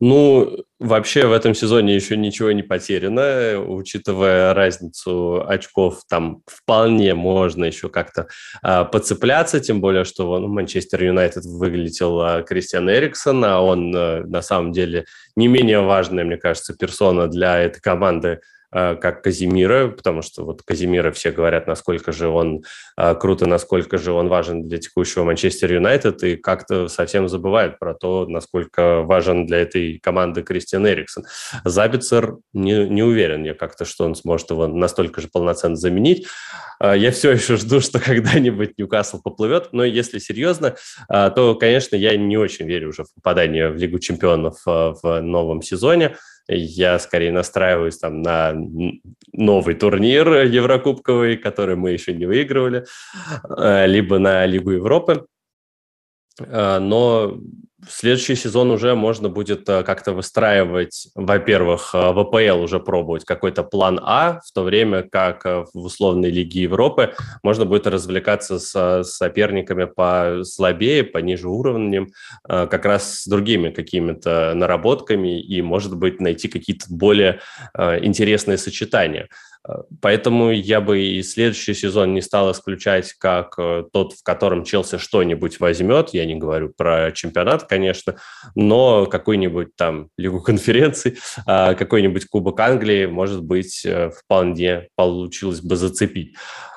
Ну, 0.00 0.64
вообще 0.80 1.26
в 1.26 1.32
этом 1.32 1.54
сезоне 1.54 1.94
еще 1.94 2.16
ничего 2.16 2.50
не 2.50 2.62
потеряно, 2.62 3.60
учитывая 3.60 4.52
разницу 4.52 5.46
очков, 5.46 6.02
там 6.08 6.42
вполне 6.46 7.14
можно 7.14 7.64
еще 7.64 7.88
как-то 7.88 8.26
а, 8.62 8.84
подцепляться, 8.84 9.60
тем 9.60 9.80
более, 9.80 10.04
что 10.04 10.26
вон, 10.26 10.50
Манчестер 10.50 11.04
Юнайтед 11.04 11.44
выглядел 11.44 12.20
а, 12.20 12.42
Кристиан 12.42 12.90
Эриксон, 12.90 13.44
а 13.44 13.60
он 13.60 13.94
а, 13.94 14.24
на 14.24 14.42
самом 14.42 14.72
деле 14.72 15.04
не 15.36 15.46
менее 15.46 15.80
важная, 15.80 16.24
мне 16.24 16.38
кажется, 16.38 16.74
персона 16.74 17.28
для 17.28 17.60
этой 17.60 17.80
команды, 17.80 18.40
как 18.74 19.22
Казимира, 19.22 19.88
потому 19.88 20.20
что 20.22 20.44
вот 20.44 20.62
Казимира 20.62 21.12
все 21.12 21.30
говорят, 21.30 21.68
насколько 21.68 22.10
же 22.10 22.28
он 22.28 22.64
а, 22.96 23.14
круто, 23.14 23.46
насколько 23.46 23.98
же 23.98 24.12
он 24.12 24.28
важен 24.28 24.66
для 24.66 24.78
текущего 24.78 25.22
Манчестер 25.22 25.72
Юнайтед, 25.72 26.22
и 26.24 26.36
как-то 26.36 26.88
совсем 26.88 27.28
забывают 27.28 27.78
про 27.78 27.94
то, 27.94 28.26
насколько 28.26 29.02
важен 29.02 29.46
для 29.46 29.58
этой 29.58 30.00
команды 30.00 30.42
Кристиан 30.42 30.86
Эриксон. 30.88 31.24
Забицер 31.64 32.38
не, 32.52 32.88
не 32.88 33.02
уверен 33.02 33.44
я 33.44 33.54
как-то, 33.54 33.84
что 33.84 34.04
он 34.04 34.16
сможет 34.16 34.50
его 34.50 34.66
настолько 34.66 35.20
же 35.20 35.28
полноценно 35.32 35.76
заменить. 35.76 36.26
А, 36.80 36.96
я 36.96 37.12
все 37.12 37.30
еще 37.30 37.56
жду, 37.56 37.80
что 37.80 37.98
когда-нибудь 38.04 38.76
Ньюкасл 38.76 39.22
поплывет, 39.22 39.68
но 39.72 39.84
если 39.84 40.18
серьезно, 40.18 40.76
то, 41.08 41.54
конечно, 41.54 41.94
я 41.94 42.16
не 42.16 42.36
очень 42.36 42.66
верю 42.66 42.88
уже 42.88 43.04
в 43.04 43.14
попадание 43.14 43.70
в 43.70 43.76
Лигу 43.76 43.98
чемпионов 44.00 44.56
в 44.64 45.20
новом 45.20 45.62
сезоне 45.62 46.16
я 46.48 46.98
скорее 46.98 47.32
настраиваюсь 47.32 47.98
там 47.98 48.22
на 48.22 48.54
новый 49.32 49.74
турнир 49.74 50.44
Еврокубковый, 50.44 51.36
который 51.36 51.76
мы 51.76 51.90
еще 51.90 52.12
не 52.12 52.26
выигрывали, 52.26 52.84
э, 53.56 53.86
либо 53.86 54.18
на 54.18 54.44
Лигу 54.46 54.72
Европы. 54.72 55.26
Э, 56.40 56.78
но 57.84 57.90
следующий 57.90 58.34
сезон 58.34 58.70
уже 58.70 58.94
можно 58.94 59.28
будет 59.28 59.68
э, 59.68 59.82
как-то 59.82 60.12
выстраивать, 60.12 61.08
во-первых, 61.14 61.90
э, 61.94 62.12
в 62.12 62.18
АПЛ 62.18 62.62
уже 62.62 62.80
пробовать 62.80 63.24
какой-то 63.24 63.62
план 63.62 64.00
А, 64.02 64.40
в 64.44 64.52
то 64.52 64.62
время 64.62 65.02
как 65.02 65.44
в 65.44 65.68
условной 65.74 66.30
Лиге 66.30 66.62
Европы 66.62 67.14
можно 67.42 67.64
будет 67.64 67.86
развлекаться 67.86 68.58
с 68.58 69.04
соперниками 69.04 69.84
по 69.84 70.40
слабее, 70.44 71.04
по 71.04 71.18
ниже 71.18 71.48
уровнем, 71.48 72.12
как 72.42 72.84
раз 72.84 73.20
с 73.20 73.26
другими 73.26 73.70
какими-то 73.70 74.52
наработками 74.54 75.40
и, 75.40 75.62
может 75.62 75.96
быть, 75.96 76.20
найти 76.20 76.48
какие-то 76.48 76.86
более 76.88 77.40
интересные 77.76 78.58
сочетания. 78.58 79.28
Поэтому 80.02 80.50
я 80.50 80.80
бы 80.80 81.00
и 81.00 81.22
следующий 81.22 81.72
сезон 81.72 82.12
не 82.12 82.20
стал 82.20 82.52
исключать 82.52 83.14
как 83.14 83.54
э, 83.58 83.84
тот, 83.92 84.12
в 84.12 84.22
котором 84.22 84.62
Челси 84.62 84.98
что-нибудь 84.98 85.58
возьмет. 85.58 86.10
Я 86.12 86.26
не 86.26 86.34
говорю 86.34 86.72
про 86.76 87.12
чемпионат, 87.12 87.64
конечно, 87.64 88.16
но 88.54 89.06
какой-нибудь 89.06 89.74
там 89.74 90.08
Лигу 90.18 90.42
конференций, 90.42 91.18
а, 91.46 91.74
какой-нибудь 91.74 92.26
Кубок 92.26 92.60
Англии, 92.60 93.06
может 93.06 93.42
быть, 93.42 93.86
э, 93.86 94.10
вполне 94.10 94.88
получилось 94.96 95.62
бы 95.62 95.76
зацепить. 95.76 96.36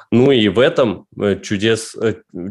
Ну 0.10 0.32
и 0.32 0.48
в 0.48 0.58
этом 0.58 1.08
э, 1.20 1.40
чудес, 1.42 1.94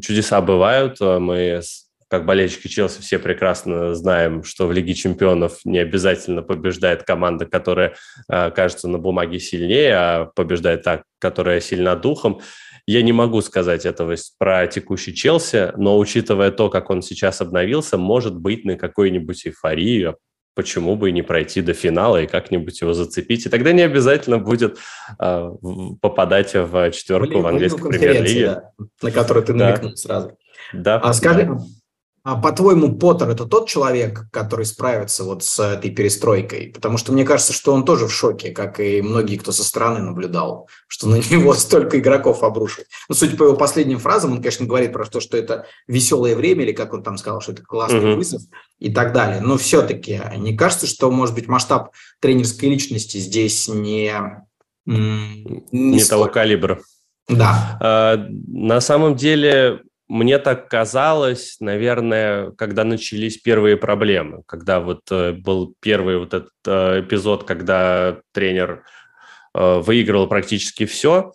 чудеса 0.03 0.43
бывают. 0.43 1.01
Мы 1.01 1.63
как 2.09 2.25
болельщики 2.25 2.69
Челси 2.69 3.01
все 3.01 3.19
прекрасно 3.19 3.95
знаем, 3.95 4.45
что 4.45 4.67
в 4.67 4.73
Лиге 4.73 4.95
чемпионов 4.95 5.61
не 5.65 5.79
обязательно 5.79 6.43
побеждает 6.43 7.03
команда, 7.03 7.47
которая 7.47 7.95
э, 8.31 8.51
кажется 8.53 8.89
на 8.89 8.99
бумаге 8.99 9.41
сильнее, 9.41 9.95
а 9.97 10.25
побеждает 10.35 10.83
та, 10.83 11.03
которая 11.19 11.61
сильна 11.61 11.97
духом. 11.97 12.41
Я 12.87 13.03
не 13.03 13.13
могу 13.13 13.43
сказать 13.43 13.85
этого 13.85 14.15
про 14.39 14.69
текущий 14.69 15.15
Челси, 15.15 15.73
но 15.77 15.99
учитывая 15.99 16.53
то, 16.53 16.71
как 16.71 16.91
он 16.91 17.03
сейчас 17.03 17.41
обновился, 17.41 17.99
может 17.99 18.37
быть 18.37 18.65
на 18.65 18.77
какой-нибудь 18.77 19.45
эйфории, 19.45 20.05
а 20.05 20.15
почему 20.55 20.95
бы 20.95 21.11
и 21.11 21.13
не 21.13 21.23
пройти 21.23 21.61
до 21.61 21.75
финала 21.75 22.23
и 22.23 22.29
как-нибудь 22.29 22.81
его 22.81 22.95
зацепить. 22.95 23.45
И 23.45 23.49
тогда 23.49 23.73
не 23.73 23.83
обязательно 23.83 24.39
будет 24.39 24.79
э, 25.21 25.51
попадать 26.01 26.55
в 26.55 26.93
четверку 26.93 27.31
Блин, 27.31 27.43
в 27.43 27.47
английской 27.49 27.89
премьер-лиге. 27.89 28.47
Да, 28.47 28.73
на 29.03 29.11
которую 29.11 29.45
ты 29.45 29.53
намекнул 29.53 29.91
да. 29.91 29.97
сразу. 29.97 30.39
Да. 30.73 30.99
А 30.99 31.13
скажи, 31.13 31.59
по-твоему, 32.35 32.97
Поттер– 32.97 33.29
это 33.31 33.45
тот 33.45 33.69
человек, 33.69 34.27
который 34.33 34.67
справится 34.67 35.23
вот 35.23 35.45
с 35.45 35.61
этой 35.61 35.93
перестройкой? 35.93 36.73
Потому 36.75 36.99
что 36.99 37.13
мне 37.13 37.25
кажется, 37.25 37.53
что 37.53 37.73
он 37.73 37.85
тоже 37.85 38.09
в 38.09 38.13
шоке, 38.13 38.51
как 38.51 38.81
и 38.81 39.01
многие, 39.01 39.37
кто 39.37 39.53
со 39.53 39.63
стороны 39.63 40.01
наблюдал, 40.01 40.69
что 40.89 41.07
на 41.07 41.15
него 41.31 41.55
столько 41.55 42.01
игроков 42.01 42.43
обрушили. 42.43 42.87
Ну, 43.09 43.15
судя 43.15 43.37
по 43.37 43.45
его 43.45 43.55
последним 43.55 44.01
фразам, 44.01 44.33
он, 44.33 44.39
конечно, 44.39 44.67
говорит 44.67 44.93
про 44.93 45.07
то, 45.07 45.21
что 45.21 45.37
это 45.37 45.67
веселое 45.87 46.35
время, 46.35 46.65
или 46.65 46.73
как 46.73 46.93
он 46.95 47.05
там 47.05 47.17
сказал, 47.17 47.41
что 47.41 47.53
это 47.53 47.63
классный 47.63 48.01
mm-hmm. 48.01 48.17
вызов 48.17 48.43
и 48.81 48.93
так 48.93 49.13
далее. 49.13 49.41
Но 49.41 49.57
все-таки 49.57 50.21
не 50.37 50.57
кажется, 50.57 50.89
что, 50.89 51.13
может 51.13 51.37
быть, 51.37 51.47
масштаб 51.47 51.93
тренерской 52.21 52.71
личности 52.71 53.19
здесь 53.19 53.69
не... 53.69 54.13
Не, 54.85 55.63
не 55.71 56.05
того 56.05 56.27
калибра. 56.27 56.81
Да. 57.29 57.79
А, 57.81 58.27
на 58.49 58.81
самом 58.81 59.15
деле 59.15 59.83
мне 60.09 60.39
так 60.39 60.69
казалось, 60.69 61.57
наверное, 61.61 62.53
когда 62.53 62.85
начались 62.85 63.39
первые 63.39 63.77
проблемы, 63.77 64.43
когда 64.47 64.81
вот 64.81 65.01
э, 65.11 65.33
был 65.33 65.75
первый 65.81 66.19
вот 66.19 66.35
этот 66.35 66.53
э, 66.67 67.01
эпизод, 67.01 67.45
когда 67.45 68.19
тренер 68.33 68.85
э, 69.55 69.79
выигрывал 69.81 70.29
практически 70.29 70.87
все, 70.87 71.33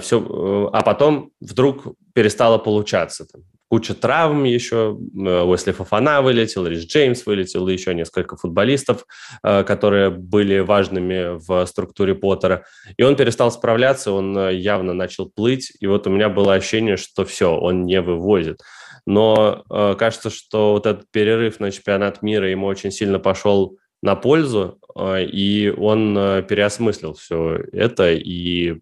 все, 0.00 0.70
а 0.72 0.82
потом 0.82 1.32
вдруг 1.40 1.96
перестало 2.12 2.58
получаться. 2.58 3.26
Куча 3.74 3.94
травм 3.94 4.44
еще, 4.44 4.96
э, 5.16 5.42
Уэсли 5.42 5.72
Фафана 5.72 6.22
вылетел, 6.22 6.64
Рис 6.64 6.86
Джеймс 6.86 7.26
вылетел, 7.26 7.66
и 7.66 7.72
еще 7.72 7.92
несколько 7.92 8.36
футболистов, 8.36 9.04
э, 9.42 9.64
которые 9.64 10.10
были 10.10 10.60
важными 10.60 11.44
в 11.44 11.66
структуре 11.66 12.14
Поттера. 12.14 12.66
И 12.96 13.02
он 13.02 13.16
перестал 13.16 13.50
справляться, 13.50 14.12
он 14.12 14.38
э, 14.38 14.54
явно 14.54 14.92
начал 14.92 15.28
плыть, 15.28 15.72
и 15.80 15.88
вот 15.88 16.06
у 16.06 16.10
меня 16.10 16.28
было 16.28 16.54
ощущение, 16.54 16.96
что 16.96 17.24
все, 17.24 17.50
он 17.50 17.84
не 17.84 18.00
вывозит. 18.00 18.60
Но 19.06 19.64
кажется, 19.68 20.30
что 20.30 20.74
вот 20.74 20.86
этот 20.86 21.10
перерыв 21.10 21.58
на 21.58 21.72
чемпионат 21.72 22.22
мира 22.22 22.48
ему 22.48 22.68
очень 22.68 22.92
сильно 22.92 23.18
пошел 23.18 23.76
на 24.02 24.14
пользу, 24.14 24.78
и 24.96 25.74
он 25.76 26.14
переосмыслил 26.14 27.14
все 27.14 27.58
это 27.72 28.12
и 28.12 28.78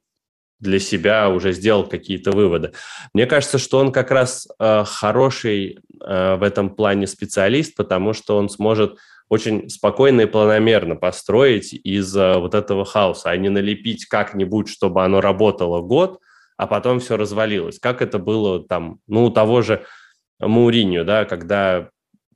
для 0.63 0.79
себя 0.79 1.29
уже 1.29 1.53
сделал 1.53 1.85
какие-то 1.85 2.31
выводы. 2.31 2.73
Мне 3.13 3.27
кажется, 3.27 3.59
что 3.59 3.79
он 3.79 3.91
как 3.91 4.11
раз 4.13 4.47
э, 4.59 4.85
хороший 4.87 5.81
э, 6.01 6.37
в 6.37 6.43
этом 6.43 6.71
плане 6.71 7.07
специалист, 7.09 7.75
потому 7.75 8.13
что 8.13 8.37
он 8.37 8.49
сможет 8.49 8.97
очень 9.29 9.69
спокойно 9.69 10.23
и 10.23 10.27
планомерно 10.27 10.95
построить 10.95 11.73
из 11.73 12.17
э, 12.17 12.39
вот 12.39 12.55
этого 12.55 12.85
хаоса, 12.85 13.31
а 13.31 13.37
не 13.37 13.49
налепить 13.49 14.07
как-нибудь, 14.07 14.69
чтобы 14.69 15.05
оно 15.05 15.21
работало 15.21 15.81
год, 15.81 16.21
а 16.57 16.69
потом 16.69 17.01
все 17.01 17.17
развалилось. 17.17 17.81
Как 17.81 18.01
это 18.01 18.21
было 18.21 18.65
там, 18.65 19.01
ну, 19.09 19.25
у 19.25 19.31
того 19.31 19.63
же 19.63 19.85
Мауриньо, 20.39 21.03
да, 21.03 21.25
когда 21.25 21.89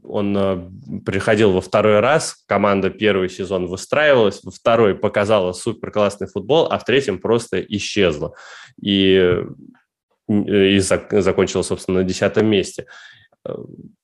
он 0.08 0.36
э, 0.36 1.00
приходил 1.04 1.52
во 1.52 1.60
второй 1.60 2.00
раз, 2.00 2.44
команда 2.46 2.90
первый 2.90 3.28
сезон 3.28 3.66
выстраивалась, 3.66 4.42
во 4.42 4.50
второй 4.50 4.94
показала 4.94 5.52
супер 5.52 5.90
классный 5.90 6.26
футбол, 6.26 6.66
а 6.70 6.78
в 6.78 6.84
третьем 6.84 7.18
просто 7.18 7.60
исчезла. 7.60 8.34
И, 8.80 9.42
и 10.28 10.78
закончила, 10.78 11.62
собственно, 11.62 12.00
на 12.00 12.04
десятом 12.04 12.46
месте. 12.46 12.86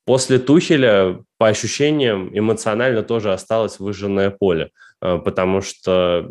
После 0.05 0.37
Тухеля, 0.37 1.19
по 1.37 1.47
ощущениям, 1.47 2.29
эмоционально 2.33 3.03
тоже 3.03 3.31
осталось 3.31 3.79
выжженное 3.79 4.29
поле, 4.31 4.71
э, 5.01 5.17
потому 5.17 5.61
что, 5.61 6.29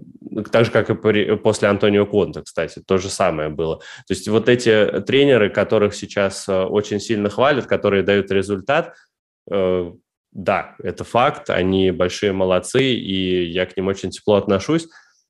так 0.50 0.66
же, 0.66 0.70
как 0.70 0.90
и 0.90 1.36
после 1.36 1.68
Антонио 1.68 2.06
Конта, 2.06 2.42
кстати, 2.42 2.82
то 2.86 2.98
же 2.98 3.08
самое 3.08 3.48
было. 3.48 3.78
То 3.78 4.14
есть 4.14 4.28
вот 4.28 4.48
эти 4.48 5.00
тренеры, 5.06 5.50
которых 5.50 5.94
сейчас 5.94 6.48
э, 6.48 6.62
очень 6.64 7.00
сильно 7.00 7.30
хвалят, 7.30 7.66
которые 7.66 8.02
дают 8.02 8.30
результат– 8.30 8.94
Э, 9.11 9.11
да, 9.46 10.76
это 10.82 11.04
факт, 11.04 11.50
они 11.50 11.90
большие 11.90 12.32
молодцы, 12.32 12.82
и 12.82 13.44
я 13.50 13.66
к 13.66 13.76
ним 13.76 13.88
очень 13.88 14.10
тепло 14.10 14.36
отношусь, 14.36 14.88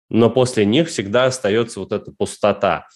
но 0.08 0.30
после 0.30 0.64
них 0.64 0.88
всегда 0.88 1.26
остается 1.26 1.80
вот 1.80 1.92
эта 1.92 2.12
пустота. 2.12 2.86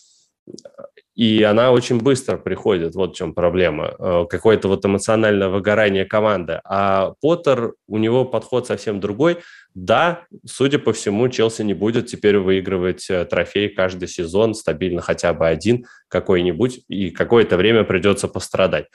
И 1.16 1.42
она 1.42 1.72
очень 1.72 1.98
быстро 1.98 2.36
приходит, 2.36 2.94
вот 2.94 3.14
в 3.14 3.16
чем 3.16 3.32
проблема. 3.32 3.94
Э, 3.98 4.26
какое-то 4.28 4.68
вот 4.68 4.84
эмоциональное 4.84 5.48
выгорание 5.48 6.04
команды. 6.04 6.60
А 6.62 7.14
Поттер, 7.22 7.72
у 7.88 7.96
него 7.96 8.26
подход 8.26 8.66
совсем 8.66 9.00
другой. 9.00 9.38
Да, 9.74 10.24
судя 10.44 10.78
по 10.78 10.92
всему, 10.92 11.30
Челси 11.30 11.62
не 11.62 11.72
будет 11.72 12.06
теперь 12.06 12.36
выигрывать 12.36 13.08
э, 13.08 13.24
трофей 13.24 13.70
каждый 13.70 14.08
сезон, 14.08 14.54
стабильно 14.54 15.00
хотя 15.00 15.32
бы 15.32 15.48
один 15.48 15.86
какой-нибудь, 16.08 16.80
и 16.88 17.10
какое-то 17.10 17.56
время 17.56 17.84
придется 17.84 18.28
пострадать. 18.28 18.86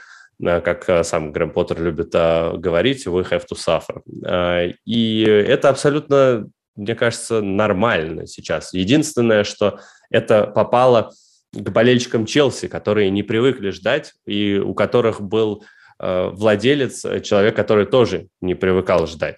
Э, 0.41 0.61
как 0.61 0.89
э, 0.89 1.03
сам 1.03 1.31
Грэм 1.31 1.51
Поттер 1.51 1.81
любит 1.81 2.13
э, 2.13 2.57
говорить, 2.57 3.05
we 3.05 3.27
have 3.29 3.45
to 3.51 3.55
suffer. 3.55 4.73
И 4.85 5.21
это 5.21 5.69
абсолютно, 5.69 6.47
мне 6.75 6.95
кажется, 6.95 7.41
нормально 7.41 8.27
сейчас. 8.27 8.73
Единственное, 8.73 9.43
что 9.43 9.79
это 10.09 10.47
попало 10.47 11.11
к 11.53 11.69
болельщикам 11.69 12.25
Челси, 12.25 12.67
которые 12.67 13.09
не 13.09 13.23
привыкли 13.23 13.71
ждать, 13.71 14.13
и 14.25 14.57
у 14.57 14.73
которых 14.73 15.21
был 15.21 15.63
владелец, 15.99 17.05
человек, 17.21 17.55
который 17.55 17.85
тоже 17.85 18.27
не 18.39 18.55
привыкал 18.55 19.05
ждать. 19.05 19.37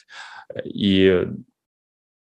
И 0.63 1.27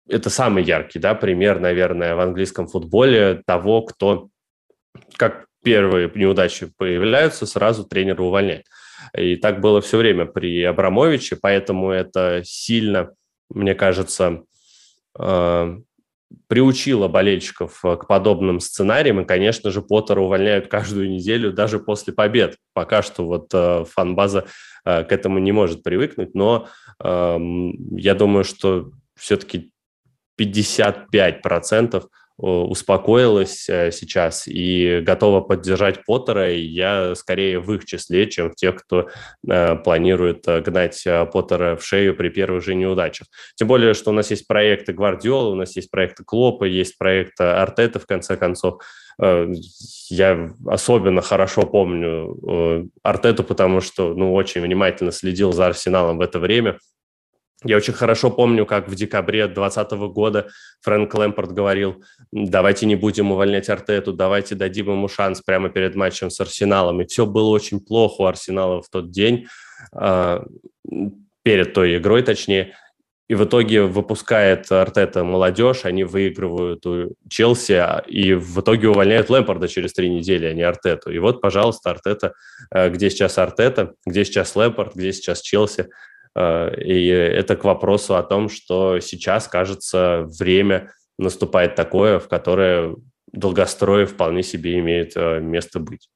это 0.08 0.30
самый 0.30 0.64
яркий 0.64 1.00
да, 1.00 1.14
пример, 1.14 1.60
наверное, 1.60 2.16
в 2.16 2.22
английском 2.22 2.68
футболе 2.68 3.42
того, 3.46 3.82
кто, 3.82 4.30
как 5.18 5.49
первые 5.64 6.12
неудачи 6.14 6.72
появляются, 6.78 7.46
сразу 7.46 7.86
тренера 7.86 8.22
увольняет. 8.22 8.66
И 9.18 9.36
так 9.36 9.62
было 9.62 9.82
все 9.82 9.98
время 9.98 10.26
при 10.26 10.64
Абрамовиче, 10.64 11.38
поэтому 11.42 11.92
это 11.92 12.42
сильно, 12.44 13.12
мне 13.50 13.76
кажется, 13.76 14.44
э, 15.18 15.78
приучило 16.48 17.08
болельщиков 17.08 17.84
э, 17.84 17.98
к 17.98 18.08
подобным 18.08 18.60
сценариям. 18.60 19.22
И, 19.22 19.26
конечно 19.26 19.72
же, 19.72 19.82
Поттера 19.82 20.22
увольняют 20.22 20.68
каждую 20.68 21.10
неделю, 21.10 21.54
даже 21.54 21.80
после 21.80 22.14
побед. 22.14 22.58
Пока 22.74 23.02
что 23.02 23.26
вот 23.26 23.50
э, 23.54 23.86
фан-база 23.86 24.46
к 24.86 25.08
этому 25.12 25.40
не 25.40 25.52
может 25.52 25.84
привыкнуть, 25.84 26.34
но 26.34 26.70
эм, 27.04 27.96
я 27.98 28.16
думаю, 28.16 28.46
что 28.46 28.92
все-таки 29.16 29.72
55% 30.40 32.06
успокоилась 32.40 33.68
э, 33.70 33.92
сейчас 33.92 34.48
и 34.48 35.02
готова 35.02 35.42
поддержать 35.42 36.06
Поттера, 36.06 36.52
и 36.52 36.62
я 36.62 37.14
скорее 37.16 37.60
в 37.60 37.74
их 37.74 37.86
числе, 37.86 38.30
чем 38.30 38.52
в 38.52 38.56
тех, 38.56 38.76
кто 38.78 39.10
э, 39.48 39.76
планирует 39.76 40.48
э, 40.48 40.62
гнать 40.62 41.06
Поттера 41.34 41.76
в 41.76 41.84
шею 41.84 42.16
при 42.16 42.30
первых 42.30 42.64
же 42.64 42.76
неудачах. 42.76 43.28
Тем 43.56 43.68
более, 43.68 43.94
что 43.94 44.12
у 44.12 44.14
нас 44.14 44.32
есть 44.32 44.48
проекты 44.48 44.94
Гвардиола, 44.94 45.50
у 45.50 45.56
нас 45.56 45.76
есть 45.76 45.92
проекты 45.92 46.24
Клопа, 46.24 46.64
есть 46.64 46.98
проект 46.98 47.40
Артета, 47.42 48.00
в 48.00 48.06
конце 48.06 48.38
концов. 48.38 48.82
Я 50.10 50.50
особенно 50.66 51.22
хорошо 51.22 51.64
помню 51.64 52.90
Артету, 53.04 53.44
потому 53.44 53.82
что 53.82 54.14
ну, 54.14 54.34
очень 54.34 54.62
внимательно 54.62 55.12
следил 55.12 55.52
за 55.52 55.68
Арсеналом 55.68 56.18
в 56.18 56.22
это 56.22 56.40
время– 56.40 56.78
я 57.66 57.76
очень 57.76 57.94
хорошо 57.94 58.32
помню, 58.32 58.66
как 58.66 58.88
в 58.88 58.96
декабре 58.96 59.46
2020 59.48 59.92
года 60.14 60.48
Фрэнк 60.82 61.14
Лэмпорт 61.14 61.52
говорил, 61.52 62.04
давайте 62.32 62.86
не 62.86 62.96
будем 62.96 63.32
увольнять 63.34 63.70
Артету, 63.70 64.14
давайте 64.14 64.56
дадим 64.56 64.92
ему 64.92 65.10
шанс 65.10 65.42
прямо 65.42 65.70
перед 65.70 65.96
матчем 65.96 66.30
с 66.30 66.40
Арсеналом. 66.40 67.02
И 67.02 67.06
все 67.06 67.26
было 67.26 67.50
очень 67.50 67.82
плохо 67.82 68.22
у 68.22 68.26
Арсенала 68.26 68.82
в 68.82 68.88
тот 68.90 69.12
день, 69.12 69.48
а, 69.94 70.46
перед 71.44 71.74
той 71.74 71.98
игрой 71.98 72.22
точнее. 72.24 72.76
И 73.28 73.36
в 73.36 73.44
итоге 73.44 73.84
выпускает 73.84 74.72
Артета 74.72 75.24
молодежь, 75.26 75.82
они 75.84 76.04
выигрывают 76.06 76.86
у 76.86 77.14
Челси, 77.30 77.74
а, 77.74 78.04
и 78.08 78.34
в 78.36 78.62
итоге 78.62 78.88
увольняют 78.88 79.30
Лэмпорда 79.30 79.68
через 79.68 79.92
три 79.92 80.10
недели, 80.10 80.46
а 80.46 80.54
не 80.54 80.64
Артету. 80.64 81.12
И 81.12 81.20
вот, 81.20 81.42
пожалуйста, 81.42 81.92
Артета, 81.92 82.34
э, 82.74 82.90
где 82.90 83.10
сейчас 83.10 83.38
Артета, 83.38 83.96
где 84.06 84.24
сейчас 84.24 84.56
Лэмпорд, 84.56 84.96
где 84.96 85.12
сейчас 85.12 85.42
Челси– 85.42 85.90
и 86.36 87.08
это 87.08 87.56
к 87.56 87.64
вопросу 87.64 88.16
о 88.16 88.24
том, 88.24 88.50
что 88.50 89.00
сейчас, 89.00 89.48
кажется, 89.48 90.26
время 90.40 90.92
наступает 91.18 91.76
такое, 91.76 92.20
в 92.20 92.28
которое 92.28 92.96
долгострой 93.32 94.06
вполне 94.06 94.42
себе 94.42 94.80
имеет 94.80 95.14
э, 95.16 95.40
место 95.40 95.80
быть. 95.80 96.10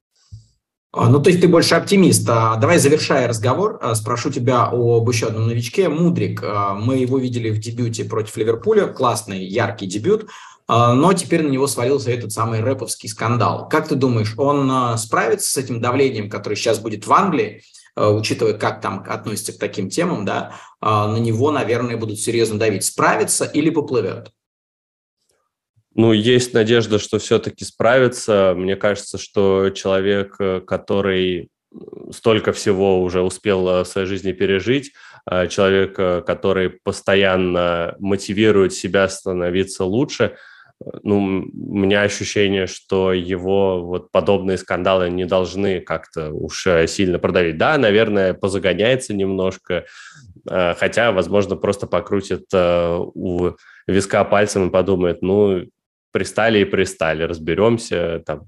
А, 0.92 1.08
ну, 1.08 1.20
то 1.20 1.28
есть 1.28 1.40
ты 1.40 1.48
больше 1.48 1.74
оптимист. 1.74 2.28
А, 2.28 2.56
давай, 2.56 2.78
завершая 2.78 3.28
разговор, 3.28 3.78
а, 3.82 3.94
спрошу 3.94 4.30
тебя 4.30 4.64
об 4.64 5.08
еще 5.08 5.26
одном 5.26 5.46
новичке. 5.48 5.88
Мудрик. 5.88 6.42
Мы 6.42 6.98
его 6.98 7.18
видели 7.18 7.50
в 7.50 7.58
дебюте 7.58 8.04
против 8.04 8.36
Ливерпуля. 8.36 8.86
Классный, 8.86 9.44
яркий 9.44 9.86
дебют. 9.86 10.28
Но 10.66 11.12
теперь 11.12 11.42
на 11.42 11.50
него 11.50 11.66
свалился 11.66 12.10
этот 12.10 12.32
самый 12.32 12.60
рэповский 12.60 13.10
скандал. 13.10 13.68
Как 13.68 13.86
ты 13.86 13.96
думаешь, 13.96 14.32
он 14.38 14.96
справится 14.96 15.52
с 15.52 15.58
этим 15.58 15.82
давлением, 15.82 16.30
которое 16.30 16.56
сейчас 16.56 16.78
будет 16.78 17.06
в 17.06 17.12
Англии? 17.12 17.62
Э, 17.96 18.08
учитывая, 18.08 18.54
как 18.54 18.80
там 18.80 19.04
относится 19.08 19.52
к 19.52 19.58
таким 19.58 19.88
темам, 19.88 20.24
да, 20.24 20.54
э, 20.80 20.86
на 20.86 21.16
него, 21.16 21.50
наверное, 21.52 21.96
будут 21.96 22.18
серьезно 22.18 22.58
давить. 22.58 22.84
Справится 22.84 23.44
или 23.44 23.70
поплывет? 23.70 24.30
Ну, 25.94 26.12
есть 26.12 26.54
надежда, 26.54 26.98
что 26.98 27.20
все-таки 27.20 27.64
справится. 27.64 28.54
Мне 28.56 28.74
кажется, 28.74 29.16
что 29.16 29.70
человек, 29.70 30.36
э, 30.40 30.60
который 30.60 31.50
столько 32.12 32.52
всего 32.52 33.02
уже 33.02 33.22
успел 33.22 33.64
в 33.64 33.84
своей 33.84 34.06
жизни 34.06 34.30
пережить, 34.30 34.92
человек, 35.48 35.96
который 35.96 36.70
постоянно 36.70 37.96
мотивирует 37.98 38.72
себя 38.74 39.08
становиться 39.08 39.84
лучше– 39.84 40.36
ну, 41.02 41.18
у 41.18 41.76
меня 41.76 42.02
ощущение, 42.02 42.66
что 42.66 43.12
его 43.12 43.82
вот 43.82 44.10
подобные 44.10 44.58
скандалы 44.58 45.08
не 45.08 45.24
должны 45.24 45.80
как-то 45.80 46.30
уж 46.30 46.66
э, 46.66 46.86
сильно 46.86 47.18
продавить. 47.18 47.56
Да, 47.56 47.78
наверное, 47.78 48.34
позагоняется 48.34 49.14
немножко, 49.14 49.86
э, 50.50 50.74
хотя, 50.74 51.12
возможно, 51.12 51.56
просто 51.56 51.86
покрутит 51.86 52.46
э, 52.52 52.98
у 52.98 53.52
виска 53.86 54.24
пальцем 54.24 54.68
и 54.68 54.72
подумает, 54.72 55.22
ну, 55.22 55.64
пристали 56.12 56.60
и 56.60 56.64
пристали, 56.64 57.24
разберемся. 57.24 58.22
Там. 58.24 58.42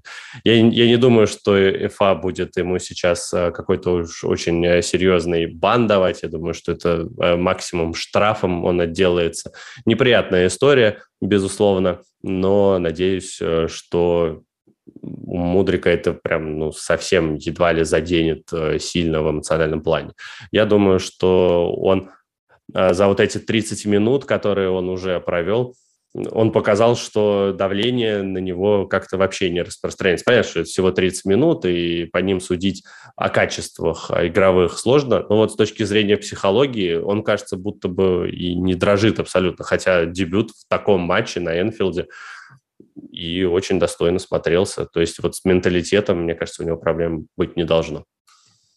Я, 0.45 0.55
я 0.55 0.87
не 0.87 0.97
думаю, 0.97 1.27
что 1.27 1.57
ФА 1.89 2.15
будет 2.15 2.57
ему 2.57 2.79
сейчас 2.79 3.31
какой-то 3.31 3.95
уж 3.95 4.23
очень 4.23 4.83
серьезный 4.83 5.47
бан 5.47 5.89
давать. 5.89 6.23
Я 6.23 6.29
думаю, 6.29 6.55
что 6.55 6.71
это 6.71 7.09
максимум 7.37 7.95
штрафом 7.95 8.65
он 8.65 8.81
отделается. 8.81 9.51
Неприятная 9.85 10.47
история, 10.47 11.03
безусловно, 11.21 12.03
но 12.27 12.79
надеюсь, 12.79 13.41
что 13.69 14.43
у 15.03 15.37
Мудрика 15.37 15.89
это 15.91 16.13
прям 16.13 16.59
ну, 16.59 16.73
совсем 16.73 17.37
едва 17.37 17.73
ли 17.73 17.85
заденет 17.85 18.51
сильно 18.79 19.23
в 19.23 19.31
эмоциональном 19.31 19.83
плане. 19.83 20.13
Я 20.51 20.67
думаю, 20.67 20.99
что 20.99 21.73
он 21.75 22.11
за 22.73 23.07
вот 23.07 23.21
эти 23.21 23.39
30 23.39 23.87
минут, 23.87 24.25
которые 24.25 24.71
он 24.71 24.89
уже 24.89 25.21
провел, 25.21 25.75
он 26.15 26.53
показал, 26.53 26.97
что 26.97 27.53
давление 27.53 28.23
на 28.23 28.39
него 28.39 28.87
как-то 28.87 29.19
вообще 29.19 29.51
не 29.51 29.63
распространяется. 29.63 30.25
Понятно, 30.25 30.51
что 30.51 30.61
это 30.61 30.69
всего 30.69 30.91
30 30.91 31.25
минут, 31.27 31.65
и 31.65 32.07
по 32.07 32.19
ним 32.19 32.41
судить 32.41 32.85
о 33.17 33.29
качествах 33.29 34.11
игровых 34.11 34.79
сложно. 34.79 35.27
Но 35.29 35.37
вот 35.37 35.53
с 35.53 35.57
точки 35.57 35.83
зрения 35.83 36.17
психологии 36.17 36.95
он, 36.95 37.23
кажется, 37.23 37.57
будто 37.57 37.89
бы 37.89 38.31
и 38.31 38.55
не 38.55 38.75
дрожит 38.75 39.21
абсолютно. 39.21 39.65
Хотя 39.65 40.07
дебют 40.07 40.51
в 40.51 40.69
таком 40.69 41.03
матче 41.03 41.41
на 41.41 41.61
Энфилде 41.61 42.07
и 43.11 43.45
очень 43.45 43.79
достойно 43.79 44.19
смотрелся. 44.19 44.87
То 44.87 45.01
есть 45.01 45.23
вот 45.23 45.37
с 45.37 45.45
менталитетом, 45.45 46.23
мне 46.23 46.35
кажется, 46.35 46.63
у 46.63 46.67
него 46.67 46.77
проблем 46.77 47.27
быть 47.37 47.57
не 47.57 47.65
должно. 47.65 48.05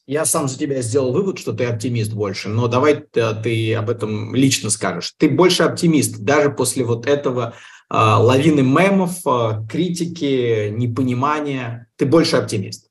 Я 0.10 0.26
сам 0.26 0.48
за 0.48 0.58
тебя 0.58 0.82
сделал 0.82 1.14
вывод, 1.14 1.38
что 1.38 1.54
ты 1.54 1.66
оптимист 1.66 2.14
больше, 2.14 2.50
но 2.50 2.68
давай 2.68 2.96
ты, 2.96 3.22
ты 3.44 3.76
об 3.76 3.92
этом 3.92 4.34
лично 4.34 4.72
скажешь. 4.72 5.14
Ты 5.20 5.30
больше 5.30 5.62
оптимист, 5.62 6.22
даже 6.22 6.50
после 6.50 6.84
вот 6.84 7.06
этого 7.06 7.54
э, 7.54 7.96
лавины 7.96 8.64
мемов, 8.64 9.20
э, 9.28 9.68
критики, 9.70 10.70
непонимания. 10.70 11.90
Ты 11.96 12.08
больше 12.08 12.38
оптимист. 12.38 12.90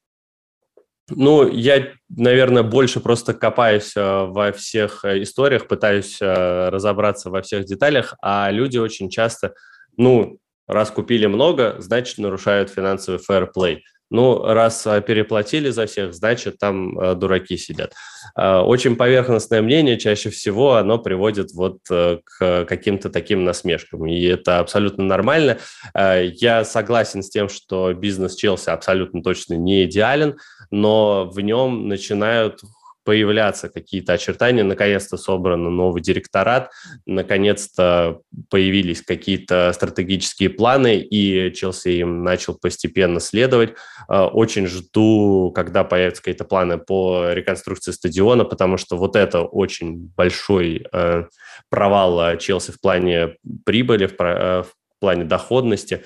Ну, 1.10 1.48
я, 1.48 1.88
наверное, 2.08 2.62
больше 2.62 3.00
просто 3.00 3.34
копаюсь 3.34 3.96
э, 3.96 4.00
во 4.26 4.52
всех 4.52 5.04
э, 5.04 5.20
историях, 5.20 5.66
пытаюсь 5.66 6.18
э, 6.22 6.68
разобраться 6.68 7.30
во 7.30 7.42
всех 7.42 7.64
деталях, 7.64 8.14
а 8.22 8.48
люди 8.52 8.78
очень 8.78 9.10
часто, 9.10 9.54
ну, 9.96 10.38
раз 10.68 10.92
купили 10.92 11.26
много, 11.26 11.74
значит, 11.80 12.18
нарушают 12.18 12.70
финансовый 12.70 13.18
фэрплей. 13.18 13.82
Ну, 14.10 14.42
раз 14.42 14.86
а, 14.86 15.00
переплатили 15.02 15.68
за 15.68 15.86
всех, 15.86 16.14
значит, 16.14 16.58
там 16.58 16.98
а, 16.98 17.14
дураки 17.14 17.58
сидят. 17.58 17.92
А, 18.34 18.62
очень 18.62 18.96
поверхностное 18.96 19.60
мнение, 19.60 19.98
чаще 19.98 20.30
всего 20.30 20.76
оно 20.76 20.98
приводит 20.98 21.52
вот 21.52 21.78
э, 21.90 22.18
к 22.24 22.64
каким-то 22.64 23.10
таким 23.10 23.44
насмешкам, 23.44 24.06
и 24.06 24.22
это 24.24 24.60
абсолютно 24.60 25.04
нормально. 25.04 25.58
Я 25.94 26.64
согласен 26.64 27.22
с 27.22 27.30
тем, 27.30 27.48
что 27.48 27.92
бизнес 27.92 28.34
Челси 28.34 28.70
абсолютно 28.70 29.22
точно 29.22 29.54
не 29.54 29.84
идеален, 29.84 30.38
но 30.70 31.28
в 31.30 31.40
нем 31.40 31.88
начинают 31.88 32.60
появляться 33.08 33.70
какие-то 33.70 34.12
очертания, 34.12 34.62
наконец-то 34.62 35.16
собран 35.16 35.62
новый 35.62 36.02
директорат, 36.02 36.70
наконец-то 37.06 38.20
появились 38.50 39.00
какие-то 39.00 39.72
стратегические 39.72 40.50
планы, 40.50 40.98
и 40.98 41.50
Челси 41.54 42.00
им 42.00 42.22
начал 42.22 42.58
постепенно 42.58 43.18
следовать. 43.18 43.72
А, 44.08 44.26
очень 44.26 44.66
жду, 44.66 45.50
когда 45.54 45.84
появятся 45.84 46.20
какие-то 46.20 46.44
планы 46.44 46.76
по 46.76 47.30
реконструкции 47.32 47.92
стадиона, 47.92 48.44
потому 48.44 48.76
что 48.76 48.98
вот 48.98 49.16
это 49.16 49.40
очень 49.40 50.12
большой 50.14 50.86
э, 50.92 51.24
провал 51.70 52.36
Челси 52.36 52.72
в 52.72 52.80
плане 52.82 53.36
прибыли, 53.64 54.04
в 54.04 54.20
э, 54.20 54.64
плане 55.00 55.24
доходности. 55.24 56.04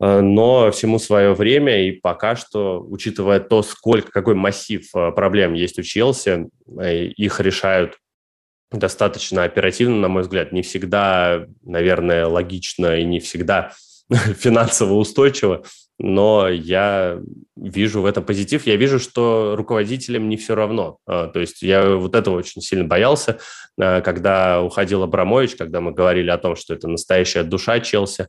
Э, 0.00 0.20
но 0.20 0.70
всему 0.70 0.98
свое 0.98 1.34
время, 1.34 1.86
и 1.86 1.92
пока 1.92 2.36
что, 2.36 2.80
учитывая 2.80 3.40
то, 3.40 3.62
сколько, 3.62 4.10
какой 4.10 4.34
массив 4.34 4.88
э, 4.94 5.12
проблем 5.12 5.54
есть 5.54 5.78
у 5.78 5.82
Челси, 5.82 6.48
э, 6.80 7.04
их 7.06 7.40
решают 7.40 7.98
достаточно 8.70 9.44
оперативно, 9.44 9.96
на 9.96 10.08
мой 10.08 10.22
взгляд, 10.22 10.52
не 10.52 10.62
всегда, 10.62 11.46
наверное, 11.64 12.26
логично 12.26 12.98
и 12.98 13.04
не 13.04 13.18
всегда 13.20 13.72
финансово 14.08 14.94
устойчиво, 14.94 15.64
но 15.98 16.48
я 16.48 17.20
вижу 17.60 18.02
в 18.02 18.06
этом 18.06 18.24
позитив. 18.24 18.66
Я 18.66 18.76
вижу, 18.76 18.98
что 18.98 19.54
руководителям 19.56 20.28
не 20.28 20.36
все 20.36 20.54
равно. 20.54 20.98
А, 21.06 21.28
то 21.28 21.40
есть 21.40 21.62
я 21.62 21.96
вот 21.96 22.14
этого 22.14 22.36
очень 22.36 22.62
сильно 22.62 22.84
боялся, 22.84 23.38
а, 23.80 24.00
когда 24.00 24.62
уходил 24.62 25.02
Абрамович, 25.02 25.56
когда 25.56 25.80
мы 25.80 25.92
говорили 25.92 26.30
о 26.30 26.38
том, 26.38 26.56
что 26.56 26.74
это 26.74 26.88
настоящая 26.88 27.42
душа 27.42 27.80
Челси. 27.80 28.28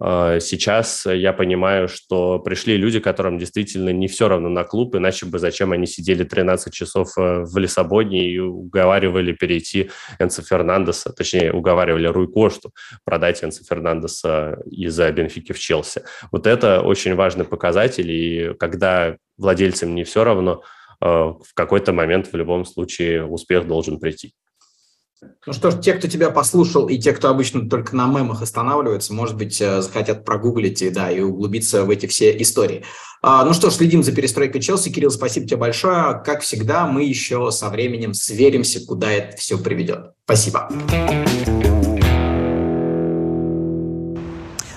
А, 0.00 0.40
сейчас 0.40 1.06
я 1.06 1.32
понимаю, 1.32 1.88
что 1.88 2.38
пришли 2.38 2.76
люди, 2.76 3.00
которым 3.00 3.38
действительно 3.38 3.90
не 3.90 4.08
все 4.08 4.28
равно 4.28 4.48
на 4.48 4.64
клуб, 4.64 4.94
иначе 4.96 5.26
бы 5.26 5.38
зачем 5.38 5.72
они 5.72 5.86
сидели 5.86 6.24
13 6.24 6.72
часов 6.72 7.12
в 7.16 7.58
Лиссабоне 7.58 8.30
и 8.30 8.38
уговаривали 8.38 9.32
перейти 9.32 9.90
Энца 10.18 10.42
Фернандеса, 10.42 11.12
точнее, 11.12 11.52
уговаривали 11.52 12.06
Руй 12.06 12.30
Кошту 12.30 12.72
продать 13.04 13.42
Энца 13.44 13.64
Фернандеса 13.64 14.58
из-за 14.66 15.10
Бенфики 15.12 15.52
в 15.52 15.58
Челси. 15.58 16.02
Вот 16.30 16.46
это 16.46 16.80
очень 16.80 17.14
важный 17.14 17.44
показатель, 17.44 18.10
и 18.10 18.54
когда 18.62 19.16
владельцам 19.38 19.92
не 19.92 20.04
все 20.04 20.22
равно, 20.22 20.62
э, 21.00 21.04
в 21.04 21.52
какой-то 21.52 21.92
момент 21.92 22.28
в 22.32 22.36
любом 22.36 22.64
случае 22.64 23.26
успех 23.26 23.66
должен 23.66 23.98
прийти. 23.98 24.34
Ну 25.46 25.52
что 25.52 25.72
ж, 25.72 25.80
те, 25.80 25.94
кто 25.94 26.06
тебя 26.06 26.30
послушал, 26.30 26.88
и 26.88 26.96
те, 26.96 27.12
кто 27.12 27.28
обычно 27.28 27.68
только 27.68 27.96
на 27.96 28.06
мемах 28.06 28.40
останавливается, 28.40 29.12
может 29.14 29.36
быть, 29.36 29.60
э, 29.60 29.82
захотят 29.82 30.24
прогуглить 30.24 30.80
и, 30.80 30.90
да, 30.90 31.10
и 31.10 31.18
углубиться 31.18 31.84
в 31.84 31.90
эти 31.90 32.06
все 32.06 32.40
истории. 32.40 32.84
А, 33.20 33.44
ну 33.44 33.52
что 33.52 33.68
ж, 33.68 33.74
следим 33.74 34.04
за 34.04 34.12
перестройкой 34.12 34.60
Челси. 34.60 34.92
Кирилл, 34.92 35.10
спасибо 35.10 35.48
тебе 35.48 35.56
большое. 35.56 36.22
Как 36.24 36.42
всегда, 36.42 36.86
мы 36.86 37.02
еще 37.02 37.50
со 37.50 37.68
временем 37.68 38.14
сверимся, 38.14 38.86
куда 38.86 39.10
это 39.10 39.36
все 39.36 39.58
приведет. 39.58 40.12
Спасибо. 40.24 40.68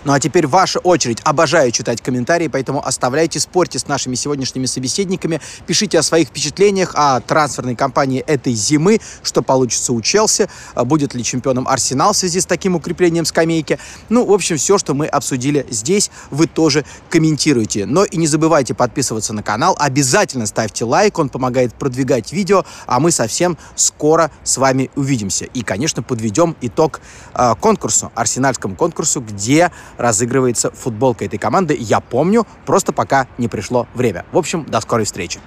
Ну 0.06 0.14
а 0.14 0.20
теперь 0.20 0.46
ваша 0.46 0.78
очередь. 0.80 1.20
Обожаю 1.24 1.72
читать 1.72 2.00
комментарии, 2.00 2.48
поэтому 2.48 2.86
оставляйте, 2.86 3.40
спорьте 3.40 3.80
с 3.80 3.88
нашими 3.88 4.14
сегодняшними 4.14 4.68
собеседниками, 4.68 5.42
пишите 5.66 5.98
о 5.98 6.04
своих 6.04 6.28
впечатлениях 6.28 6.92
о 6.94 7.20
трансферной 7.22 7.76
кампании 7.76 8.22
этой 8.22 8.54
зимы, 8.54 9.02
что 9.24 9.42
получится 9.42 9.94
у 9.94 10.02
Челси, 10.02 10.48
а 10.76 10.86
будет 10.86 11.16
ли 11.16 11.24
чемпионом 11.24 11.68
Арсенал 11.68 12.14
в 12.14 12.18
связи 12.18 12.40
с 12.40 12.46
таким 12.46 12.76
укреплением 12.76 13.26
скамейки. 13.26 13.80
Ну, 14.10 14.26
в 14.26 14.32
общем, 14.32 14.58
все, 14.58 14.78
что 14.78 14.94
мы 14.94 15.08
обсудили 15.08 15.66
здесь, 15.72 16.12
вы 16.30 16.46
тоже 16.46 16.86
комментируйте. 17.10 17.88
Но 17.88 18.06
и 18.06 18.18
не 18.18 18.28
забывайте 18.28 18.76
подписываться 18.76 19.34
на 19.34 19.42
канал, 19.42 19.76
обязательно 19.80 20.46
ставьте 20.46 20.86
лайк, 20.86 21.18
он 21.18 21.30
помогает 21.30 21.74
продвигать 21.74 22.32
видео, 22.32 22.64
а 22.86 23.00
мы 23.00 23.10
совсем 23.10 23.58
скоро 23.76 24.30
с 24.44 24.58
вами 24.58 24.92
увидимся. 24.96 25.46
И, 25.46 25.64
конечно, 25.64 26.04
подведем 26.04 26.56
итог 26.62 27.02
э, 27.34 27.56
конкурсу, 27.60 28.12
арсенальскому 28.14 28.76
конкурсу, 28.76 29.22
где 29.22 29.72
разыгрывается 29.98 30.72
футболка 30.72 31.26
этой 31.26 31.38
команды. 31.38 31.76
Я 31.80 32.00
помню, 32.00 32.46
просто 32.66 32.94
пока 32.94 33.28
не 33.38 33.48
пришло 33.48 33.88
время. 33.94 34.26
В 34.32 34.38
общем, 34.38 34.66
до 34.66 34.82
скорой 34.82 35.06
встречи. 35.06 35.40